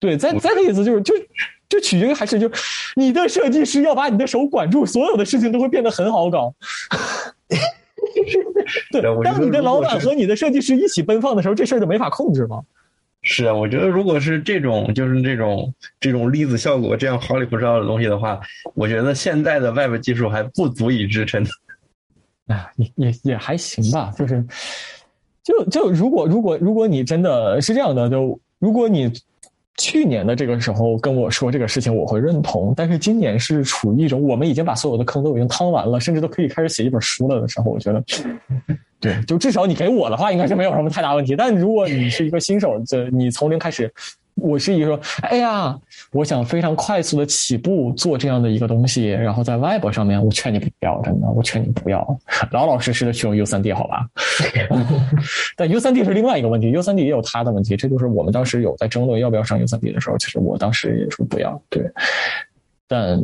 [0.00, 1.14] 对，再再的意思就是，就
[1.68, 2.50] 就取决于还是就
[2.96, 6.52] 你的设计师要把你的手管住，所有的事情都会变得很好搞。
[8.92, 12.64] 对，当你的老板和你的设计师一起奔放的时候，这事儿就没法控制了。
[13.30, 18.40] 是啊，我觉得如果是这种，就是这种这种粒子效果这样花里胡哨的东西的话，
[18.72, 21.44] 我觉得现在的外部技术还不足以支撑。
[22.46, 24.42] 啊，也也也还行吧，就是，
[25.44, 29.12] 就就如果如果如果你真的是这样的，就如果你。
[29.78, 32.74] 去年的这个时候跟我说这个事情，我会认同。
[32.76, 38.04] 但是今年是处于一种我们已经把所有的坑都已经趟完了，甚至都可以开始写一本书了的时候，我觉得，
[39.00, 41.34] 对，就至少你给我的话，应该是没有什么太大问题。
[41.34, 43.90] 但如果你是一个新手，这你从零开始。
[44.40, 45.78] 我是一个说，哎呀，
[46.12, 52.18] 我想非常快速的起步做这样的一个东西，然后在 Web 上面，我劝你不要，真的，我劝你不要，
[52.52, 54.06] 老老实实的去用 U3D 好吧？
[55.56, 61.82] 但 U3D 是另外一个问题，U3D 也有它的问题，这就是我们当时有在争论要不要上 U3D 的时候，其实我当时也说不要，对。
[62.86, 63.22] 但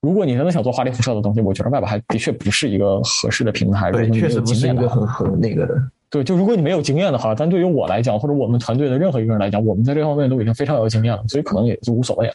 [0.00, 3.92] 如果你真的想做花里胡哨的东西，我觉得 Web 还的确不是一个合适的平台。
[3.92, 5.74] 对，确实不是一个很很那个的。
[6.10, 12.34] 对，就如果你没有经验的话，但对于我来讲，或者我们团队的任何一个人来讲，我们在这方面都已经非常有经验了，所以可能也就无所谓了。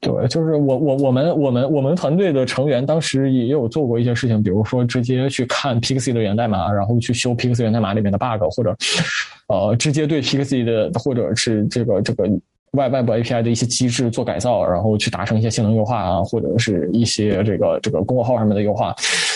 [0.00, 8.76] 对，就是我我我们我们我们团队的成员当时也有做过一些事情，比如说直接去看 Pixie 的源代码，然后去修 Pixie 源代码里面的 bug，或者
[9.46, 12.28] 呃直接对 Pixie 的或者是这个这个
[12.72, 18.94] 外外部 API 的一些机制做改造，然后去达成一些性能优化啊，或者是一些这个这个公众号上面的优化。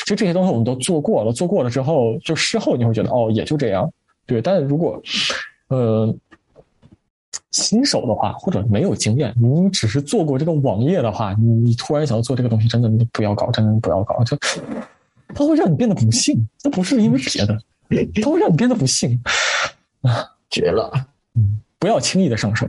[0.08, 3.92] 其实这些东西我们都做过了，做过了之后，就事后你会觉得哦，也就这样。
[4.26, 5.00] 对，但如果
[5.68, 6.14] 呃。
[7.50, 14.36] 新手的话，或者没有经验，你只是做过这个网页的话，你你突然想要做这个东西，真的不要搞，真的不要搞，就
[15.34, 17.58] 它会让你变得不幸，那不是因为别的，
[18.22, 19.18] 它会让你变得不幸
[20.02, 20.92] 啊，绝了，
[21.34, 22.66] 嗯，不要轻易的上手。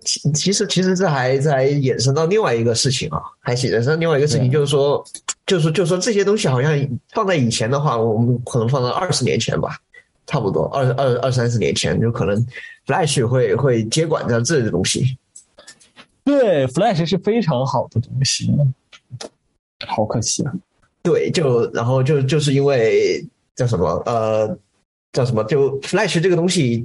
[0.00, 5.04] 其其实其实这还在衍生到另外一个事情啊，还衍生另外一个事情，就是说，
[5.46, 6.72] 就是就是说这些东西好像
[7.12, 9.78] 放在以前的话，我们可能放到二十年前吧。
[10.28, 12.44] 差不多二二二三十年前，就可能
[12.84, 15.16] Flash 会会接管掉这些东西。
[16.24, 18.50] 对，Flash 是非常好的东西，
[19.86, 20.52] 好可惜啊。
[21.00, 23.24] 对，就然后就就是因为
[23.54, 24.58] 叫什么呃
[25.12, 26.84] 叫什么，就 Flash 这个东西，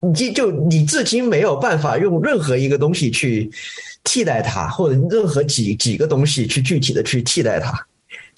[0.00, 3.48] 你就你至今没有办法用任何一个东西去
[4.02, 7.86] 替代它，或者任何几几个东西去具体的去替代它。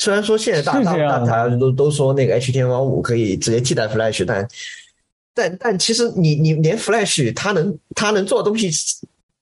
[0.02, 4.48] 虽然说现在大大大家都都说那个 HTML5 可以直接替代 Flash，但
[5.32, 8.68] 但但其实你你连 Flash 它能它能做的东西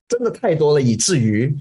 [0.07, 1.51] 真的太多了，以至于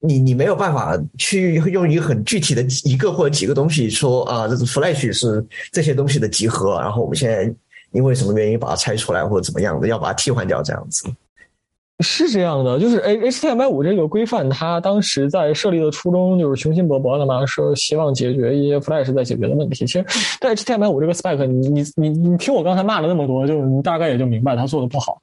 [0.00, 7.48] 你你没有办法去用一个很具体的一个或者几个东西说啊，这是 Flash 是这些东西的集合，然后我们现在
[7.92, 11.04] 因为什么原因把它拆出来或者怎么样的，要把它替换掉这样子。
[12.02, 19.76] 是这样的，就是 HTML5 这个规范，它当时在设立的初衷就是雄心勃勃的嘛，说希望解决一些 Flash 在解决的问题。
[19.76, 20.04] 其实，
[20.40, 25.22] 在 HTML5 这个 spec，你你你你听我刚才骂了那么多，就你大概也就明白他做的不好。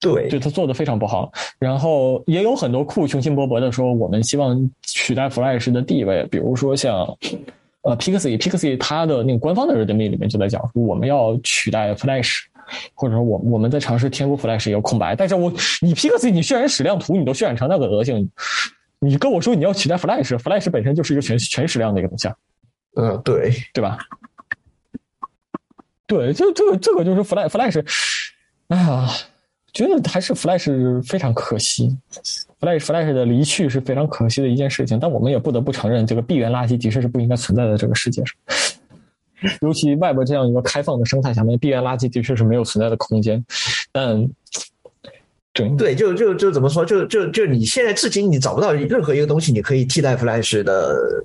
[0.00, 1.32] 对，就他做的非常不好。
[1.58, 7.06] 然后也有很多库雄心勃勃的说，我们希望取代 Flash 的地位，比如说像
[7.82, 12.44] 呃 Pixie，Pixie 它的那个官方的 README 里面就在讲，我们要取代 Flash。
[12.94, 15.50] 或者说，我我们在尝试填补 Flash 一个空白，但是我
[15.82, 18.30] 你 Pixie 你渲染矢量图，你都渲染成那个德性，
[18.98, 22.28] 你跟我说你要取代 Flash，Flash 本身就是一个全全矢量的一个东西，
[22.96, 23.98] 嗯，对对吧？
[26.06, 27.84] 对，就这个这个就是 Flash，Flash，
[28.68, 29.08] 哎呀，
[29.72, 31.96] 觉得还是 Flash 非常可惜
[32.60, 38.34] ，Flash Flash 的离去是非常可惜的一件事情，但我们也不得不承认，这个闭源垃圾的确是不应该存在在这个世界上。
[39.60, 43.44] 尤其外部这样一个开放的生态下面，闭源垃圾的确是没有存在的空间。
[43.92, 44.28] 但，
[45.52, 46.84] 对对，就就就怎么说？
[46.84, 51.24] 就就就你现在至今你找不到任何一个东西，你可以替代 Flash 的，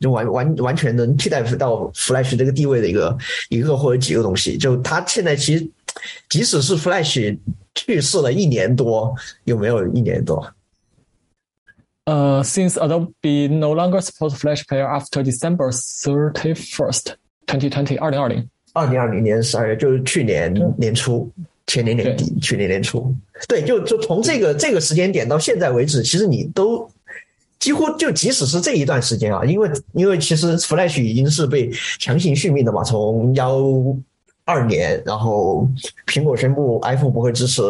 [0.00, 3.16] 就完完完全能替代到 Flash 这个地位的一个
[3.50, 4.56] 一个或者几个东西。
[4.56, 5.70] 就它现在其实，
[6.28, 7.38] 即使是 Flash
[7.74, 9.14] 去世了一年多，
[9.44, 10.46] 有没有一年多？
[12.04, 17.16] 呃，Since Adobe no longer supports Flash Player after December thirty first.
[17.48, 18.48] Twenty twenty 二零二零。
[18.74, 21.28] 二零二零年十二月，就是去年年初，
[21.66, 23.12] 前年年底，去年年初，
[23.48, 26.88] 对，就就从这个这个时间点到现在为止，其实你都
[27.58, 31.68] 几乎就即使是这一段时间啊，因为因为其实 Flash 已经是被
[31.98, 33.58] 强行续命的嘛，从幺
[34.44, 35.66] 二年，然后
[36.06, 37.62] 苹果宣布 iPhone 不会支持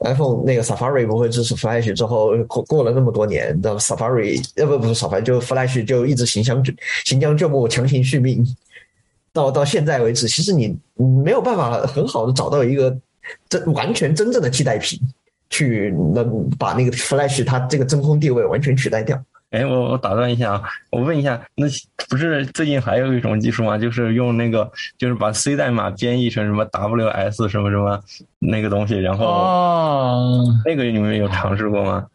[0.00, 6.64] iPhone 那个 Safari 不会支持 Flash 之后，过过了那么多年，的 Safari 呃不不是 Safari 就 Flash 就一直行将
[7.04, 8.44] 行将就木，强行续命。
[9.32, 10.76] 到到现在为止，其实你
[11.24, 12.96] 没有办法很好的找到一个
[13.48, 14.98] 真完全真正的替代品，
[15.50, 19.22] 去能把那个 Flash 它这个真空地位完全取代掉。
[19.50, 21.66] 哎，我我打断一下啊，我问一下，那
[22.08, 23.76] 不是最近还有一种技术吗？
[23.76, 28.00] 就是用那个，就是把 C 代码编译成什么 WS 什么什么
[28.38, 32.06] 那个东西，然后那个你们有尝试过吗？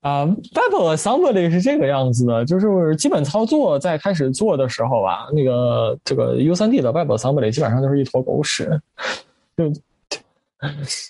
[0.00, 8.80] 啊，Web Assembly 是这个样子的，就是基本操作在开始做的时候吧，那个这个 U3D 的 Web Assembly 基本上就是一坨狗屎。
[9.56, 9.72] 就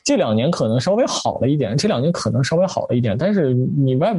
[0.04, 4.18] 这两年可能稍微好了一点，这两年可能稍微好了一点，但是你 Web，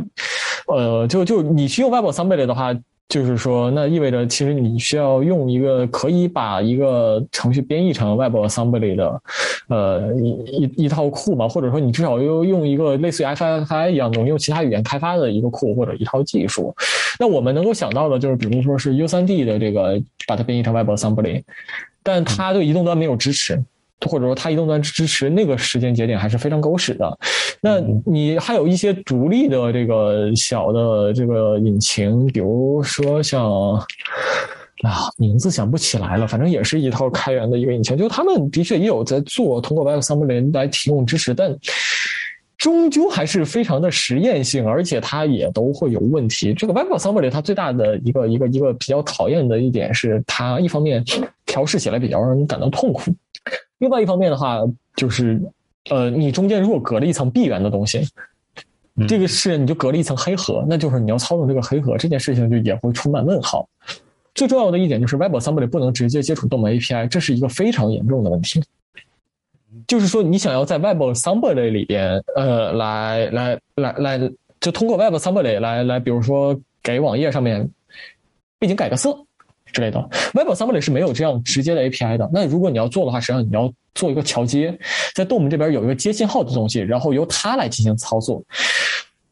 [0.68, 2.74] 呃，就就你去用 Web Assembly 的话。
[3.12, 9.22] 就是说，那意味着其实你需要用一个可以把一个程序编译成 Web Assembly 的，
[9.68, 16.74] 呃，一一一套库嘛，或者说你至少要用一个类似于 FFI 一样的用其他语言开发的一个库或者一套技术。
[17.20, 21.44] 那我们能够想到的就是，比如说是 U3D 的这个把它编译成 Web Assembly，
[22.02, 23.62] 但它对移动端没有支持。
[24.10, 27.18] 或者说它移动端支持那个时间节点还是非常狗屎的，
[27.62, 33.76] 那你还有一些独立的这个小的这个引擎，比如说像
[34.84, 41.56] 啊，名字想不起来了，反正也是一套开源的一个引擎，就他们的确也有在做，通过 WebAssembly 来提供支持，但
[42.58, 46.54] 终究还是非常的实验性，而且它也都会有问题。
[46.54, 51.04] 这个 WebAssembly 它最大的一个一个一个比较讨厌的一点是，它一方面
[51.46, 53.12] 调试起来比较让人感到痛苦，
[53.82, 54.62] 另外一方面的话
[54.96, 55.42] 就是，
[55.90, 58.08] 呃，你中间如果隔了一层闭源的东西。
[59.08, 63.68] 这个是你就隔了一层黑盒，那就是你要操纵这个黑盒这件事情就也会充满问号。
[64.36, 68.62] 最重要的一点就是 WebAssembly 不能直接接触 DOM API，这是一个非常严重的问题。
[69.88, 77.68] 就是说，你想要在 WebAssembly 里边，呃，来来来来，就通过 WebAssembly 来来，比如说给网页上面
[78.60, 79.18] 背景改个色。
[79.72, 80.00] 之类的
[80.34, 82.30] ，WebAssembly 是没有这样直接的 API 的。
[82.34, 84.78] 那如果你要做的话，实际上你要做一个桥接，
[85.16, 88.44] 在 DOM 这边有一个接信号的东西，然后由它来进行操作。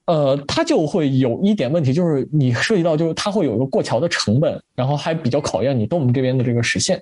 [0.05, 6.99] 呃，它就会有一点问题，就是你涉及到，就是它会有一个过桥的成本，然后还比较考验你 DOM 这边的这个实现。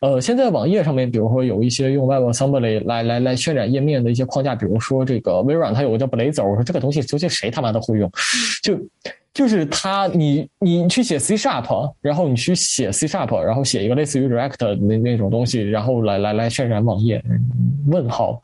[0.00, 8.08] 呃，现在网页上面，比如说有一些用 WebAssembly 来来来渲染页面的一些框架，比如说这个微软它有个叫 Blazor，我说这个东西究竟谁他妈的会用？
[8.62, 8.78] 就。
[9.34, 17.20] 就是它，你你去写 C sharp，然后你去写 C sharp，然后写一个类似于 React 那那种东西，然后来来来渲染网页。
[17.88, 18.40] 问号，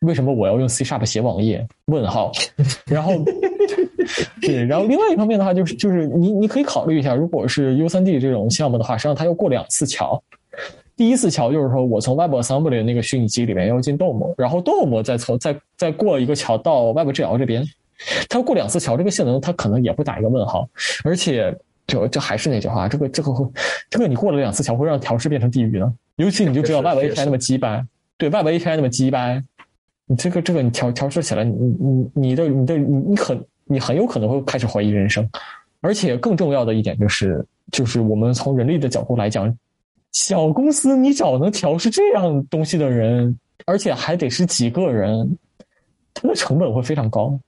[0.00, 1.64] 为什么我要用 C sharp 写网页？
[1.86, 2.32] 问号，
[2.86, 3.12] 然后
[4.42, 10.20] 对，然后另外一方面的话，就是就是你你可以考虑一下，如果是 U 三 D 这种项目的话，实际上它要过两次桥。
[10.96, 17.64] 第一次桥就是说我从 WebAssembly 那个虚拟机里面要进 DOM，然后 DOM 再从再再过一个桥到 WebGL 这边。
[18.28, 20.68] 它过两次桥，这个性能它可能也会打一个问号，
[21.04, 21.56] 而且
[21.86, 23.32] 就就还是那句话，这个这个
[23.90, 27.84] 这个你过了两次桥会让调试变成地狱的，尤其你就知道外围 API 那么鸡掰，
[28.16, 29.42] 对外围 API 那么鸡掰，
[30.06, 35.28] 你这个这个你调调试起来，你你你的你的你你很你很有可能会开始怀疑人生，
[35.80, 39.54] 而且更重要的一点就是就是我们从人力的角度来讲，
[40.12, 45.38] 小公司你找能调试这样东西的人，而且还得是几个人，
[46.12, 47.38] 它的成本会非常高。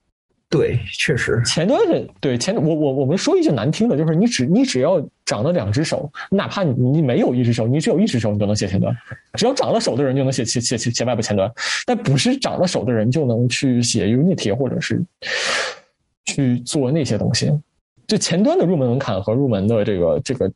[0.48, 8.96] 对，确实，前端的对前我我我们说一句难听的，就是你只你只要长了两只手，哪怕你你没有一只手，你只有一只手，你都能写前端。
[9.34, 11.50] 只要长了手的人就能写写写写写外部前端，
[11.84, 15.02] 但不是长了手的人就能去写 Unity 或者是
[16.26, 17.52] 去做那些东西。
[18.06, 20.52] 就前端的入门门槛和入门的这个这个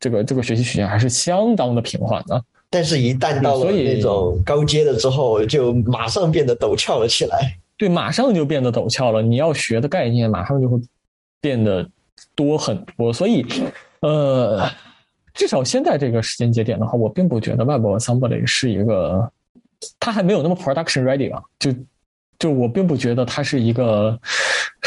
[0.00, 2.44] 这个这个学习曲线还是相当的平缓的。
[2.68, 7.56] 但是，一旦到了那种高阶的之后，就马上变得陡峭了起来。
[7.78, 9.22] 对，马上就变得陡峭了。
[9.22, 10.78] 你要学的概念马上就会
[11.40, 11.88] 变得
[12.34, 13.10] 多很多。
[13.10, 13.46] 所以，
[14.00, 14.68] 呃，
[15.32, 19.32] 至少现在这个时间节点的话，我并不觉得 WebAssembly 是一个，
[19.98, 21.42] 它还没有那么 production ready 吧？
[21.58, 21.72] 就。
[22.38, 24.16] 就我并不觉得它是一个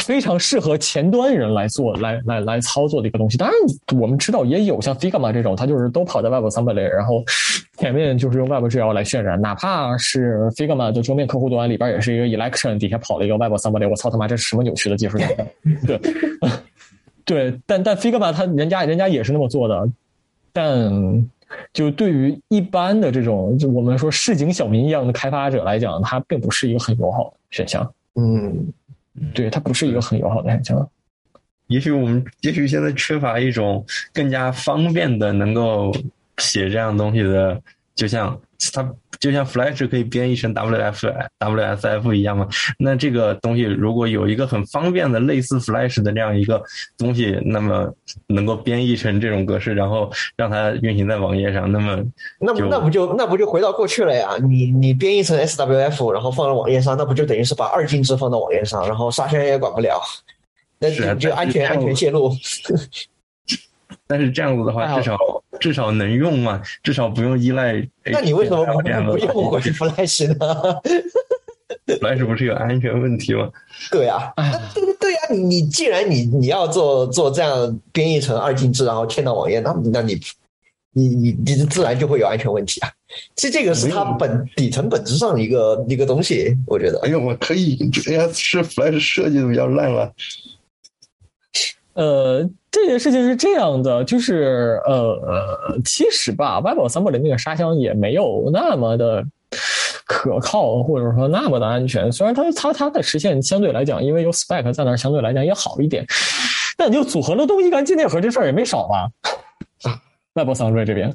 [0.01, 3.37] 非常适合前端人来做、来来来操作的一个东西。
[3.37, 7.23] 当然，我们知道也有像 Figma 这种，它就是都跑在 WebAssembly，然后
[7.77, 9.39] 前面就是用 WebGL 来渲染。
[9.39, 13.89] 哪怕是 Figma 的桌面客户端里边也是一个 Election，底下跑了一个 WebAssembly。
[13.89, 15.17] 我操他妈，这是什么扭曲的技术
[15.85, 15.99] 对，
[17.23, 19.87] 对，但但 Figma 它人家人家也是那么做的，
[20.51, 21.29] 但。
[21.73, 27.93] 就对于一般的这种，就我们说市井小民一样的开发者来讲，它并不是一个很友好的选项。
[28.15, 28.67] 嗯，
[29.33, 30.89] 对，它不是一个很友好的选项。
[31.67, 35.91] 也许我们，也许现在缺乏一种更加方便的能够
[36.37, 37.61] 写这样东西的，
[37.95, 38.39] 就像。
[38.73, 38.87] 它
[39.19, 42.47] 就像 Flash 可以编译成 WF WSF 一样嘛？
[42.77, 46.61] 那这个东西如果有一个很方便的类似 Flash 的这样一个
[46.97, 47.91] 东西，那么
[48.27, 51.95] 能够编译成这种格式，然后让它运行在网页上，那么
[52.39, 54.35] 那那不就那不就回到过去了呀？
[54.47, 59.99] 你你编译成 SWF，然后放到网页上，那不就等于是把二进制放到网页上，然后沙宣也管不了，
[60.79, 62.31] 那就安全安全泄露。
[64.07, 65.17] 但是这样子的话，至少
[65.61, 67.87] 至少能用嘛，至少不用依赖。
[68.03, 70.81] 那你为什么不不用回 Flash 呢？
[72.01, 73.49] Flash 不是有安全问题吗？
[73.91, 74.33] 对啊，
[74.73, 80.19] 对对呀，你你既然你你要做做这样编译成二进制，然后嵌到网页，那那你
[80.93, 82.89] 你你你自然就会有安全问题啊。
[83.35, 86.99] 其实这个是它本底层本质上的一个一个东西，我觉得。
[87.03, 87.77] 哎呦，我可以，
[88.07, 90.13] 哎呀，是 Flash 设计的比较烂了。
[91.93, 92.49] 呃。
[92.71, 99.21] 这件事情是这样的，就是呃，其实吧，WebAssembly 那个沙箱也没有那么的
[100.05, 102.09] 可靠，或者说那么的安全。
[102.09, 106.05] 虽然它它它的实现相对来讲，因为有 Spec 在那儿，相对来讲也好一点，
[106.77, 109.09] 但就组合了东西干纪念盒这事儿也没少吧？
[110.33, 111.13] WebAssembly 这边，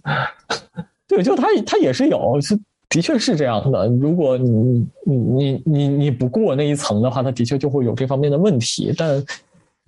[1.09, 2.55] 对，就它它也是有，是
[2.91, 3.89] 的确是这样的。
[3.99, 8.93] 如果你你你你你不过那一层的话，它的确就会有这方面的问题。
[8.95, 9.25] 但，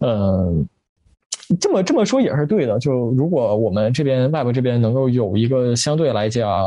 [0.01, 0.66] 嗯。
[1.59, 2.79] 这么这么说也是对的。
[2.79, 6.65] 就如果我们这边 Web 这边能够有一个相对来讲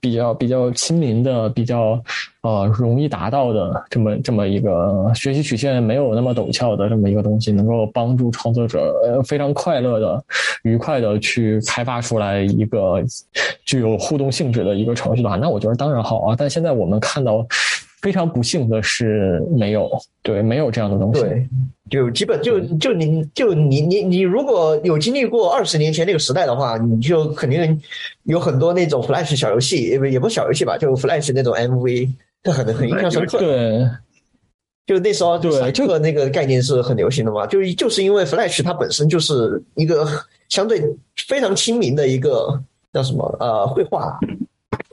[0.00, 2.00] 比较比较亲民的、比较
[2.42, 10.24] 呃容易达到的这么这么一个学习曲线没有那么陡峭的这么一个东西，能够帮助创作者呃非常快乐的、
[10.62, 13.02] 愉快的去开发出来一个
[13.64, 16.36] 具有互动性质的一个程序的话，那我觉得当然好啊。
[16.38, 17.46] 但现在我们看到。
[18.02, 19.88] 非常不幸的是，没有
[20.24, 21.22] 对，没有这样的东西。
[21.92, 27.78] 就基本就就你就你你你如果有经历过二十年前那个时代的话，你就肯定
[28.22, 32.08] 有很多那种 Flash 小游戏，也不也不小游戏吧，就 Flash 那种 MV，
[32.42, 33.38] 这很很印象深刻。
[33.38, 33.86] 对，
[34.86, 40.08] 就那时候对这个那个概念是很流行的嘛，就就是因为 Flash 它本身就是一个
[40.48, 40.82] 相对
[41.28, 42.58] 非常亲民的一个
[42.90, 44.18] 叫什么呃绘画。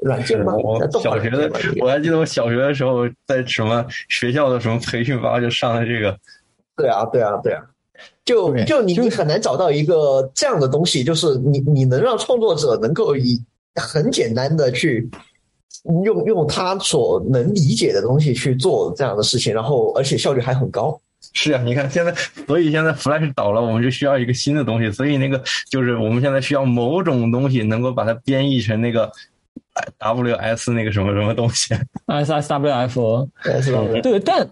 [0.02, 0.54] 软件吗？
[0.56, 1.52] 我小学的，
[1.82, 6.18] 我还记得我小学的时候，在什么学校的什么培训班就上了这个。
[6.80, 7.62] 对啊，对啊，对啊，
[8.24, 13.38] 就就你你很难找到一个这样的东西，就是你你能让创作者能够以
[13.76, 15.10] 很简单的去
[16.06, 21.00] 用用他所能理解的东西去做这样的事情，然后而且效率还很高。
[21.34, 22.14] 是啊，你看现在，
[22.48, 29.12] 所以现在 Flash 倒了，我们就需要一个新的东西，所以那个就是我们现在需要某种东西能够把它编译成那个。
[29.98, 31.74] W S 那个什么什么东西
[32.08, 33.30] ？S S W F，
[34.02, 34.46] 对，但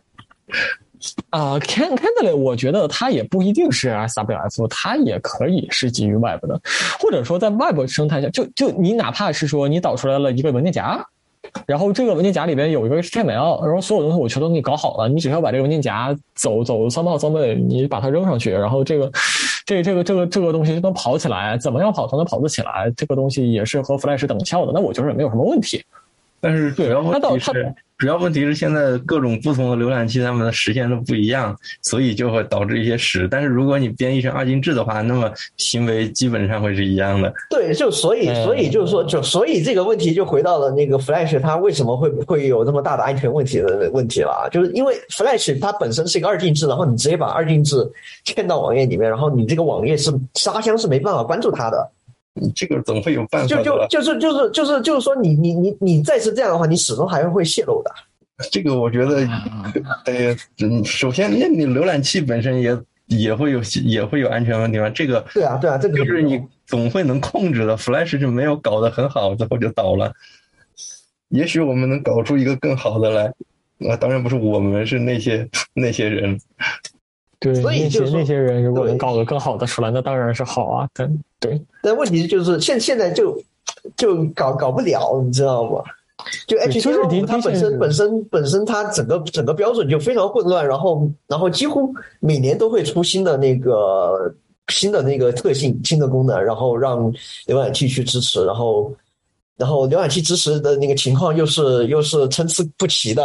[1.29, 6.59] 啊，Can Candle，我觉得它也不一定是 S W F，它也可以是基于 Web 的，
[6.99, 11.05] 或者说在 Web 生态下，就就你哪怕是说你导出来了一个文件夹。
[11.65, 19.09] 然后这个文件夹里边有一个 HTML，然后所有东西我全都给你搞好了，你只需要把这个文件夹走走三号三倍，你把它扔上去，然后这个
[19.65, 25.81] 这这个这个这个东西就能跑起来，怎么样跑才能跑得起来，这个东西也是和 Flash 等效的，那我觉得也没有什么问题。
[26.39, 33.27] 但是主要问题是，主要问题是现在各种不同的浏览器它们的实现都不一样，所以就会导致一些屎。
[33.29, 37.33] 但是如果你编译成二进制的话，那么行为基本上会是一样的。
[37.49, 47.77] 对，就所以所以就是说，就所以这个问题就回到了那个 Flash 它为什么会会有这么大的安全问题的问题了，就是因为 Flash 它本身是一个二进制，然后你直接把二进制
[48.23, 51.89] 嵌到网页里面，然后你这个网页是沙箱是没办法关注它的。
[52.39, 57.91] 你这个总会有办法就就就是就是就是就是说，你你你你再是这样的话，你始终还是会泄露的。
[58.51, 59.27] 这个我觉得，
[60.05, 60.35] 呃，
[60.85, 62.77] 首先，那你浏览器本身也
[63.07, 64.89] 也会有也会有安全问题嘛？
[64.91, 67.75] 这个对啊对啊，这个就是你总会能控制的。
[67.75, 70.13] Flash 就没有搞得很好，最后就倒了。
[71.29, 73.25] 也许我们能搞出一个更好的来，
[73.89, 76.39] 啊，当然不是我们，是那些那些人。
[77.39, 80.87] 对，所以那些那些人如果能搞个更好的出来，那当然是好啊。
[80.93, 83.39] 但对，但问题就是现现在就
[83.95, 85.83] 就搞搞不了，你知道吗？
[86.47, 94.33] 就 HTML 它本身本身本身它整个整个标准就非常混乱，然后然后几乎每年都会出新的那个
[94.69, 97.13] 新的那个特性、新的功能，然后让
[97.45, 98.91] 浏览器去支持，然后
[99.57, 103.23] 然后浏览器支持的那个情况又是又是参差不齐的。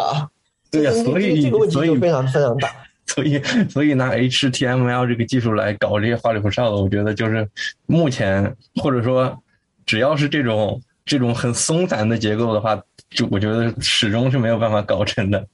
[0.71, 2.69] 对呀，所以这个问题就非常非常大。
[3.07, 7.49] 所以，所以拿 HTML 这个技术来搞这些花里胡哨的，我觉得就是
[7.87, 9.37] 目前或者说
[9.85, 12.81] 只要是这种这种很松散的结构的话，
[13.11, 15.47] 就我觉得始终是没有办法搞成的。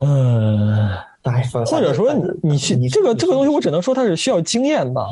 [0.00, 0.88] 嗯
[1.28, 1.64] 嗯。
[1.66, 5.06] 或者说你你你这个这个东西，我只能说它是需要经验吧，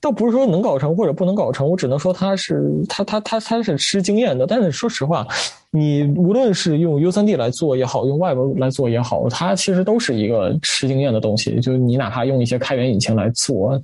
[0.00, 4.46] 倒不是说能搞成或者不能搞成，我只能说它是它它它它是吃经验的。
[4.46, 5.26] 但是说实话，
[5.70, 11.60] 你无论是用 U3D 来做也好，用 Web 来做也好，它其实都是一个吃经验的东西。
[11.60, 13.80] 就是你哪怕用一些开源引擎来做，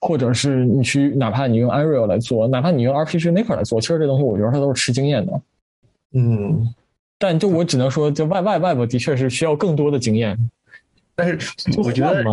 [0.00, 5.32] 或者是你去哪怕你用 Unreal 来做，哪怕你用 RPG Maker 来做，其实这东西我觉得它都是吃经验的。
[6.14, 6.74] 嗯，
[7.18, 10.36] 但就我只能说，就 Web Web Web 的确是需要更多的经验。
[11.14, 11.38] 但是
[11.76, 12.24] 我觉得，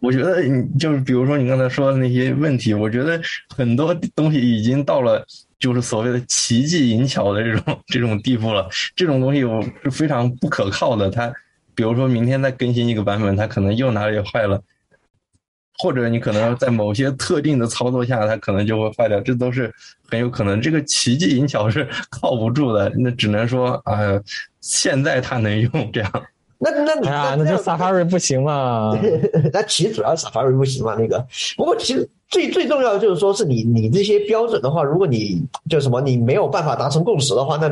[0.00, 3.20] 我觉得你就是比如说你刚才说的那些问题，我觉得
[3.54, 5.24] 很多东西已经到了
[5.58, 8.68] 就是所谓的奇技淫巧的这种这种地步了。
[8.96, 11.10] 这种东西我是非常不可靠的。
[11.10, 11.32] 它
[11.74, 14.60] 比如说明天再更新一个版本，它可能又哪里坏了，
[15.78, 19.72] 或者你可能在某些特定的操作下，它可能就会坏掉，这都是
[20.10, 20.60] 很有可能。
[20.60, 24.20] 这个奇技淫巧是 靠不住的，那只能说啊，
[24.60, 26.10] 现在它能用这样。
[26.64, 28.96] 那那你啊，那就 Safari 不行嘛？
[29.52, 30.94] 那其实主要 Safari 不行嘛？
[30.96, 31.26] 那个，
[31.56, 37.66] 不过其实最最重要的就是说，是你你这些标准的话，如果你就什么你没有办法达成共识的话，那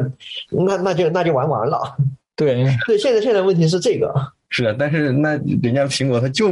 [0.50, 1.96] 那那就那就玩完了。
[2.34, 4.12] 对 对，现在现在问题是这个。
[4.48, 6.48] 是的，但是那人家苹果他就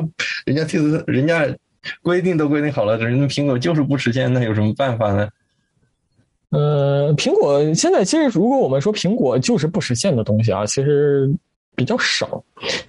[0.47, 1.45] 人家其实人家
[2.03, 5.29] 规定都规定好了，人家苹果就是不实现，那有什么办法呢？
[6.51, 11.29] 呃，苹果现在其实如果我们说苹果就是不实现的东西啊，其实。
[11.79, 12.43] 比较少，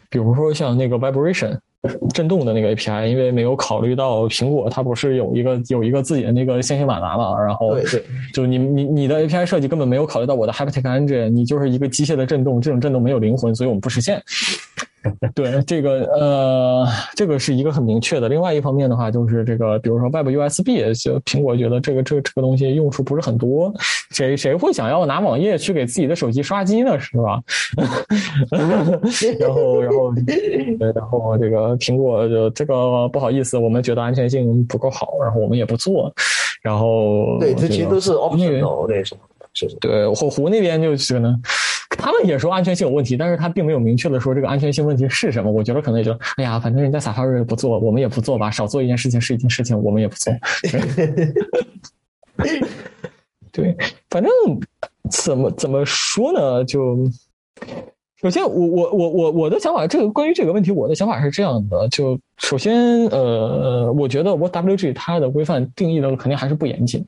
[0.09, 1.55] 比如说像那个 vibration，
[2.11, 7.77] 震动的那个 API，因为没有考虑到苹果它不是有一个有一个自己的那个线性马达嘛，然后
[8.33, 14.19] 就你你你的 API 设计根本没有考虑到我的 Haptic Engine，你就是一个机械的震动，这种震动没有灵魂，所以我们不实现。
[15.33, 18.27] 对这个呃，这个是一个很明确的。
[18.27, 23.73] 另外一方面的话，就是这个，比如说 Web USB，就苹果觉得这个这个这个东西用处不是很多，
[24.11, 26.99] 谁谁会想要拿网页去给自己的手机刷机呢？
[26.99, 27.41] 是吧？
[29.39, 30.13] 然后然后
[30.93, 36.11] 然后这个苹果就这个不好意思，我们觉得安全性不够好，然后我们也不做。
[36.61, 39.15] 然后对，这其实都是 optional 那种，是
[39.79, 41.35] 对火狐那边就是呢，
[41.97, 45.51] 他们也说安全性有问题，但是他并没有明确的说这个安全性问题是什么。
[45.51, 50.33] 我觉得可能也就，哎呀，反正人家 Safari 不做，我们也不做吧，少做一件事情是一件事情，我们也不做。
[53.51, 53.75] 对，
[54.09, 54.31] 反正
[55.09, 56.63] 怎么怎么说呢？
[56.63, 56.97] 就
[58.21, 67.05] 首先，我我我我我的想法，这个关于这个问题，我的想法是这样的：就首先，呃，我觉得 WG 它的规范定义的肯定还是不严谨。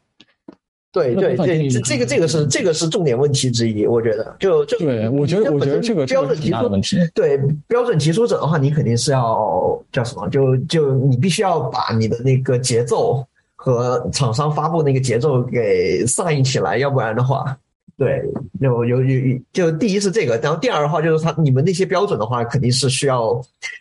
[0.91, 7.37] 对对对，这这个这个是这个是重点问题之一，我觉得就就对，我觉得我觉得这个标准提出问题，对
[7.67, 10.27] 标准提出者的话，你肯定是要叫什么？
[10.27, 17.57] 就就你必须要把你的那个节奏和厂商发布那个节奏给上映起来，要不然的话，
[18.01, 18.19] 对，
[18.59, 23.39] 有有有就第一是这个，然后第二的话就是他你们那些标准的话，肯定是需要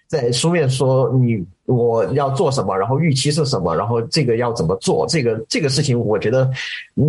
[0.09, 6.51] 在书面说你我要做什么，然后预期是什么，然后这个要怎么做，这个这个事情，我觉得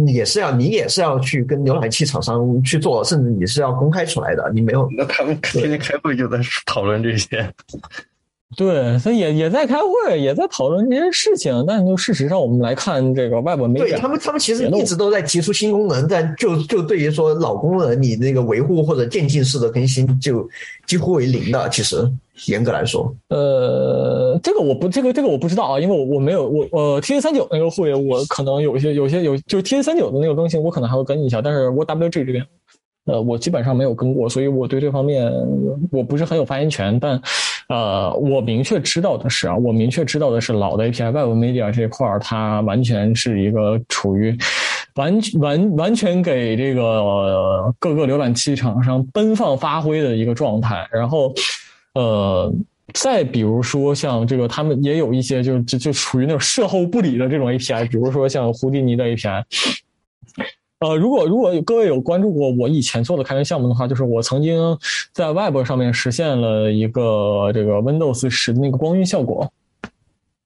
[0.08, 7.46] 也是要你也是要去跟浏览器厂商去做，甚至你是要公开出来的，你没有那他们天天开会就在讨论这些。
[8.58, 11.64] 对，他也也在开会，也在讨论这些事情。
[11.66, 20.48] 但就事实上，我们来看这个外部媒体，对他们，他们其实一直都在提出新功能，但就就对于说老功能，你那个维护或者渐进式的更新，就
[20.86, 21.70] 几乎为零的。
[21.70, 21.98] 其实
[22.48, 31.42] 严格来说，呃，这个我不，这个这个我不知道啊，因为我我没有我呃 T A 三九那个会，我可能有一些有些有，就是 T A 三九的那个更新，我可能还会跟一下。
[31.42, 32.46] 但是我 W G 这边。
[33.06, 35.28] 呃，我基本上没有跟过，所以我对这方面
[35.92, 37.00] 我不是很有发言权。
[37.00, 37.20] 但，
[37.68, 44.38] 呃，我明确知道的是啊，我明确知道的是，老的 API Web Media 这块儿，它完全是一个处于
[44.96, 50.88] 完完完全给这个各个浏览器厂商奔放发挥的一个状态。
[50.92, 51.34] 然后，
[51.94, 52.54] 呃，
[52.94, 59.44] 再比如说像这个，他们也有一些就就就处于那种事后不理的这种 API，比如说像胡迪尼的 API。
[60.82, 64.76] 呃，如果如果各位有关注过我以前做的开源项目的话，就是我曾经
[65.14, 69.48] 在 Web 上面实现了一个这个 Windows 十的那个光晕效果，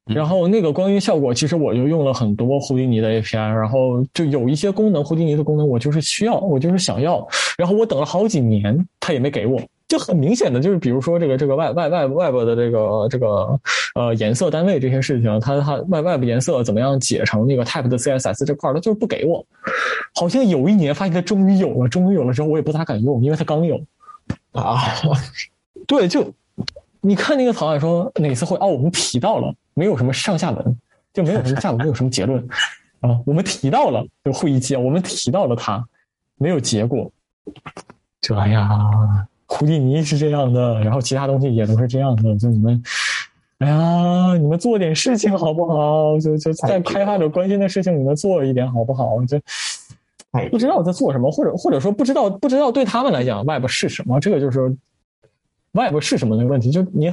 [0.06, 7.26] 然后那个光晕效果其实我就用了很多胡迪尼的 API，然后就有一些功能胡迪尼的功能我就是需要，我就是想要，
[7.58, 9.58] 然后我等了好几年，他也没给我。
[9.88, 13.60] 就很明显的就是，比如说这个这个外外外外部的这个这个
[13.94, 19.46] 呃颜色单位这些事情，它它外外部颜色怎么样解成那个 type 的 CSS 这块儿，它就是不给我。
[20.16, 23.80] 好像有一年发现它终于有了，终于有了之后，我也不咋敢用，因为它刚有
[24.54, 24.80] 啊。
[25.86, 26.34] 对，就
[27.02, 30.78] 你看那个草案说哪次会哦，我们提到了，没有什么上下文，
[31.14, 32.44] 就没有什么下文，没有什么结论
[33.02, 33.20] 啊。
[33.24, 35.86] 我们提到了就会议纪要，我们提到了它，
[36.38, 37.12] 没有结果。
[38.20, 38.80] 就哎呀。
[39.48, 42.36] 胡迪尼是这样的，然后其他东西也都是这样的。
[42.38, 42.84] 就你们，
[43.60, 46.20] 哎呀，你们做点事情好不好？
[46.20, 49.24] 就就在开发者关心的事情，你们做一点好不好？
[49.26, 49.40] 就
[50.52, 54.20] 不知道在做什么，或者或者说不知道不知道对他们来讲，Web 是什么？
[54.20, 54.76] 这个就是
[55.72, 56.72] Web 是什么那个问题。
[56.72, 57.10] 就你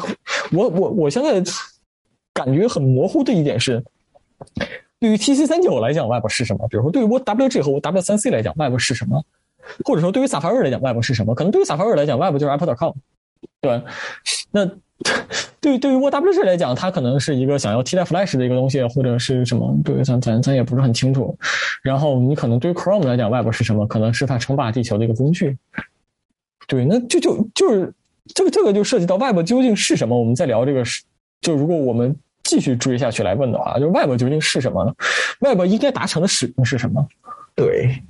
[0.53, 1.41] 我我我现在
[2.33, 3.85] 感觉很模糊的一点是，
[4.99, 6.67] 对于 TC 三九来讲，Web 是什么？
[6.69, 9.23] 比如说对于我 WG 和我 W 三 C 来讲，Web 是什么？
[9.85, 11.35] 或者说，对于 Safari 来讲，Web 是什么？
[11.35, 12.93] 可能对于 Safari 来讲，Web 就是 Apple.com，
[13.61, 13.83] 对。
[14.51, 14.69] 那
[15.61, 19.75] 对对于 WwG 来讲，它可能是一个想要替代 Flash 的一个东西，或者是什么？
[19.85, 21.37] 对，咱咱咱也不是很清楚。
[21.83, 23.87] 然后你可能对于 Chrome 来讲，Web 是什么？
[23.87, 25.57] 可能是它称霸地球的一个工具。
[26.69, 27.93] 对，那就就就是
[28.35, 30.19] 这个这个就涉及到 Web 究竟是什么？
[30.19, 31.03] 我们在聊这个是，
[31.41, 32.15] 就如果我们
[32.45, 34.95] 继续追下去来问的话，就是 Web 究竟是什么呢
[35.41, 37.05] ？Web 应该达成的使命是什么？
[37.57, 38.03] 对。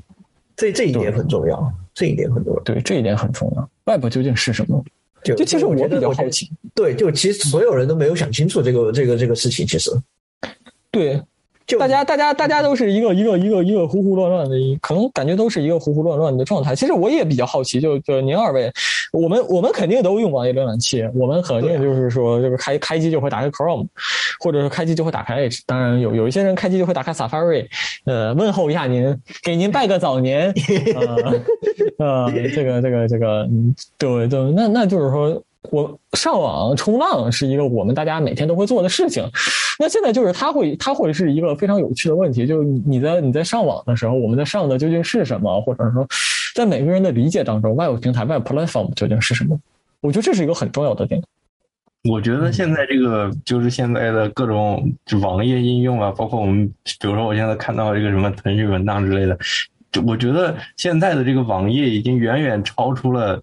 [0.62, 2.62] 这这一点很重要，这一点很重要。
[2.62, 3.68] 对，这一点很重要。
[3.84, 4.84] Web 究竟是什么？
[5.24, 6.48] 就其实我比较好奇。
[6.72, 9.66] 对，就其实所有人都没有想清楚这个这个这个事情。
[9.66, 9.90] 其实，
[10.92, 11.20] 对。
[11.72, 16.76] 就大家，大家，大家都是一个一个一个一个胡胡乱乱的，可能感觉都是一个胡胡乱乱的状态。
[16.76, 18.70] 其实我也比较好奇，就就您二位，
[19.12, 23.86] 我们我们肯定都用网页浏览器，我们肯定就是说，就是开开机就会打开 Chrome，
[24.40, 25.60] 或者是开机就会打开 Edge。
[25.64, 27.66] 当然有有一些人开机就会打开 Safari，
[28.04, 30.52] 呃，问候一下您，给您拜个早年。
[31.98, 33.48] 呃，这个这个这个，
[33.96, 35.42] 对对，那那就是说。
[35.70, 39.24] 我上网冲浪是一个我们大家每天都会做的事情。
[39.78, 46.06] 那现在就是它会，它会是一个非常有趣的问题，就是你在你在上网的时候，我们在上的究竟是什么，或者说，
[46.54, 49.58] 在每个人的理解当中，Web 平台 Web Platform 究竟是什么？
[50.00, 51.22] 我觉得这是一个很重要的点。
[52.10, 56.66] 我觉得现在这个就是现在的各种网页应用啊，包括我们，
[57.00, 59.38] 比如说我现在看到这个什么腾讯文档之类的，
[59.90, 63.40] 就我觉得现在的这个网页已经远远超出了。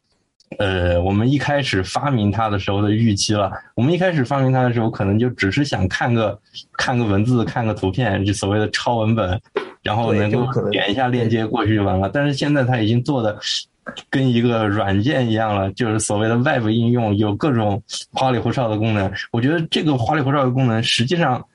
[0.57, 3.51] 呃，我们一开始发明它的时候的预期了。
[3.75, 6.37] 我们一开始发明它的时候，可能就只是想看个
[6.73, 9.39] 看个文字、看个图片，就所谓的超文本，
[9.83, 12.09] 然后能够点一下链接过去就完了。
[12.11, 13.37] 但是现在它已经做的
[14.09, 17.81] 跟一个软件一样了，就是所谓的 Web 应用，有各种
[18.11, 19.11] 花里胡哨的功能。
[19.31, 21.45] 我觉得这个花里胡哨的功能，实际上，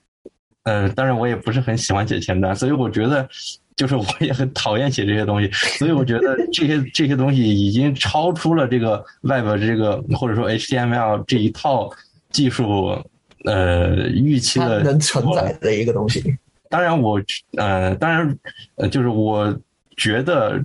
[0.62, 3.28] 呃，当然我也不是很喜欢写前端，所以我觉得。
[3.76, 11.90] 就是我也很讨厌写这些东西，所以我觉得这些这些东西已经超出了这个 Web 这个或者说 HTML 这一套
[12.30, 12.96] 技术
[13.44, 16.22] 呃预期的能承载的一个东西。
[16.68, 17.20] 当然我
[17.56, 18.38] 呃当然
[18.76, 19.52] 呃就是我
[19.96, 20.62] 觉得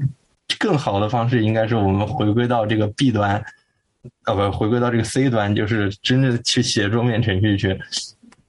[0.59, 3.43] 更好的方式应该是我们回归到这个 B 端，
[4.25, 7.79] 呃不回归到这个 C 端，就是真正去写桌面程序去，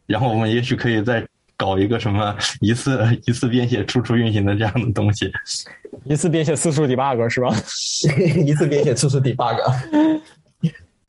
[0.07, 1.27] 然后我们也许可以在。
[1.61, 5.31] 搞一个什么一次 一次编写处处运行的这样的东西，
[6.05, 7.55] 一次编写次数 debug 是吧？
[8.43, 9.57] 一次编写次数 debug，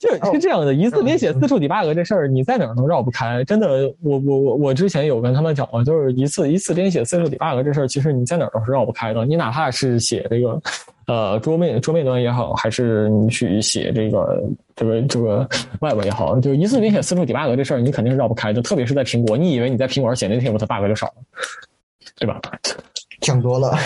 [0.01, 0.73] 就是这样的。
[0.73, 3.43] 一次编写四处 debug 这事儿，你在哪儿都绕不开。
[3.43, 9.25] 真的，我我我我之前有跟他们讲过，就是一次一次编写四处 debug 这事儿，其实你在哪儿都是绕不开的。
[9.25, 10.59] 你哪怕是写这个。
[11.07, 14.41] 呃，桌面桌面端也好，还是你去写这个
[14.75, 15.49] 这个这个
[15.81, 18.61] Web 也好，就一次编写四处 debug 这事儿，你肯定是绕不开的。
[18.61, 21.13] 特别是在苹果，你以为你在苹果上写那天 t bug 就少了，
[22.17, 22.39] 对吧？
[23.21, 23.77] 想多了。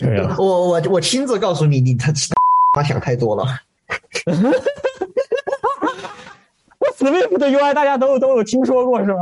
[0.00, 2.10] 对呀，我我我亲自告诉你，你他
[2.72, 3.44] 他想太多了。
[6.96, 9.18] Swift 的 UI 大家都都有听说过是吧？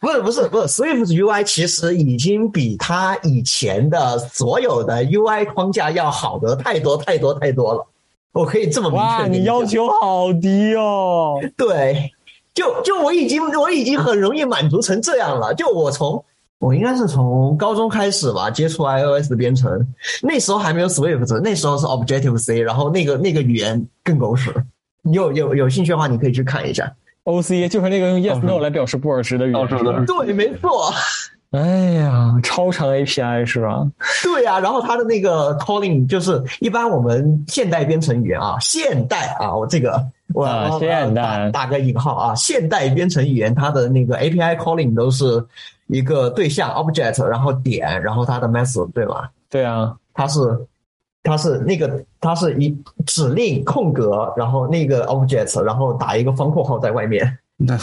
[0.00, 7.86] 不是不是不是，Swift 的 UI 其实已经比它以前的所有的 UI 框架要好的太多太多太多了。
[8.32, 9.38] 我可以这么明确。
[9.38, 11.34] 你要求好低哦。
[11.56, 12.10] 对，
[12.52, 15.54] 就就我已经我已经很容易满足成这样了。
[15.54, 16.24] 就我从
[16.58, 19.70] 我应该是从高中开始吧，接触 iOS 的编程，
[20.22, 24.52] 那时候还没有 Swift，那时候是 Objective C，然后那个那个语言更狗屎。
[25.04, 26.90] 你有有有兴趣的话，你可以去看一下。
[27.24, 30.92] O C 就是那个用 Yes No 来表示布尔什的语言，对，没错。
[31.52, 33.86] 哎呀，超长 A P I 是吧？
[34.22, 40.04] 对呀，然后它的那个 calling 就是一般我们现代编程语言啊，现代啊，我这个
[40.34, 45.44] 我现代打个引号啊，现代编程语言它的那个 A P I calling 都是
[45.86, 49.30] 一个对象 object，然后点，然后它的 method 对吧？
[49.48, 50.40] 对啊，它是。
[51.24, 57.38] 它是那个，它是一指令空格，然后那个 object，然后打一个方括号在外面。
[57.56, 57.78] 那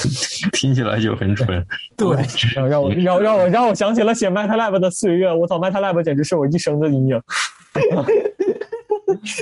[0.52, 1.48] 听起来就很蠢。
[1.98, 2.18] 对，
[2.56, 5.34] 让让我 让让我让我想起了写 MATLAB 的岁月。
[5.34, 7.22] 我操，MATLAB 简直是我一生的阴影。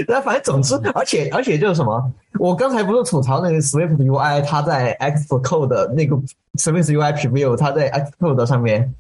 [0.07, 6.15] 那反正总之，而且而且就是什么，我刚才不是吐槽那个 Swift UI，它在 Xcode 那个
[6.55, 8.93] Swift UI Preview，它在 Xcode 上面。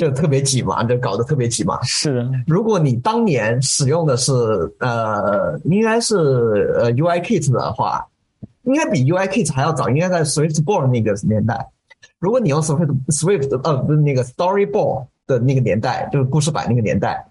[0.00, 1.78] 就特别挤嘛，就搞得特别挤嘛。
[1.82, 4.32] 是的，如果你当年使用的是
[4.78, 6.16] 呃，应该是
[6.80, 8.02] 呃 UIKit 的话，
[8.62, 11.68] 应该比 UIKit 还要早，应该在 SwiftBoard 那个年代。
[12.18, 17.22] 如果你用 Swift Swift 呃不是那个 Storyboard 的那个年代，就是故事版那个年代，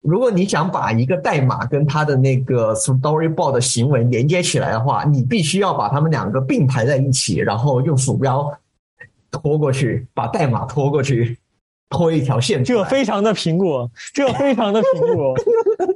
[0.00, 8.52] 如果你想把一个代码跟它的那个 Storyboard 的行为连接起来的话，你必须要把它们两个并排在一起，然后用鼠标
[9.30, 11.38] 拖过去，把代码拖过去。
[11.90, 15.34] 拖一条线，这非常的苹果，这非常的苹果，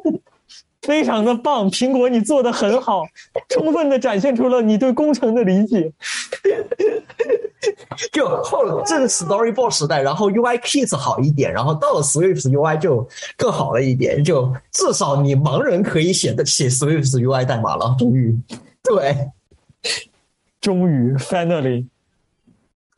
[0.82, 3.02] 非常的棒，苹果你做的很好，
[3.48, 5.92] 充分的展现出了你对工程的理解。
[8.12, 13.06] 就后这个 Storyboard 时代，然后 UIKit 好一点，然后到了 Swift UI 就
[13.36, 18.34] 更好了一点，就至少你盲人可以写的写 Swift UI 代码了，终于，
[18.82, 19.28] 对，
[20.60, 21.86] 终于，Finally。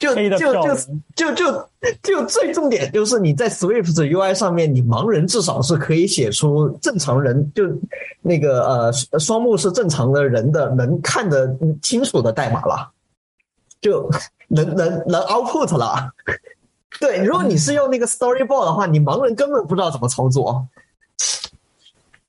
[0.03, 0.74] 就就就
[1.15, 1.69] 就就
[2.03, 7.62] 就最重点就是你在 Swift UI 上面，你盲人至少是可以写出正常人就
[8.20, 12.91] 那个呃双目是正常的人的能看得清楚的代码了，
[13.81, 14.11] 就
[14.49, 16.11] 能能能 output 了。
[16.99, 20.66] 对，如果你是用那个 Storyboard 的话，你盲人根本不知道怎么操作，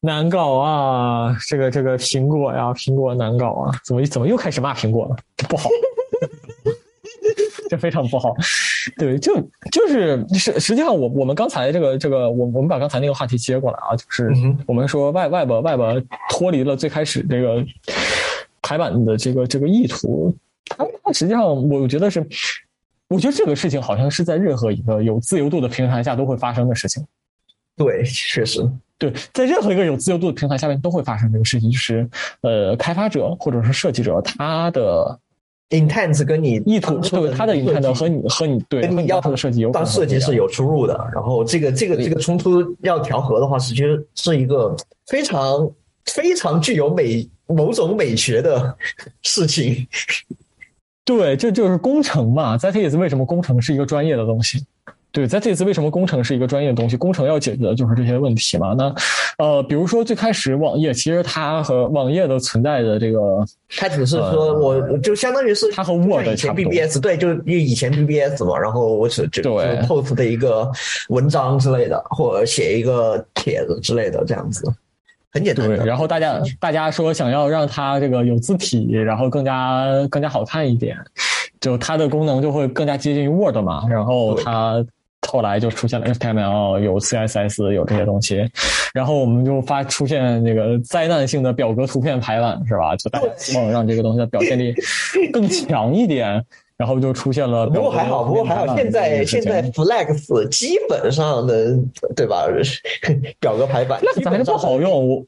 [0.01, 1.35] 难搞啊！
[1.47, 3.71] 这个这个苹果呀，苹果难搞啊！
[3.83, 5.15] 怎么怎么又开始骂苹果了？
[5.49, 5.69] 不好。
[7.69, 8.35] 这非常不好，
[8.97, 9.33] 对，就
[9.71, 14.31] 就是实实际上，我我们刚才这个这个，我我们把刚才那个话题接过来啊，就是
[14.67, 17.65] 我们说外外 b 外 b 脱离了最开始这个
[18.61, 20.35] 排版的这个这个意图，
[20.65, 22.25] 它它实际上我觉得是，
[23.07, 27.05] 我觉得这个事情好像是在任何一个有自由度的平台下都会发生的事情。
[27.75, 28.61] 对，确实，
[28.99, 32.07] 对，在任何一个有自由度的平台下面都会发生这个事情，就是
[32.41, 35.19] 呃，开发者或者是设计者他的
[35.69, 43.83] intent 跟你意图，对他的 intent 和你和你对跟你要的设计有当设计是有出入的，然后这个这个这个冲突要调和的话，实际
[44.15, 44.75] 是一个
[45.07, 45.69] 非常
[46.05, 48.75] 非常具有美某种美学的
[49.23, 49.87] 事情。
[51.05, 54.65] 对，这就是工程嘛，在 t 也是为什么工程是一个专业的东西。
[55.13, 56.97] 对，在这次为什么工程是一个专业的东西？
[56.97, 58.73] 工程要解决的就是这些问题嘛。
[58.75, 58.95] 那，
[59.37, 63.45] 呃，比如说最开始网页，其实它和网页的存在的这个，
[63.77, 69.43] 它只是说我就相当于是它和 Word 以前 BBS 对，就因为以前 BBS 嘛，然后我只就
[69.83, 70.67] post 的一个
[71.09, 74.67] 文章之类的，或者写一个帖子之类的这样子，
[75.31, 75.67] 很简单。
[75.67, 80.97] 对，然后大家大家说想要让它这个有字体，然后更加更加好看一点，
[81.61, 84.83] 就它的功能就会更加接近于 Word 嘛，然后它。
[85.27, 88.45] 后来就出现了 HTML，有 CSS，有这些东西，
[88.93, 92.95] 然后我们就发出现那个灾难性的表格图片排版，是吧？
[92.95, 94.73] 就大家希望让这个东西的表现力
[95.33, 96.43] 更强一点，
[96.77, 97.67] 然后就出现了。
[97.67, 101.77] 不过还好，不过还好，现在现在 Flex 基本上的
[102.15, 102.45] 对吧？
[103.39, 105.25] 表格排版那还是不好用。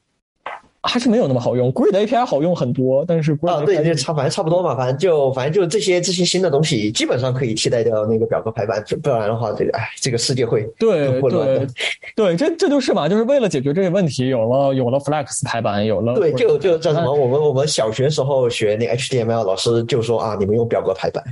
[0.86, 11.66] 还是没有那么好用，Grid API 好用很多，但是啊，对，就差反正差不多嘛，反正就反正就这些这些新的东西，基本上可以替代掉那个表格排版，不然的话，这个哎，这个世界会对对
[12.14, 17.12] 对，这这就是嘛，就是为了解决这些问题，有了有了 Flex 排版，有了对，就就叫什么？
[17.12, 21.22] 我们我们小学时候学那 HTML，老师就说啊，你们用表格排版，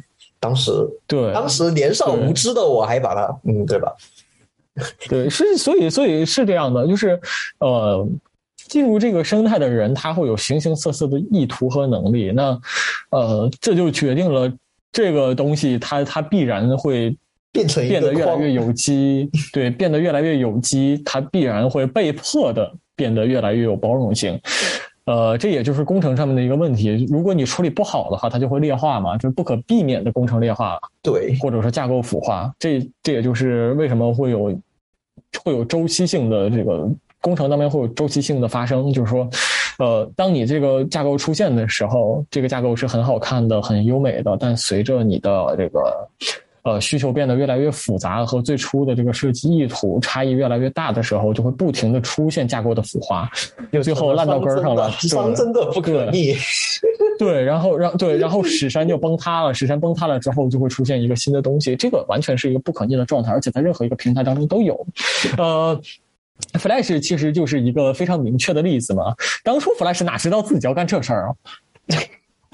[0.40, 0.72] 当时
[1.06, 3.94] 对，当时年少无知的我还把它嗯，对吧？
[5.08, 7.20] 对，是所以所以是这样的，就是
[7.60, 8.06] 呃。
[8.66, 12.30] 进入这个生态的人，他会有形形色色的意图和能力。
[12.30, 12.58] 那，
[13.10, 14.52] 呃，这就决定了
[14.92, 17.16] 这个东西，它它必然会
[17.52, 19.30] 变成变得越来越有机。
[19.52, 24.40] 对，变得越来越有机，它必然会被迫的变得越来越有包容性。
[25.04, 27.06] 呃，这也就是工程上面的一个问题。
[27.10, 30.78] 如果你处理不好的话，它就会劣化嘛，就是不可避免的工程劣化。
[31.02, 32.50] 对，或者说架构腐化。
[32.58, 34.58] 这这也就是为什么会有
[35.44, 36.88] 会有周期性的这个。
[37.24, 39.26] 工程当中会有周期性的发生，就是说，
[39.78, 46.08] 呃，当你这个架构出现的时候，这个架构是很好看的、很优美的，但随着你的这个
[46.64, 53.30] 呃需求变得越来越复杂和最初的这个设计意图差异越来越大的时候，就会不停的出现架构的腐化，
[53.82, 56.34] 最后烂到根儿上了，伤真的不可逆。
[57.18, 64.86] 对，然后让对，然后史山就崩塌了，史山崩塌了之后，就会出现一个新的东西，这个完全是一个不可逆的状态，而且在任何一个平台当中都有，
[65.38, 65.80] 呃。
[66.54, 69.14] Flash 其实就是一个非常明确的例子嘛。
[69.42, 71.34] 当初 Flash 哪知道自己要干这事儿啊？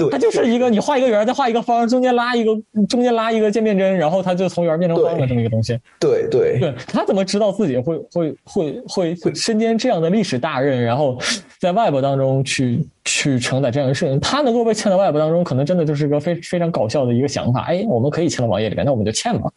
[0.08, 2.52] 它就是一个你画一个圆，再画一个方，中间拉一个
[2.88, 5.78] 中间拉一个渐变针，然后它就从圆变成方的这么一个东西。
[5.98, 11.18] 对对对，他怎么知道自己会会会会会身兼这样的历史大任，然后
[11.58, 14.20] 在 Web 当中去去承载这样的事情？
[14.20, 17.62] 他能够被嵌到 Web 当中，可能真的就是个非非常搞笑的一个想法。
[17.62, 19.50] 哎，我们可以嵌到网页里面，那我们就嵌嘛。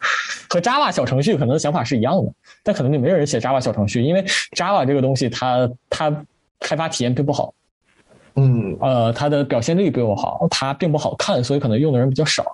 [0.48, 4.22] 和 Java 小程序可能想法是一样的，但可能就没有人写 Java 小程序，因为
[4.56, 6.24] Java 这个东西它它
[6.60, 7.52] 开发体验并不好。
[8.36, 12.44] 嗯，呃，它的表现力比我好，它并不好看，所以可能用的人比较少。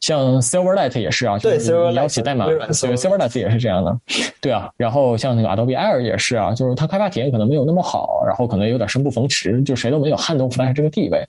[0.00, 3.98] 像 Silverlight 也是啊，对，Silverlight 你要写代码，对，Silverlight 也是这样的，
[4.40, 4.70] 对啊。
[4.76, 11.26] 然后像那个 Adobe Air 也是啊，就是它开发体验可能没有那么好，然后可能有点生不逢时，就谁都没有撼动 Flash 这个地位。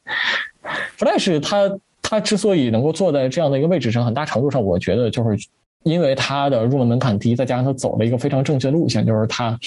[0.98, 5.38] Flash 它它之所以能够坐在这样的一个位置上，很大程度上我觉得就是
[5.84, 9.58] 因为它的入门门槛低，再加上它走了一个非常正确的路线，就是它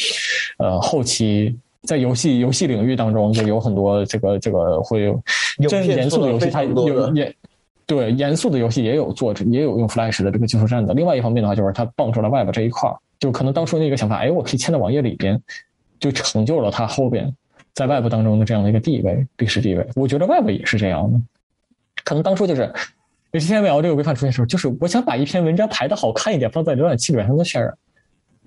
[0.58, 1.56] 呃后期。
[1.88, 5.22] 在游戏游戏领域当中，就有很多这个这个会有
[5.70, 7.34] 真严肃的游戏，它有也
[7.86, 10.92] 对严肃的游戏也有做也有用 Flash 的这个技术栈的。
[10.92, 15.40] 另外一方面的话，就是它蹦出了 Web 这一块儿就可能当初那个想法，哎，我可以嵌到网页里边，
[15.98, 17.34] 就成就了它后边
[17.72, 19.86] 在 Web 当中的这样的一个地位历史地位。
[19.96, 21.18] 我觉得 Web 也是这样的，
[22.04, 22.70] 可能当初就是
[23.32, 27.74] HTML 这个规范出现的时候，就是我想把一篇文章排的好看一点，放在浏览器里面让它渲染。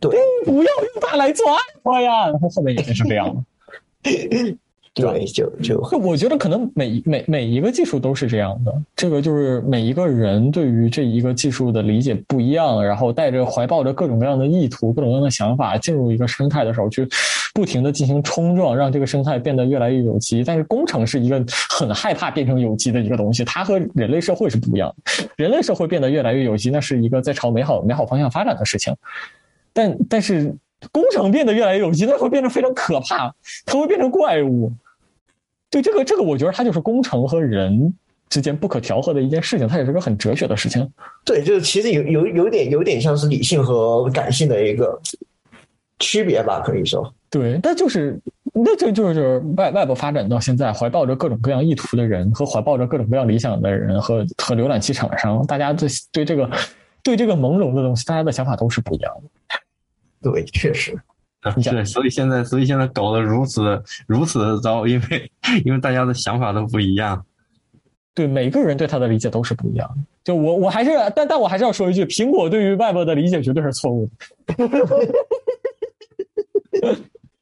[0.01, 2.25] 对，不要用它来做爱我呀！
[2.25, 3.41] 然后后面也是这样的。
[4.93, 17.07] 对，就就我觉得可能每每每一个技术都是这样的，这个就是每一个人对于这一个技术的理解不一样，然后带着怀抱着各种各样的意图、各种各样的想法进入一个生态的时候，去
[17.53, 20.43] 不停的进行冲撞，让这个生态变得越来越有机。
[20.43, 25.29] 但是工程是一个很害怕变成有机的一个东西，它和人类社会是不一样的。
[25.37, 28.93] 人类社会变得越来越有机，那是一个在朝美好美好方向发展的事情。
[29.73, 30.55] 但但是
[30.91, 33.33] 工程变得越来越有机，它会变得非常可怕，
[33.65, 34.71] 它会变成怪物。
[35.69, 37.93] 对这个这个，我觉得它就是工程和人
[38.29, 40.89] 之间不可调和的一件事情，它也是个很哲学的事情。
[41.23, 44.99] 对，就是其实有有有点有点像是理性和感性的一个
[45.99, 47.13] 区别吧，可以说。
[47.29, 48.19] 对，但就是
[48.53, 56.49] 那这就是外外部发展到现在，怀抱着各种各样意图的人和怀抱着各种各样理想的人和和浏览器厂商，大家对对这个
[57.03, 60.31] 对这个朦胧的东西，大家的想法都是不一样的。
[60.31, 60.99] 对，确实。
[61.59, 65.31] 是，所以现在，所以现在搞得如此如此的糟，因为
[65.65, 67.25] 因为大家的想法都不一样。
[68.13, 70.03] 对，每个人对他的理解都是不一样的。
[70.23, 74.07] 就我，我还是，但但我还是要说一句，苹果对于 Web 的理解绝对是错误
[74.45, 74.55] 的。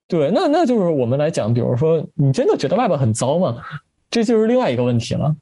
[0.08, 3.58] 对，那那就是我们来讲，比如说，你真的觉得 Web 很糟吗？
[4.10, 5.36] 这就是另外一个问题了。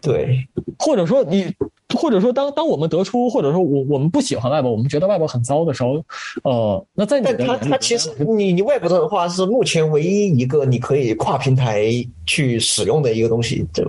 [0.00, 0.48] 对，
[0.78, 1.54] 或者说你。
[1.96, 6.04] 或者说，当当我们得出，或者说我我们不喜欢外部，我们觉得外部很糟的时候，
[6.44, 11.86] 呃，那在你但他他其实你你外部的话是目前唯一一个你可以跨平台
[12.26, 13.82] 去使用的一个东西，就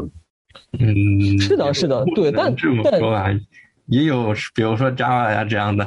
[0.80, 2.56] 嗯，是的，是的，对，但
[2.90, 3.41] 但
[3.88, 5.86] 也有比如说 Java 呀这样的。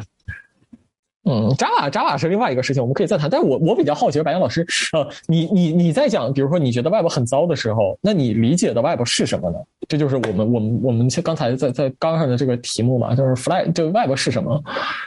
[1.24, 3.31] 嗯，Java Java 是另外一个事情，我们可以再谈。
[3.31, 9.57] 但是我我比较好奇，白杨老师，呃，你你你在讲，比如说你觉得 Web 很糟的时候，那你理解的 Web 是什么呢？
[9.89, 14.61] 这就是我们我们我们刚才在在刚上的这个题目嘛，就是 Fly，就 Web 是什么？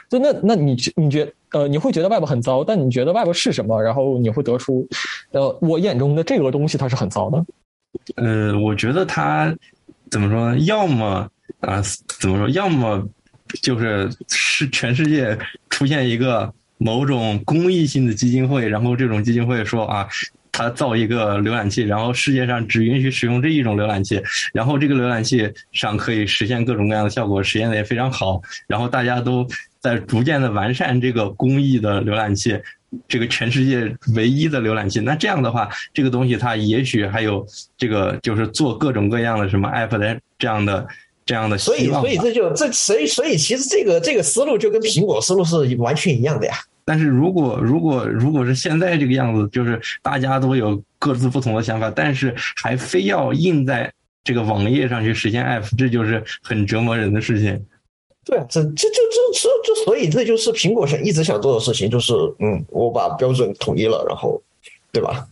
[0.08, 3.78] 就那那你你觉呃你会觉得 Web 很糟，但你觉得 Web 是什么？
[3.82, 4.88] 然后你会得出，
[5.32, 7.44] 呃，我眼中的这个东西它是很糟的。
[8.14, 9.54] 呃，我觉得它
[10.10, 10.58] 怎么说呢？
[10.60, 11.28] 要么
[11.60, 11.82] 啊，
[12.18, 12.48] 怎么说？
[12.48, 13.06] 要么。
[13.62, 15.36] 就是是全世界
[15.70, 20.06] 出现一个某种公益性的基金会，然后这种基金会说啊，
[20.52, 24.22] 他造一个浏览器，然后世界上只允许使用这一种浏览器，
[24.52, 29.46] 然后这个浏览器上可以实现各种各样的效果，实现的也非常好，然后大家都
[29.80, 32.58] 在逐渐的完善这个公益的浏览器，
[33.08, 35.00] 这个全世界唯一的浏览器。
[35.00, 37.46] 那这样的话，这个东西它也许还有
[37.76, 40.86] 这个就是做各种各样的什么 app 的这样的。
[41.26, 46.54] 这样的，所以所以这就这所以所以其实这个这个思路就跟苹果思路是完全一样的呀。
[46.84, 52.32] 但是如果如果如果是现在这个样子，就是大家都有各自不同的想法，但是
[52.62, 53.92] 还非要印在
[54.22, 57.60] 这个网页上去实现 App，这就是很折磨人的事情。
[58.24, 64.40] 对啊，这这就这这这，所以这就是苹果想一直想做的事情，就是嗯，我把标准统一了，然后，
[64.92, 65.26] 对吧？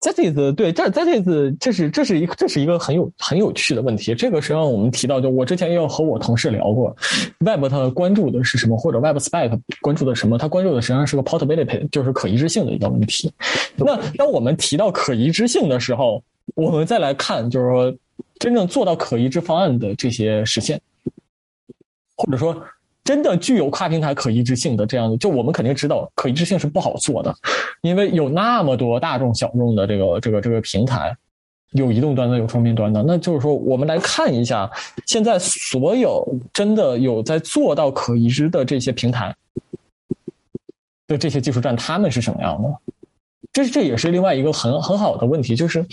[0.00, 4.14] 在这次对，这在这次这是这是一这是一个很有很有趣的问题。
[4.14, 6.96] 这个实际上我们提到，就我之前也有和我同事聊过
[7.40, 10.38] ，Web 它关注的是什么，或者 Web Spec 关注的什么？
[10.38, 13.30] 它关注的实际上是个 Portability，就是可移植性的一个问题。
[13.76, 16.22] 那当我们提到可移植性的时候，
[16.54, 17.94] 我们再来看，就是说
[18.38, 20.80] 真正做到可移植方案的这些实现，
[22.16, 22.56] 或者说。
[23.10, 27.34] 真的具有跨平台可移植性的这样的，就我们肯定知道，可移植性是不好做的，
[27.82, 31.12] 因为有那么多大众小众的这个这个这个平台，
[31.72, 33.02] 有移动端的，有双边端的。
[33.02, 34.70] 那就是说，我们来看一下，
[35.06, 39.34] 现在所有真的有在做到可移植的这些平台
[41.08, 42.68] 的这些技术站，他们是什么样的？
[43.52, 45.84] 这这也是另外一个很很好的问题，就是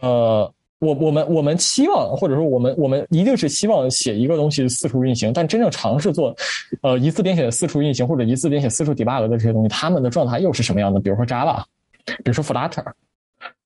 [0.00, 0.54] 呃。
[0.80, 6.34] 我我们我们期望，或者说我们我们一定是希望写一个东西四处运行，但真正尝试做，
[6.82, 11.00] 呃，一次编写四处运行或者一次编写四处 debug 的这些东西，他们的状态又是什么样的？
[11.00, 11.62] 比如说 Java，
[12.04, 12.84] 比如说 Flutter，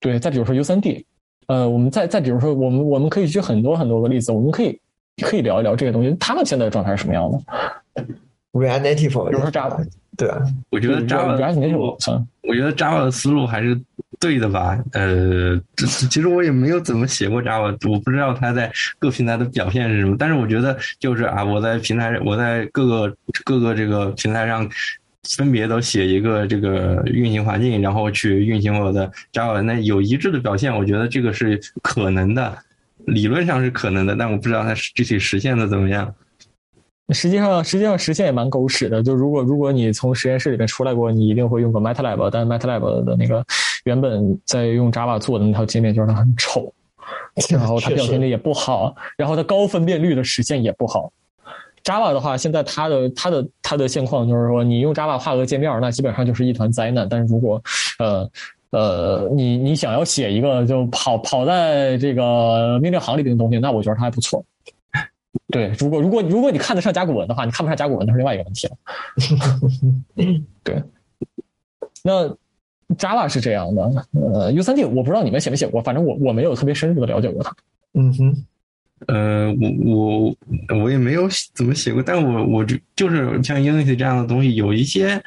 [0.00, 1.04] 对，再比如说 U3D，
[1.48, 4.80] 呃，我们再再比如说我们我们可以举很多很多个例子，我们可以
[5.22, 7.38] 可以聊一聊这些东西，他们现在的状态是什么样的
[8.52, 9.86] ？React Native，比如说 Java，
[10.16, 10.38] 对啊，
[10.70, 11.32] 我觉得 Java，
[12.42, 13.80] 我觉得 Java 的思路还是。
[14.20, 14.78] 对的吧？
[14.92, 15.60] 呃，
[16.08, 18.70] 其实我也没有怎么写过 Java，我不知道它在
[19.00, 20.14] 各平台的表现是什么。
[20.16, 24.64] 但是我觉得就是啊，我在平台，我在各个各个这个平台上，
[25.36, 32.56] 分别都写一个这个运行环境，然后去运行我的 Java，那有一致的表现，我觉得这个是可能的，
[33.06, 36.14] 理论上是可能的，但我不知道它具体实现的怎么样。
[37.10, 39.02] 实际上，实际上实现也蛮狗屎的。
[39.02, 43.44] 就如果如果你从实验室里面出来过，你一定会用过 MATLAB，但 MATLAB 的那个
[43.84, 46.72] 原本在用 Java 做的那套界面就是它很丑，
[47.50, 51.12] 然后它表现力也不好，然后它高分辨率的实现也不好。
[51.84, 57.08] Java 的话，现在它的它的它的现况就是说，你用 Java 画个界面，那基本上就是一团灾难。
[57.10, 57.60] 但是如果
[57.98, 58.30] 呃
[58.70, 64.42] 呃你你想要写一个就跑跑在这个命令行里的东西，那我觉得它还不错。
[65.48, 68.76] 对，如果如果如果你看得上甲骨文的话，你看不上甲骨文那是另外一个问题了。
[70.62, 70.82] 对，
[72.02, 72.28] 那
[72.96, 73.82] Java 是这样的，
[74.12, 77.54] 呃，U3D 我不知道你们写没写过，反正我我没有特别深入的了解过它。
[77.94, 78.44] 嗯哼，
[79.06, 80.34] 呃，我
[80.70, 85.22] 我我也没有怎么写过，但我我就就是像 Unity 这样的东西，有一些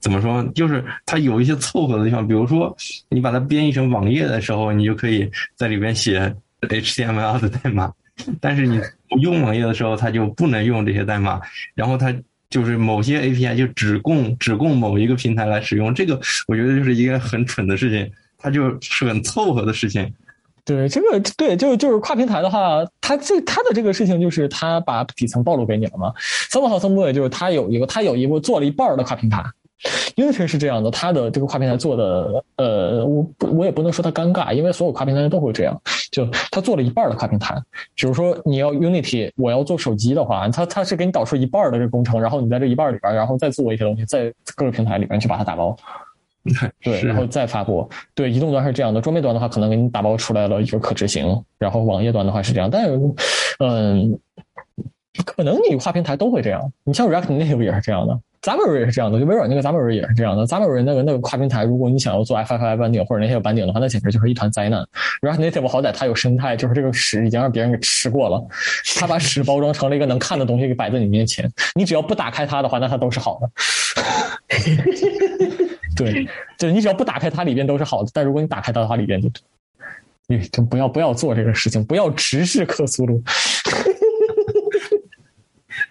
[0.00, 0.44] 怎么说？
[0.54, 2.76] 就是它有一些凑合的地方，比如说
[3.08, 7.92] 你把它编译成网页的时候，你就可以在里边写 HTML 的代码，
[8.40, 8.80] 但是你
[9.20, 11.40] 用网页的时候，它就不能用这些代码。
[11.74, 12.14] 然后它
[12.50, 20.12] 就是某些 API 就只供只供某一个平台来使用，这个我觉得就是一个很蠢的事情，它就是很凑合的事情。
[20.64, 26.12] 对这个对，就就是跨平台的话，它这它的这个事情就是它把底层暴露给你了嘛。
[26.50, 29.42] 三号森波也就是它有一个，它有一个做了一半的跨平台。
[30.16, 35.80] Unity 是这样的，它的这个跨平台做的，呃，我我也不能说它尴尬，因为所有跨平台都会这样。
[36.10, 37.54] 就它做了一半的跨平台，
[37.94, 45.76] 比如说你要 Unity，我要做手机的话，它它是给你导出一半的这个工程，然后你在这一半里边，然后再做一些东西，在各个平台里边去把它打包。
[46.82, 47.86] 对，然后再发布。
[48.14, 52.70] 对，移动端是这样的，桌面端的话可能给你打包出来了一个可执行，然后网页端的话是这样。
[52.70, 52.98] 但是，
[53.58, 54.18] 嗯，
[55.26, 56.72] 可能你跨平台都会这样。
[56.84, 60.46] 你像 React Native 也是这样的，Xamarin 也是这样的，就微软那个 Xamarin 也是这样的。
[60.46, 64.84] Xamarin 那个那个跨平台，如果你想要做 FFI 版顶或者那些版顶的话，那简直就是一团灾难。
[65.22, 68.44] React Native 好歹它有生态，就是这个屎已经让别人给吃过了，
[68.98, 73.50] 它把屎包装成了一个能看的东西给摆在你面前，你只要不打开它的话，那它都是好的。
[75.96, 76.24] 对，
[76.56, 78.10] 就是你只要不打开它，里边都是好的。
[78.14, 79.28] 但如果你打开它的话，里边就，
[80.28, 83.20] 你就不要不要做这个事情，不要直视克苏鲁。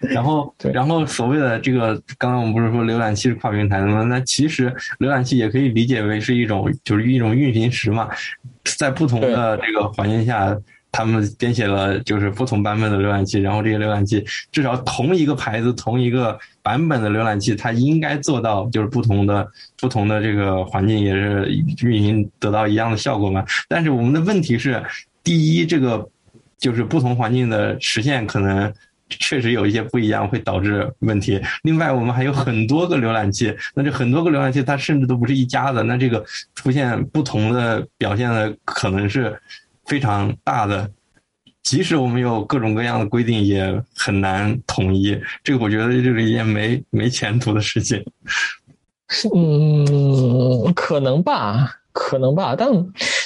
[0.00, 4.02] 然后， 然后所谓的这个，刚刚我们不是说浏览器是跨平台的吗？
[4.04, 8.08] 那其实浏览器也可以理解为是一种，就是一种运行时嘛，
[8.64, 10.56] 在不同的这个环境下。
[10.90, 19.46] 他们编写了就是不同版本的浏览器，然后这些浏览器至少同一个牌子、同一个版本的浏览器，它应该做到就是不同的
[19.78, 21.46] 不同的这个环境也是
[21.82, 23.44] 运行得到一样的效果嘛。
[23.68, 24.82] 但是我们的问题是，
[25.22, 26.08] 第一，这个
[26.58, 28.72] 就是不同环境的实现可能
[29.08, 31.40] 确实有一些不一样，会导致问题。
[31.62, 36.24] 另外，我们还有很多个浏览器，那这很多个浏览器它甚至都不是一家的，那这个
[36.54, 39.38] 出现不同的表现的可能是。
[39.88, 40.90] 非常大的，
[41.62, 45.18] 即使我们有各种各样的规定，也很难统一。
[45.42, 48.04] 这个我觉得这是一件没没前途的事情。
[49.34, 52.54] 嗯，可能吧，可能吧。
[52.54, 52.68] 但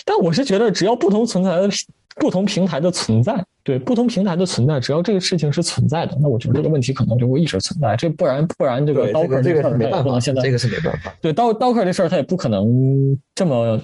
[0.05, 1.69] 但我是觉得，只要不同存在的
[2.17, 7.97] 不同平台的存在，对不同平台的存在，只要这个事情是存在的，那我觉得这个问题可能就会一直存在。
[7.97, 11.13] 这不然不然，这个刀客这个没办法，现在这个是没办法。
[11.21, 13.81] 对刀刀客这事儿，他也不可能这么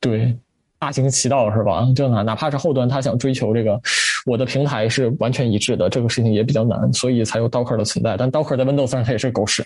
[0.00, 0.36] 对。
[0.78, 1.86] 大行其道是吧？
[1.94, 3.80] 就哪哪怕是后端，他想追求这个，
[4.26, 8.16] 我的平台是完全一致的，这个事情也比较难，所以才有 Docker 的存在。
[8.16, 9.64] 但 Docker 在 Windows 上它也是狗屎，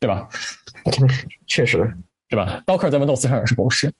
[0.00, 0.26] 对吧？
[1.46, 1.94] 确实，
[2.28, 3.92] 对吧？Docker 在 Windows 上也是狗屎。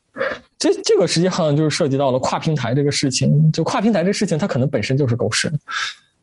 [0.59, 5.51] 这这个实际上就是涉及到了跨平台这个事情，就跨平台这事情，它可能本身就是狗屎。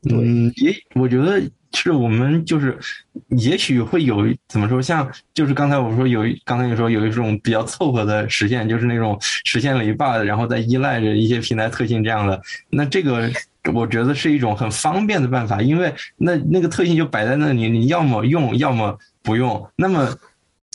[0.09, 1.41] 嗯，也我觉得。
[1.77, 2.79] 是我们就是，
[3.31, 12.41] 也许会有怎么说，像就是刚才我说有，刚才你说有一种比较凑合的实现，就是那种实现了一半，然后再依赖着一些平台特性这样的。
[12.69, 13.29] 那这个
[13.73, 19.69] 我觉得是一种很方便的办法，因为那那个特性就摆在那里，你要么用，要么不用。
[19.75, 20.17] 那么。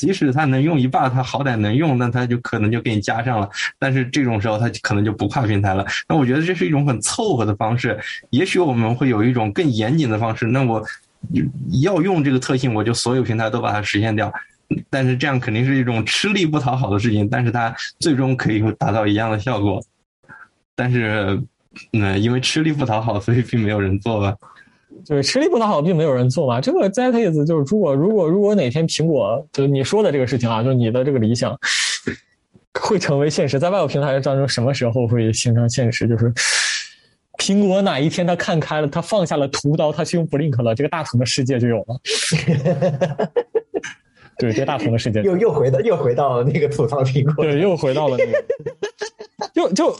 [0.00, 3.46] 即使它能用一半，它好歹能用，那它就可能就给你加上了。
[3.78, 5.84] 但是这种时候，它可能就不跨平台了。
[6.08, 8.00] 那我觉得这是一种很凑合的方式。
[8.30, 10.46] 也许我们会有一种更严谨的方式。
[10.46, 10.82] 那我
[11.82, 14.32] 要用这个特性，我就所有平台都把它实现掉。
[14.88, 17.28] 但是这样肯定是一种吃力不讨好的事情。
[17.28, 19.84] 但是它最终可以达到一样的效果。
[20.74, 21.38] 但是，
[21.92, 24.34] 嗯，因为吃力不讨好，所以并没有人做吧。
[25.06, 26.60] 对，吃力不讨好，并没有人做嘛。
[26.60, 31.58] 这个 that is 就是，如果如果如果哪天苹果就是你说的这个事情啊，就是你的这个理想
[32.80, 36.06] 会成为现实，在外部平台当中，什么时候会形成现实？
[36.08, 36.32] 就是
[37.38, 42.00] 苹果哪一天他看开了，他放下了屠刀，他去用 Blink 了，这个大同的世界就有了。
[44.38, 48.44] 对，这个大同的世界又又回到又回到了那个吐槽苹果，对，又回到了那个，
[49.54, 49.96] 就就。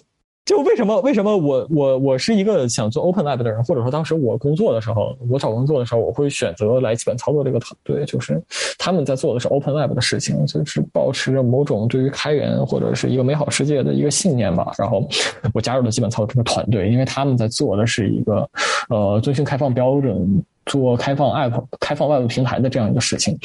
[0.51, 1.01] 就为什么？
[1.03, 8.43] 为什么我我我是一个想做 Open Lab 的人，或者说当时我工作的时候，我找工作的时候，我会选择来基本操作这个团队，就是
[8.77, 14.73] 他们在做的是 Open Lab 的事情，就是保持着某种对于开源或者是一个美好世界的一个信念吧。
[14.77, 15.09] 然后
[15.55, 18.51] 我加入了基本操作这个团队，因为他们在做的是一个
[18.89, 23.39] 呃遵循开放标准、做开放 App、开放外部平台的这样一个事情。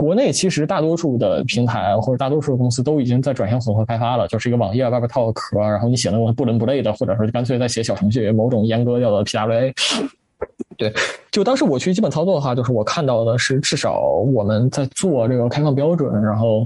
[0.00, 9.74] 国内其实大多数的平台或者大多数的公司都已经在转向混合开发了，就是一个网页外边套个壳，然后你写那种不伦不类的，或者说干脆在写小程序，某种阉割掉的 PWA。
[10.78, 10.90] 对，
[11.30, 16.64] 就当时我去基本操作的话，就是我看到的是至少我们在做这个开放标准，然后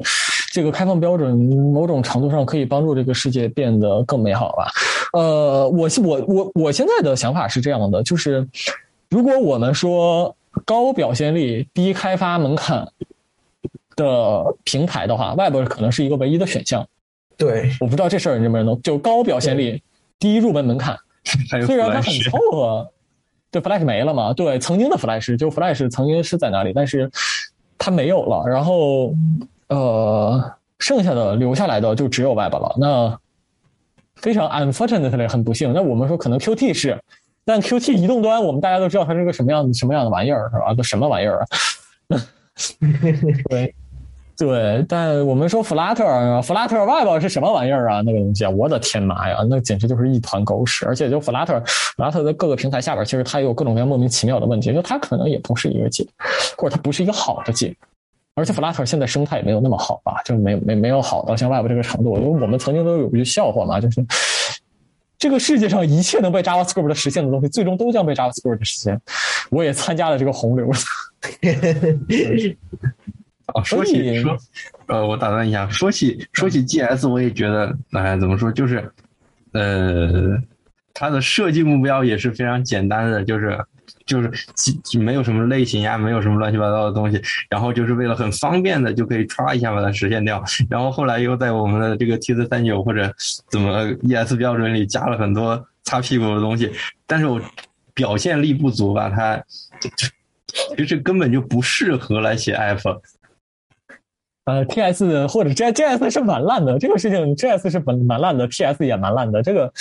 [0.53, 4.69] 这个开放标准某种程度上可以帮助这个世界变得更美好吧。
[5.13, 8.47] 呃，我我我我现在的想法是这样的，就是
[9.11, 12.87] 如果我们说高表现力、低开发门槛。
[13.97, 16.87] 的平台的话，Web 可能是一个唯一的选项。
[17.37, 18.81] 对，我不知道这事儿你认不认同？
[18.83, 19.83] 就高表现力，
[20.19, 20.97] 低入门门槛，
[21.67, 22.91] 虽然它很凑合。
[23.51, 24.33] 对，Flash 没了嘛？
[24.33, 27.11] 对，曾经的 Flash 就 Flash 曾经是在哪里，但是
[27.79, 28.45] 它没有了。
[28.49, 29.15] 然后
[29.69, 32.75] 呃，剩下的留下来的就只有 Web 了。
[32.79, 33.19] 那
[34.17, 35.73] 非常 unfortunately 很不幸。
[35.73, 37.01] 那我们说可能 Qt 是，
[37.45, 40.75] 但 Qt 移动端我们大家都知道它是个什么样什么样的玩意儿，是吧？
[40.75, 41.47] 都什么玩意儿啊？
[43.51, 43.75] 对。
[44.37, 48.01] 对，但我们说 Flutter，Flutter Web 是什么玩意儿啊？
[48.01, 50.85] 那个东西啊，我的天妈呀，那简直就是一团狗屎！
[50.87, 56.05] 而且就 Flutter，Flutter 在各个平台下边，其实它也有各种各样莫名其妙的问题，就它可能也不是一个解，
[56.57, 57.73] 或者它不是一个好的解。
[58.35, 62.17] 而且 Flutter 现在生态也没有那么好吧，就没没没有好到像 Web 这个程度。
[62.17, 64.05] 因为我们曾经都有一句笑话嘛，就是
[65.17, 69.01] 这个世界上一切能被 JavaScript 实现的东西，最终都将被 JavaScript 实现。
[69.51, 70.69] 我也参加了这个洪流。
[73.47, 74.37] 啊，说起说，
[74.87, 78.91] 呃，我打断一下，说起说起 GS，我也觉得，哎，怎么说，就是，
[79.53, 80.37] 呃，
[80.95, 83.59] 它的设计目标也是非常简单的，就是
[84.07, 84.31] 就是
[84.99, 93.15] 没有什么类型呀，没有什么乱七八糟的东西，然后就是为了很方便的就可以歘一下把它实现掉，然后后来又在我们的这个 T 四三九或者
[93.51, 96.73] 怎么 ES 标准里加了很多擦屁股的东西，
[97.07, 97.41] 但是我
[97.93, 99.43] 表现力不足吧，它
[100.77, 103.01] 其实根本就不适合来写 App。
[104.45, 109.43] 呃，T S 或者 J J S 是蛮烂的，这个事情 J S 是蛮蛮烂的，T S 也蛮烂的。
[109.43, 109.73] 这个，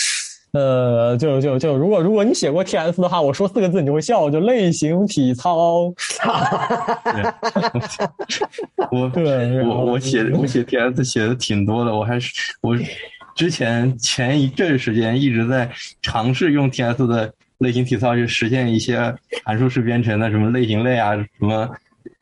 [0.54, 5.94] 呃，就就就如果如果你写过 T S 的话，我说四个字你就会笑，就类型体操。
[8.90, 12.32] 我对，我我写我写 T S 写的挺多的，我还是
[12.62, 12.74] 我
[13.36, 15.70] 之前前一阵时间一直在
[16.02, 19.14] 尝试用 T S 的类型体操去实现一些
[19.44, 21.70] 函数式编程的什么类型类啊什么。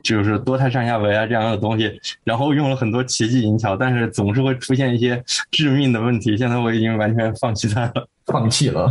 [0.02, 1.92] 就是多态上下维啊这样的东西，
[2.24, 6.36] 然后用了很多奇技淫巧，但是总是会出现一些致命的问题。
[6.36, 8.90] 现在我已经完全放弃它了， 放弃了，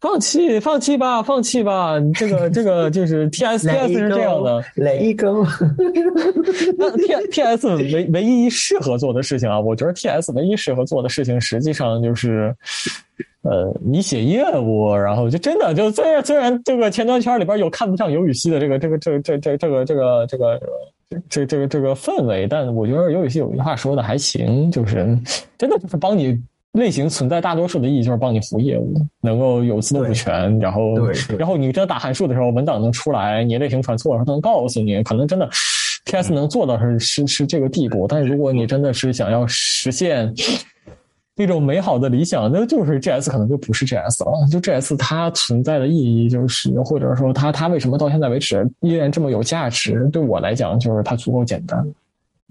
[0.00, 1.94] 放弃，放弃吧，放弃吧。
[2.14, 5.34] 这个，这个就是 T S T S 是这样的，雷一根。
[6.78, 12.54] 那 T T S 唯唯一适合做的事情啊，我觉得 T S 唯一适合做的事情，实际上就是。
[13.42, 20.60] 呃，你写业务，然后就真的就虽然虽然这个前端圈里边有看不上尤雨溪的这个这个这这这这个这个这个
[21.30, 25.16] 这这个这个氛围，但我觉得尤雨溪有一句话说的还行，就是
[25.56, 26.36] 真的就是帮你
[26.72, 30.96] 类型存在大多数的意义就是帮你服务业务，能够有自动补全，然后
[31.38, 35.48] 然后你真打函数的时候文档能出来，你类型传错的时候能告诉你，可能真的
[36.06, 40.34] TS 能做到是是是这个地步，但是如果你真的是想要实现。
[41.38, 44.32] 那种美好的理想，那就是 G S 可能就不是 G S 了。
[44.50, 50.08] 就 G S 它存在的意义，就是或者说它它为什么到现在为止依然这么有价值？
[50.12, 51.88] 对我来讲，就是它足够简单。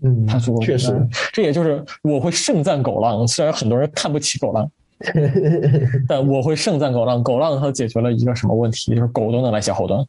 [0.04, 0.96] 嗯，它足够确实。
[1.34, 4.72] 这也就是我会盛赞狗浪，虽然很多人看不起狗浪，
[6.08, 7.22] 但我会盛赞狗浪。
[7.22, 8.96] 狗浪它解决了一个什么问题？
[8.96, 10.06] 就是狗都能来写后端。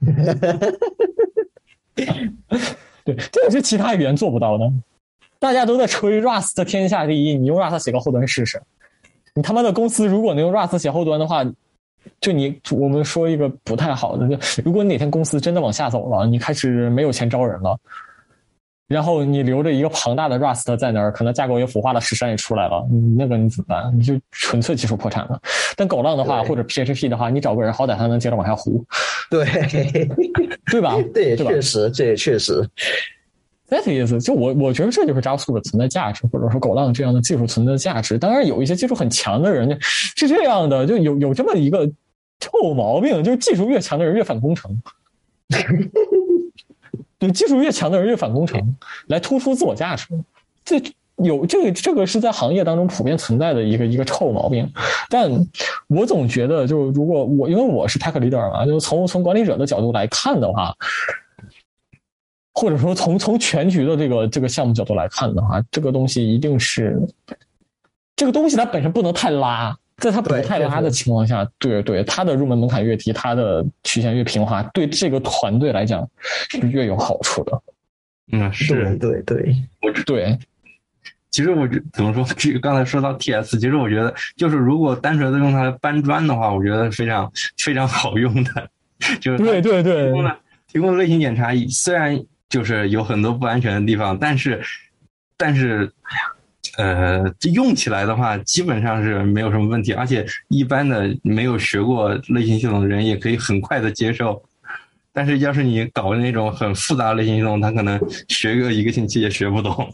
[3.04, 4.70] 对，这也是其他语言做不到的。
[5.40, 8.60] 大家都在吹 Rust 天下第一，你用 Rust 写个后端试试。
[9.34, 11.42] 你他妈的公司如果能用 Rust 写后端的话，
[12.20, 17.78] 就你我们说一个不太好的，就如果哪天公司真的往下走了，你开始没有钱招人了，
[18.86, 22.86] 然后你留着一个庞大的 Rust 在那儿，可能架构也腐化了，屎山也出来了，
[23.16, 23.90] 那个你怎么办？
[23.96, 25.40] 你就纯粹技术破产了。
[25.74, 28.84] 但狗浪的话，或者 PHP 的话，你找个人好歹还能接着往下糊，
[29.30, 29.46] 对
[30.70, 30.96] 对吧？
[31.14, 32.68] 这也确实，这也确实。
[33.70, 38.18] That is，就我我觉得这就是 JavaScript 存在价值，或者说狗浪这样的技术存在价值。
[38.18, 41.88] 当然，有一些技术很强的人是这样的，就有有这么一个
[42.40, 44.82] 臭毛病，就是技术越强的人越反工程。
[47.20, 48.60] 对，技术越强的人越反工程，
[49.06, 50.06] 来突出自我价值。
[50.64, 50.82] 这
[51.16, 54.68] 有这个这个是在行业当中普遍存在的一个一个臭毛病。
[55.08, 55.30] 但
[55.86, 60.74] 我总觉得，就如果我因为我是 Tech Leader 嘛，就从从管理者的角度来看的话。
[62.60, 67.00] 或者说，从从全局的这个这个项目角度来看的话，这个东西一定是
[68.14, 76.06] 这个东西它本身不能太拉，在它不太拉的情况下，对对，它的入门门槛越低，它的曲线越平滑，对这个团队来讲
[76.50, 77.62] 是越有好处的。
[78.32, 80.38] 嗯，是对对，我对。
[81.30, 82.22] 其实我觉怎么说？
[82.36, 88.68] 这个刚才说到 TS，其实我觉得就是如果单纯的用它来搬砖的话，我觉得非常非常好用的。
[89.18, 90.36] 就是对对对，提供的
[90.70, 92.22] 提供的类型检查虽然。
[92.50, 94.60] 就是有很多不安全的地方，但是，
[95.38, 104.42] 但是，哎呀，呃，用起来的话基本上是没有什么问题，而且一般的没有学过类型系统的人也可以很快的接受。
[105.12, 107.98] 但是要是你搞那种很复杂类型系统，他可能
[108.28, 109.92] 学个一个星期也学不懂。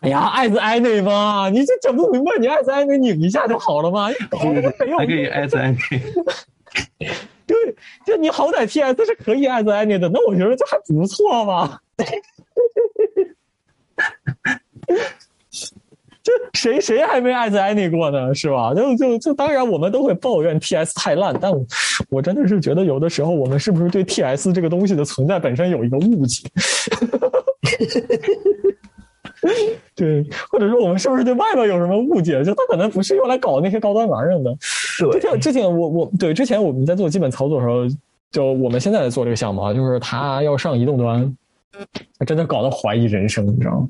[0.00, 4.08] 哎呀，艾兹艾内嘛，你这整不明白，你艾兹艾内拧一下就好了嘛。
[4.98, 5.78] 还可以艾兹艾内。
[7.50, 7.74] 对，
[8.06, 11.80] 就你好歹 TS 是可以艾兹艾内的，那我觉得这还不错嘛。
[16.22, 18.32] 就谁谁还没艾兹艾内过呢？
[18.34, 18.72] 是吧？
[18.72, 21.50] 就就就，当然我们都会抱怨 TS 太烂，但
[22.08, 26.48] 我真的是觉得有的时候我们是不是对 TS 这个东西的存在本身有一个误解？
[29.96, 32.42] 对，或者说我们是不是对外边有什么误解？
[32.44, 34.54] 就它可能不是用来搞那些高端玩意儿的。
[35.12, 37.86] 之前之前我我对之前我们在做基本操作的时候，
[38.30, 41.36] 就我们现在在做这个项目啊，就是它要上移动端，
[42.26, 43.88] 真的搞得怀疑人生，你知道吗？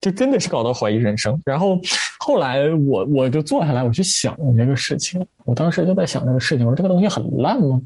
[0.00, 1.38] 就真的是搞到怀疑人生。
[1.44, 1.78] 然后
[2.20, 5.24] 后来我我就坐下来，我去想这个事情。
[5.44, 7.80] 我当时就在想这个事情，我说这个东西很烂吗？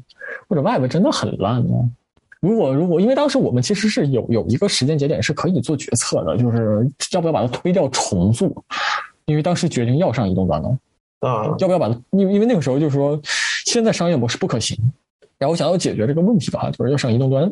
[0.47, 1.89] 或者外边真的很烂吗？
[2.45, 8.47] 如果如果，因为当时我们其实是有有一个时间节点是可以做决策的，就是要不要把它推掉重做。
[9.25, 10.77] 因为当时决定要上移动端了
[11.21, 11.99] 啊，要不要把它？
[12.11, 13.19] 因为因为那个时候就是说，
[13.65, 14.77] 现在商业模式不可行。
[15.39, 17.51] 然后我想要解决这个问题的话，就是要上移动端。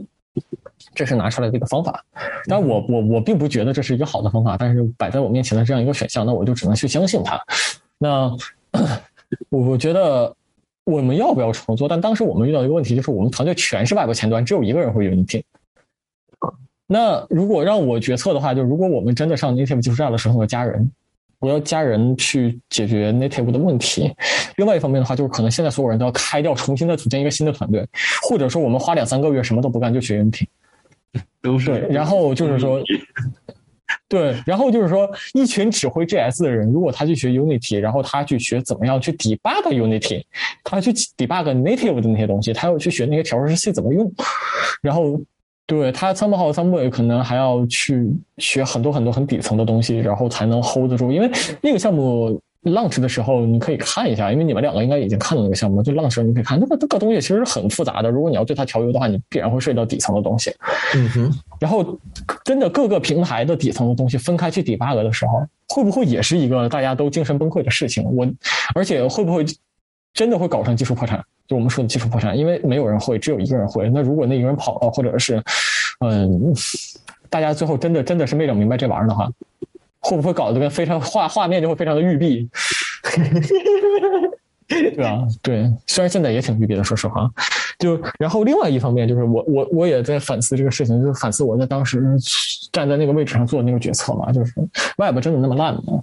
[0.95, 2.03] 这是拿出来的一个方法，
[2.48, 7.40] 但我我我并不觉得这是一个好的方法，但是摆在我面前的这样一个选项，那我就只能去相信它。
[7.98, 8.36] 那
[9.49, 10.36] 我我觉得
[10.85, 11.88] 我们要不要重做？
[11.88, 15.43] 但当时我们遇到一个问题，就是我们团队全是外国前端，只有一个人会 Unity。
[16.85, 20.91] 那如果让我决策的话，就如果我们真的上 Native 技术站的时候，要加人，
[21.39, 24.14] 我要加人去解决 Native 的问题。
[24.57, 27.88] 另外一方面的话，就是可能现在所有人都要开掉，重新再组建一个新的团队，
[28.30, 30.45] 或者说我们花两三个月什么都不干就学 Unity。
[31.41, 32.81] 都是对，然后就是说，
[34.07, 40.24] 对，然后就是说，一群只会 JS 的人，如果他去学 Unity，然后他去学怎么样去 debug Unity，
[40.64, 44.11] 他去 debug native 的那些东西，他要去学那些调试器怎么用，
[44.82, 45.20] 然后
[45.65, 51.30] 对他 somehow someway 可能还要去学很多很多很底层的东西，然后才能 hold 得住，因为
[51.61, 52.41] 那个项目。
[52.64, 58.10] Launch 的时候你可以看一下，因为你们两个应该已经看到那个项目，就 launch 你可以看那个这个东西其实很复杂的。
[58.10, 60.56] 如果你要对它调优的话，你必然会涉及到底层的东西。
[60.95, 61.34] 嗯哼。
[61.60, 61.98] 然后，
[62.44, 68.03] 真的各个平台的底层的东西分开去 debug 的时候，会不会也是一个大家都精神崩溃的事情？
[68.03, 68.27] 我，
[68.76, 69.45] 而且会不会
[70.14, 71.23] 真的会搞成技术破产？
[71.48, 73.90] 就我们说的技术破产，因为没有人会，只有一个人会。
[73.90, 75.44] 那如果那一个人跑了，或者是，
[75.99, 76.53] 嗯，
[77.30, 79.30] 大家最后真的真的是没整明白这玩意儿的话。
[80.03, 82.49] 会不会搞得跟非常画画面就会非常的育碧，
[84.67, 85.25] 对吧？
[85.41, 87.30] 对，虽然现在也挺育碧的，说实话。
[87.80, 92.03] 就然后另外一方面就是我我我也在反思这个事情，就是反思我在当时
[92.71, 94.53] 站在那个位置上做的那个决策嘛，就是
[94.97, 96.01] Web 真的那么烂吗？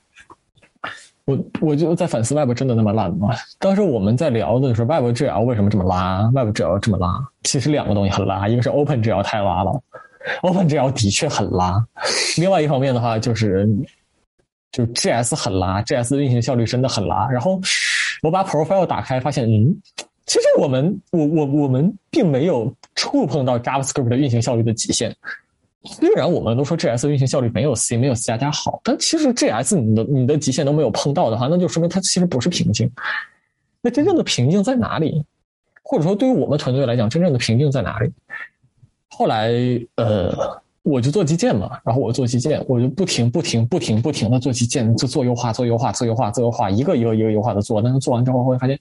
[1.27, 3.29] 我我就在反思 Web 真的那么烂吗？
[3.59, 9.81] 当时我们在聊的是 Web GL 为什么这么拉，Web GL 这么拉，其实两个东西很拉，一个是 Open GL 太拉了。
[10.43, 11.85] OpenGL 的确很拉，
[12.39, 13.69] 另外一方面的话就是，
[14.71, 17.29] 就 GS 很拉，GS 的运行效率真的很拉。
[17.29, 17.61] 然后
[18.23, 19.75] 我把 Profile 打开，发现，嗯，
[20.27, 25.15] 其实我们我我我们并没有触碰到 JavaScript 的运行效率的极限。
[25.85, 32.91] 虽然我们都说 GS 运行效率没有 C 没有 C 加加好，但其实 GS 你的你的极限都没有碰到的话，那就说明它其实不是瓶颈。
[33.81, 35.25] 那真正的瓶颈在哪里？
[35.83, 38.13] 或者说对于我们团队来讲，真正的瓶颈在哪里？
[39.21, 39.51] 后来，
[39.97, 40.35] 呃，
[40.83, 47.83] 我就做基建嘛，然后我做基建，我就不停、不停、不停、不停的做基建，做做优化、做优化、做优化、做优化，一个一个一个优化的做。
[47.83, 48.79] 但是做完之后会发现，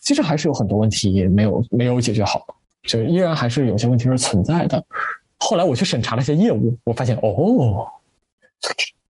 [0.00, 2.46] 其实还是有很多问题没有没有解决好，
[2.84, 4.80] 就依然还是有些问题是存在的。
[5.38, 7.84] 后来我去审查了一些业务，我发现哦，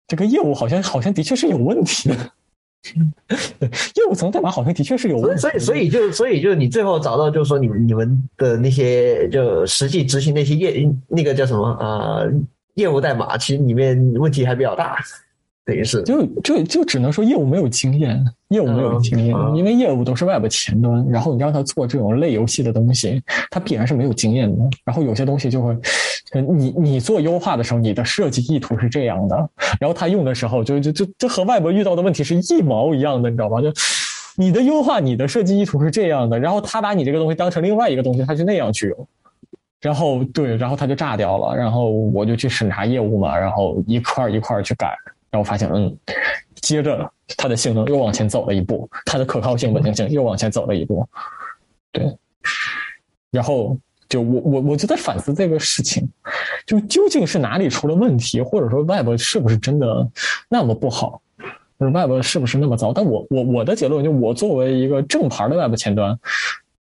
[0.08, 2.16] 这个业务好像好像的确是有问题的。
[3.96, 12.22] 业务层代码好像的确是有问题，所以所以就所以就你最后找到就是说你们你们的那些就实际执行那些业那个叫什么啊
[12.76, 14.98] 业务代码，其实里面问题还比较大。
[15.68, 23.22] 等于是，就就就只能说业务没有经验，业务没有经验，因为业务都是 Web 前端，然后你让他做这种类游戏的东西，
[23.52, 24.64] 他必然是没有经验的。
[24.86, 25.78] 然后有些东西就会，
[26.32, 29.36] 你你做优化的时候，你的设计意图是这样的，
[29.78, 33.60] 然后他用的时候，就就就就和 Web 遇到的问题是一毛一样的，你知道吧？
[33.60, 33.68] 就
[34.38, 39.08] 你的优化，你的设计意图是这样的，然后他把你这个东西当成另外一个东西，他就那样去用，
[39.82, 44.96] 然后对，然后他就炸掉了，然后我就去审查业务嘛，然后一块一块去改。
[45.30, 45.98] 然后发现，嗯，
[46.62, 51.08] 接着它的性能又往前走了一步，它的可靠性、稳定性又往前走了一步，
[51.92, 52.18] 对。
[53.30, 53.78] 然后
[54.08, 56.10] 就我我我就在反思这个事情，
[56.66, 60.10] 就究竟是哪里出了问题，或者说 Web 是不是真的
[60.50, 61.22] 那么不好，
[61.78, 62.94] 就是 Web 是不是那么糟？
[62.94, 66.18] 但我我我的结论就，我作为一个正牌的 Web 前端，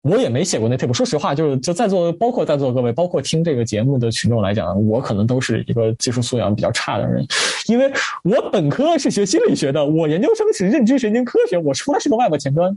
[0.03, 0.95] 我也没写过那 table。
[0.95, 7.27] 说实话，就是就在座，包括在座各位，包括听这个节目的群众来讲，我可能都是一个技术素养比较差的人，
[7.69, 12.75] 因为我本科是学心理学的，我研究生是认知神经科学，我出来是个外部前端，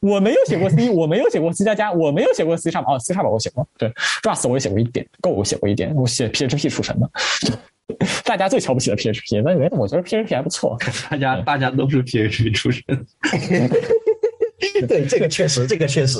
[0.00, 7.10] 我没有写过 C，我没有写过 C 加加，我没有写过 C 叉 p 哦，C 叉 p 我写过，对，Rust 我也写过一点，Go 我写过一点，我写 PHP 出身的。
[8.24, 10.78] 大家最瞧不起的 PHP，那我觉得 PHP 还不错。
[11.10, 12.82] 大家大家都是 PHP 出身。
[14.86, 16.18] 对，这个确实，这个确实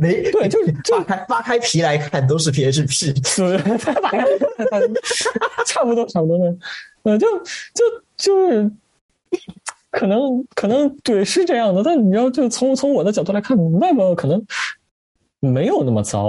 [0.00, 3.58] 没对，就 是扒开扒开皮来看都是 PHP， 对，
[5.66, 6.56] 差不多差不多的，
[7.04, 7.26] 呃，就
[7.74, 7.84] 就
[8.16, 8.70] 就是
[9.90, 14.44] 可能可能对是这样的，但你要就从从我的角度来看，Web 可能
[15.40, 16.26] 没有那么糟。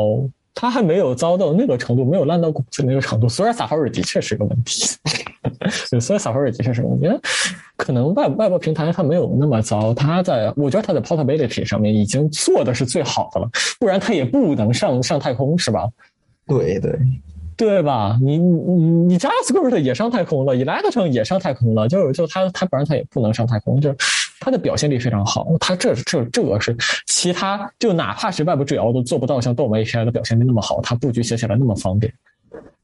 [0.56, 3.30] 它还没有糟到那个程度，没有烂到骨子那个程度。
[3.30, 4.84] 虽然 Safari 的确是个问题，
[6.00, 7.20] 虽然 Safari 的确是我觉得，
[7.78, 9.94] 可能外外部平台它没有那么糟。
[9.94, 13.50] 它在，我觉得它在 Portability 上面已经做的是最好的了，
[13.80, 15.88] 不然它也不能上上太空，是吧？
[16.48, 17.00] 对对
[17.56, 18.18] 对吧？
[18.22, 23.98] 你你你 JavaScript 也上太空了，Electron 也上太空了，就是就它它不然它也不能上太空，就是。
[24.42, 26.74] 它的表现力非常好，它这这这个是
[27.08, 32.10] 其他就哪怕是外部 GL 都做不到像 DOM API 的表现力那么好，它布局写起来那么方便。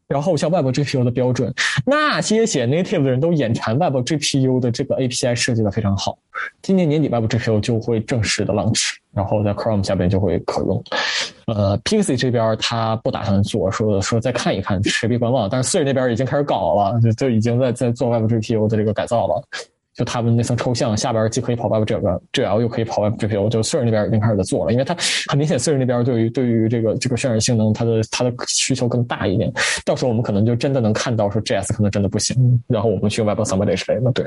[0.08, 1.54] 然后像 WebGPU 的标准，
[1.86, 6.18] 那些写 Native 的人都眼馋 WebGPU 的这个 API 设计的非常好。
[6.62, 10.84] 今年年底 WebGPU 就会正式的 launch，然后在 Chrome 下边就会可用。
[11.48, 15.50] 呃，Pixie 这边他不打算做，说说再看一看，持币观望。
[15.50, 19.44] 但是 Siri 那边已经开始搞了，就就已经在在做 WebGPU 的这个改造了。
[19.96, 24.96] 就他们那层抽象下边既可以跑 Web 这个 GL，又可以跑 Web GPU，就 s i r 那边已经开始在做了，因为它
[25.30, 29.50] 很明显 s i r 那边对于对于这个这个渲染性能，它的它的需求更大一点。
[29.86, 34.12] 到时候我们可能就真的能看到说 JS 可能真的不行，然后我们去 Web Assembly 之类的。
[34.12, 34.26] 对，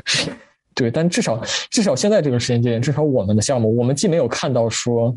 [0.75, 1.39] 对，但至少
[1.71, 5.15] 至少现在这个时间节点，至少我们的项目，我们既没有看到说，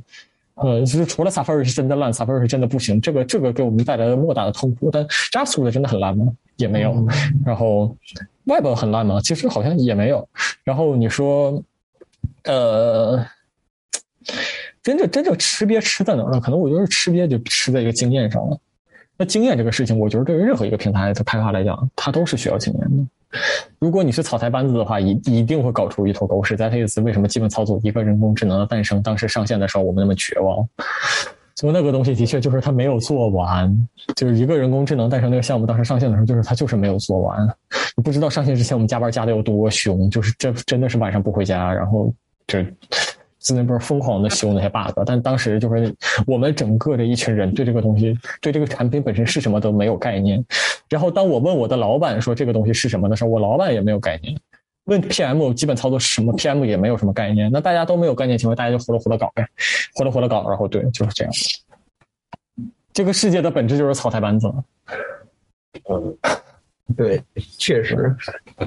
[0.62, 4.90] 呃，就是除了 Safari 是真的烂，Safari 是真的不行，这个这个给我们带来了莫大的痛苦。
[4.92, 6.28] 但 JavaScript 真的很烂吗？
[6.56, 7.06] 也没有。
[7.46, 7.96] 然后。
[8.46, 9.22] Web 很烂吗？
[9.22, 10.28] 其实好像也没有。
[10.64, 11.64] 然后你说，
[12.44, 13.24] 呃，
[14.82, 16.42] 真正真正吃瘪吃在哪儿呢？
[16.42, 18.58] 可能我觉得吃瘪就吃在一个经验上了。
[19.18, 23.40] 那经验这个事情，我觉得对于任何一个平台的开发来讲，它都是需要经验的。
[23.80, 26.56] 如果你是草台班子的话，一一定会搞出一头狗屎。
[26.56, 30.68] 在这一次，为什么基本操作一个人工智能的诞生，当时上线的时候我们那么绝望？
[31.56, 37.48] 就那个东西的确就是它没有做完，就是一个人工智能诞生那个项目当时上线的时候，就是它就是没有做完。
[38.04, 42.12] 不知道上线之前我们加班加的有多凶，就是这真的是晚上不回家，然后
[42.48, 42.66] 这
[43.42, 44.98] 在那边疯狂的修那些 bug。
[45.06, 45.94] 但当时就是
[46.26, 50.44] 我们整个的一群人对这个东西，对这个产品本身是什么都没有概念。
[50.88, 54.38] 然后当我问我的老板说这个东西是什么的时候，我老板也没有概念。
[54.86, 57.52] 问 PM 基本操作是什么，PM 也没有什么概念。
[57.52, 59.46] 那大家都没有概念情况，大家就糊了糊了搞呗，
[59.96, 60.48] 糊了糊了搞。
[60.50, 61.32] 然后对，就是这样。
[62.92, 64.52] 这个世界的本质就是草台班子。
[65.88, 66.18] 嗯，
[66.98, 67.22] 对，
[67.58, 68.16] 确实。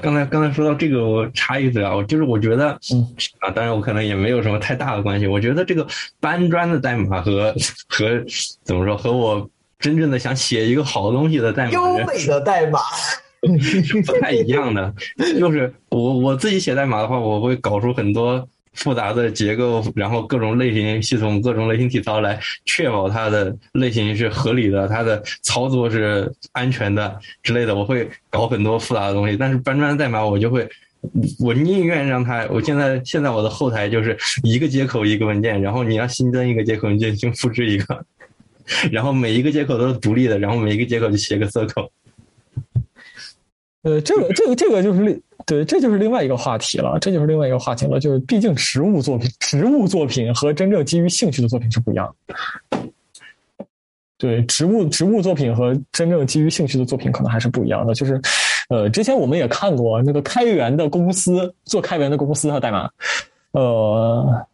[0.02, 5.26] 刚才刚才说到这个，我插一嘴啊，我就是我觉得，嗯啊，当然我可能也没有什么太大的关系。
[5.26, 5.86] 我觉得这个
[6.20, 7.54] 搬砖的代码和
[7.88, 8.24] 和
[8.62, 9.48] 怎么说，和我
[9.78, 12.80] 真正的想写一个好东西的代码，优美的代码。
[13.60, 14.94] 是不太一样的，
[15.38, 27.74] 就是我我自己写代码的话，我会搞出很多复杂的结构，然后各种类型系统、各种类型体操来确保它的类型是合理的，它的操作是安全的之类的。
[27.74, 30.68] 我会搞很多复杂的东西，但是搬砖代码我就会，
[31.38, 32.46] 我宁愿让它。
[32.50, 38.04] 我现在现在我的后台就是一个接口一个文件，然后你要新增一个接口，你就先复制一个，
[38.90, 41.88] 然后每一个接口都是独立的，然后每一个接口就写个 circle。
[43.84, 48.00] 呃，这个这个这个就是另对，这就是另外一个话题了，这就是另外一个话题了。
[48.00, 52.12] 就是毕竟实物作品、实物作品和真正基于兴趣的作品是不一样。
[54.18, 57.92] 对，植物植物作品和真正基于兴趣的作品可能还是不一样的。
[57.94, 58.20] 就是，
[58.70, 62.88] 呃，之前我们也看过那个开源的公司做开源的公司和代码，
[63.52, 64.46] 呃。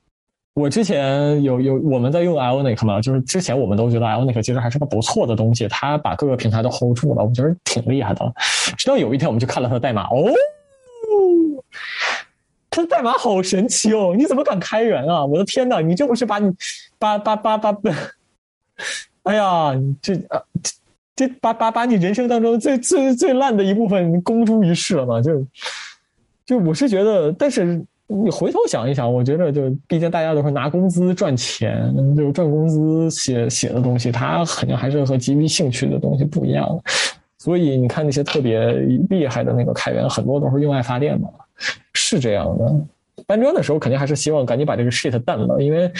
[0.52, 8.34] 我之前有有我们在用 Ionic 嘛，就是之前我们都觉得 Ionic 其实还是个不错的东西，它把各个平台都 hold 住了，我觉得挺厉害的。
[8.76, 10.34] 直到有一天我们去看了它的代码，哦，
[12.68, 14.12] 它的代码好神奇哦！
[14.18, 15.24] 你怎么敢开源啊？
[15.24, 16.52] 我的天哪，你这不是把你
[16.98, 17.78] 把把把把，
[19.22, 19.72] 哎呀，
[20.02, 20.42] 这啊
[21.14, 25.22] 这把把把你人生当中最最最烂的一部分公诸于世了嘛？
[25.22, 25.46] 就
[26.44, 27.82] 就我是觉得，但是。
[28.12, 36.66] 你回头想一想，我觉得就毕竟大家都是拿工资赚钱，就赚工资写写的东西，它肯定还是和基于兴趣的东西不一样。
[37.38, 38.58] 所以你看那些特别
[39.08, 41.28] 厉害的那个开源，很多都是用爱发电嘛，
[41.94, 43.24] 是这样的。
[43.26, 45.90] 搬砖的时候肯定还是希望赶紧把这个 shit 淡了，因为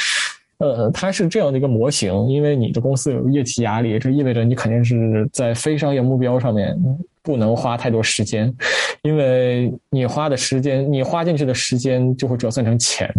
[0.59, 6.77] 呃，它是这样的一个模型，因为你的公司有业绩压力，这意味着你肯定是在非商业目标上面
[7.23, 8.53] 不能花太多时间，
[9.03, 13.13] 因为你花的时间，你花进去的时间就会折算成钱，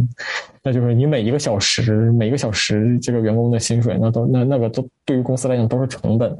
[0.63, 6.35] 那就是你每一个小时，每一个小时这个员工的薪水，那都那那个都对于公司来讲都是成本。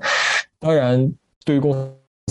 [0.60, 1.12] 当然，
[1.44, 1.72] 对于公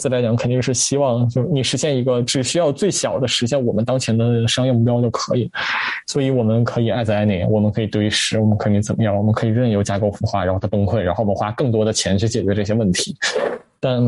[0.00, 5.50] 司来讲，肯定是希望就你实现一个只需要最小的实现我们当前的商业目标就可以，
[6.06, 9.16] 所以我们可以爱在爱内，我们可以堆实，我们可以怎么样？
[9.16, 13.16] 我们可以任由架构孵化，然后它崩溃，然后我们花更多的钱去解决这些问题。
[13.80, 14.00] 但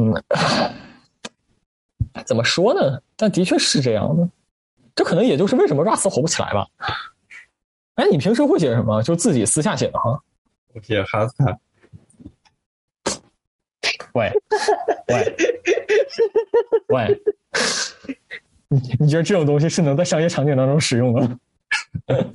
[2.27, 3.01] 怎么说呢？
[3.17, 4.29] 但的确是这样的，
[4.95, 6.67] 这可能也就是为什么 Rust 火不起来吧。
[7.95, 9.03] 哎，你平时会写什么？
[9.03, 10.21] 就自己私下写的哈？
[10.75, 11.59] 我写哈斯卡。
[14.15, 14.31] 喂，
[15.09, 15.37] 喂，
[16.89, 17.23] 喂，
[18.69, 21.39] 你你觉得这种东西是能在商业场景当中使用的？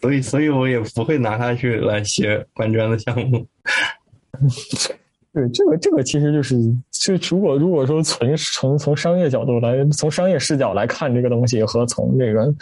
[0.00, 3.46] 所以，所以我也不会拿它去来写搬砖的项目。
[5.36, 6.56] 对，这个这个其实就是，
[6.90, 12.54] 就如果如果说从从从商业角度来，从商业视角来看这个东西，和从这个。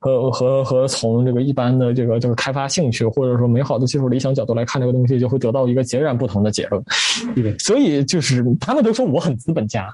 [0.00, 6.84] 和和和从这个一般的这个就是开发兴趣或者说美好的技术理想角度来看这个东西，就会得到一个截然不同的结论。
[7.58, 9.90] 所以就是他们都说我很资本家，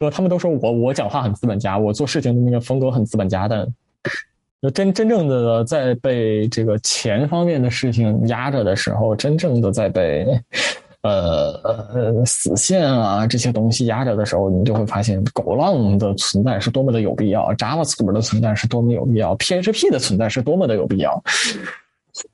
[0.00, 10.26] 呃，他们都说我我讲话很资本家，我做事情的那个风格很资本家，但真真正的在被这个钱方面的事情压着的时候，真正的在被。
[11.02, 11.52] 呃
[11.94, 21.22] 呃，死线啊，这些东西压着的时候，你就会发现狗浪的存在是多么的有必要，JavaScript 的存在是多么有必要，PHP 的存在是多么的有必要，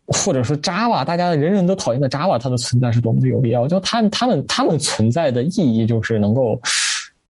[0.06, 3.68] 或者说 Java，大家人人都讨厌的 Java，它的存在是多么的有必要。
[3.68, 6.58] 就他他们它们存在的意义，就是能够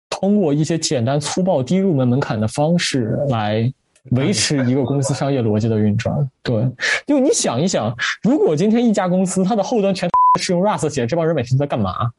[0.10, 3.72] 通过一些简单粗暴、低入门门槛的方式来。
[4.12, 6.66] 维持一个公司商业逻辑的运转，对，
[7.06, 7.94] 就你想一想，
[8.24, 12.12] 如果今天一家公司它的后端全是用 Rust 写，这帮人每天在干嘛？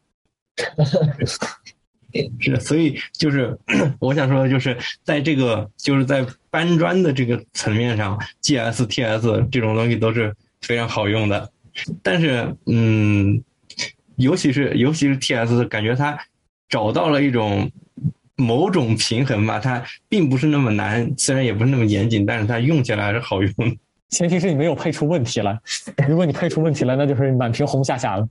[2.40, 3.56] 是，所以就是
[4.00, 11.50] 我想说的，就是在这个就是在搬砖的这个层面上，GS、TS 这种东西都是非常好用的，
[12.02, 13.42] 但是，嗯，
[14.16, 16.18] 尤其是尤其是 TS，感觉它
[16.68, 17.70] 找到了一种。
[18.40, 23.52] 某种平衡吧，它并不是那么难，虽然也不是那么严谨，但是它用起来还是好用。
[24.10, 25.58] 前提是你没有配出问题来，
[26.08, 28.26] 如果你配出问题来，那就是满屏红下下了。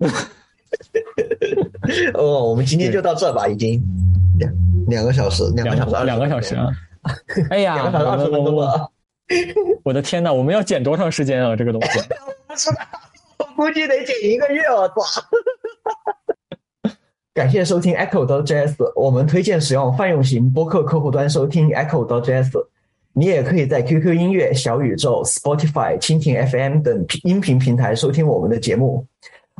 [2.14, 3.80] 哦，我们今天就到这吧，已经
[4.38, 4.52] 两
[4.88, 6.66] 两个小时，两个小时，两个小时啊！
[7.50, 8.90] 哎呀，两个小时二十分钟了。
[9.84, 11.54] 我的天呐，我们要剪多长时间啊？
[11.54, 12.00] 这个东西，
[13.38, 15.22] 我估计得剪一个月，我操！
[17.32, 22.50] 感谢收听 Echo 的 JS，我们推荐使用泛用型播客客户端收听 Echo 的 JS。
[23.16, 29.06] 你也可以在 QQ 音乐、小宇宙、Spotify、蜻蜓 FM 等音频平台收听我们的节目。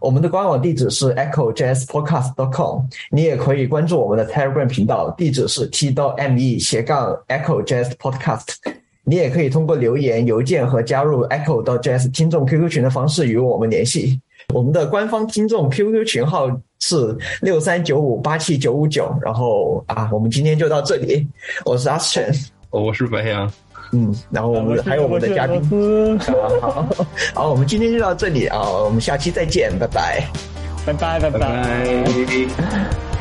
[0.01, 2.81] 我们的官网地址是 EchoJSPodcast.com，
[3.13, 8.57] 你也可以关注我们的 Telegram 频道，地址是 t.me 斜杠 EchoJSPodcast。
[9.05, 14.21] 你也可以通过留言、邮件和加入 Echo 到 JS 听众 QQ 群的方式与我们联系。
[14.53, 16.51] 我们的官方听众 QQ 群号
[16.81, 21.25] 是六三九五八七九五九，然后啊，我们今天就到这里。
[21.65, 22.35] 我是 Astin，
[22.81, 23.51] 我是白羊，
[23.93, 26.87] 嗯，然后我们还有我们的嘉宾，好，
[27.35, 30.27] 好，我们今天就到这里啊，我们下期再见，拜拜，
[30.85, 33.14] 拜拜，拜拜。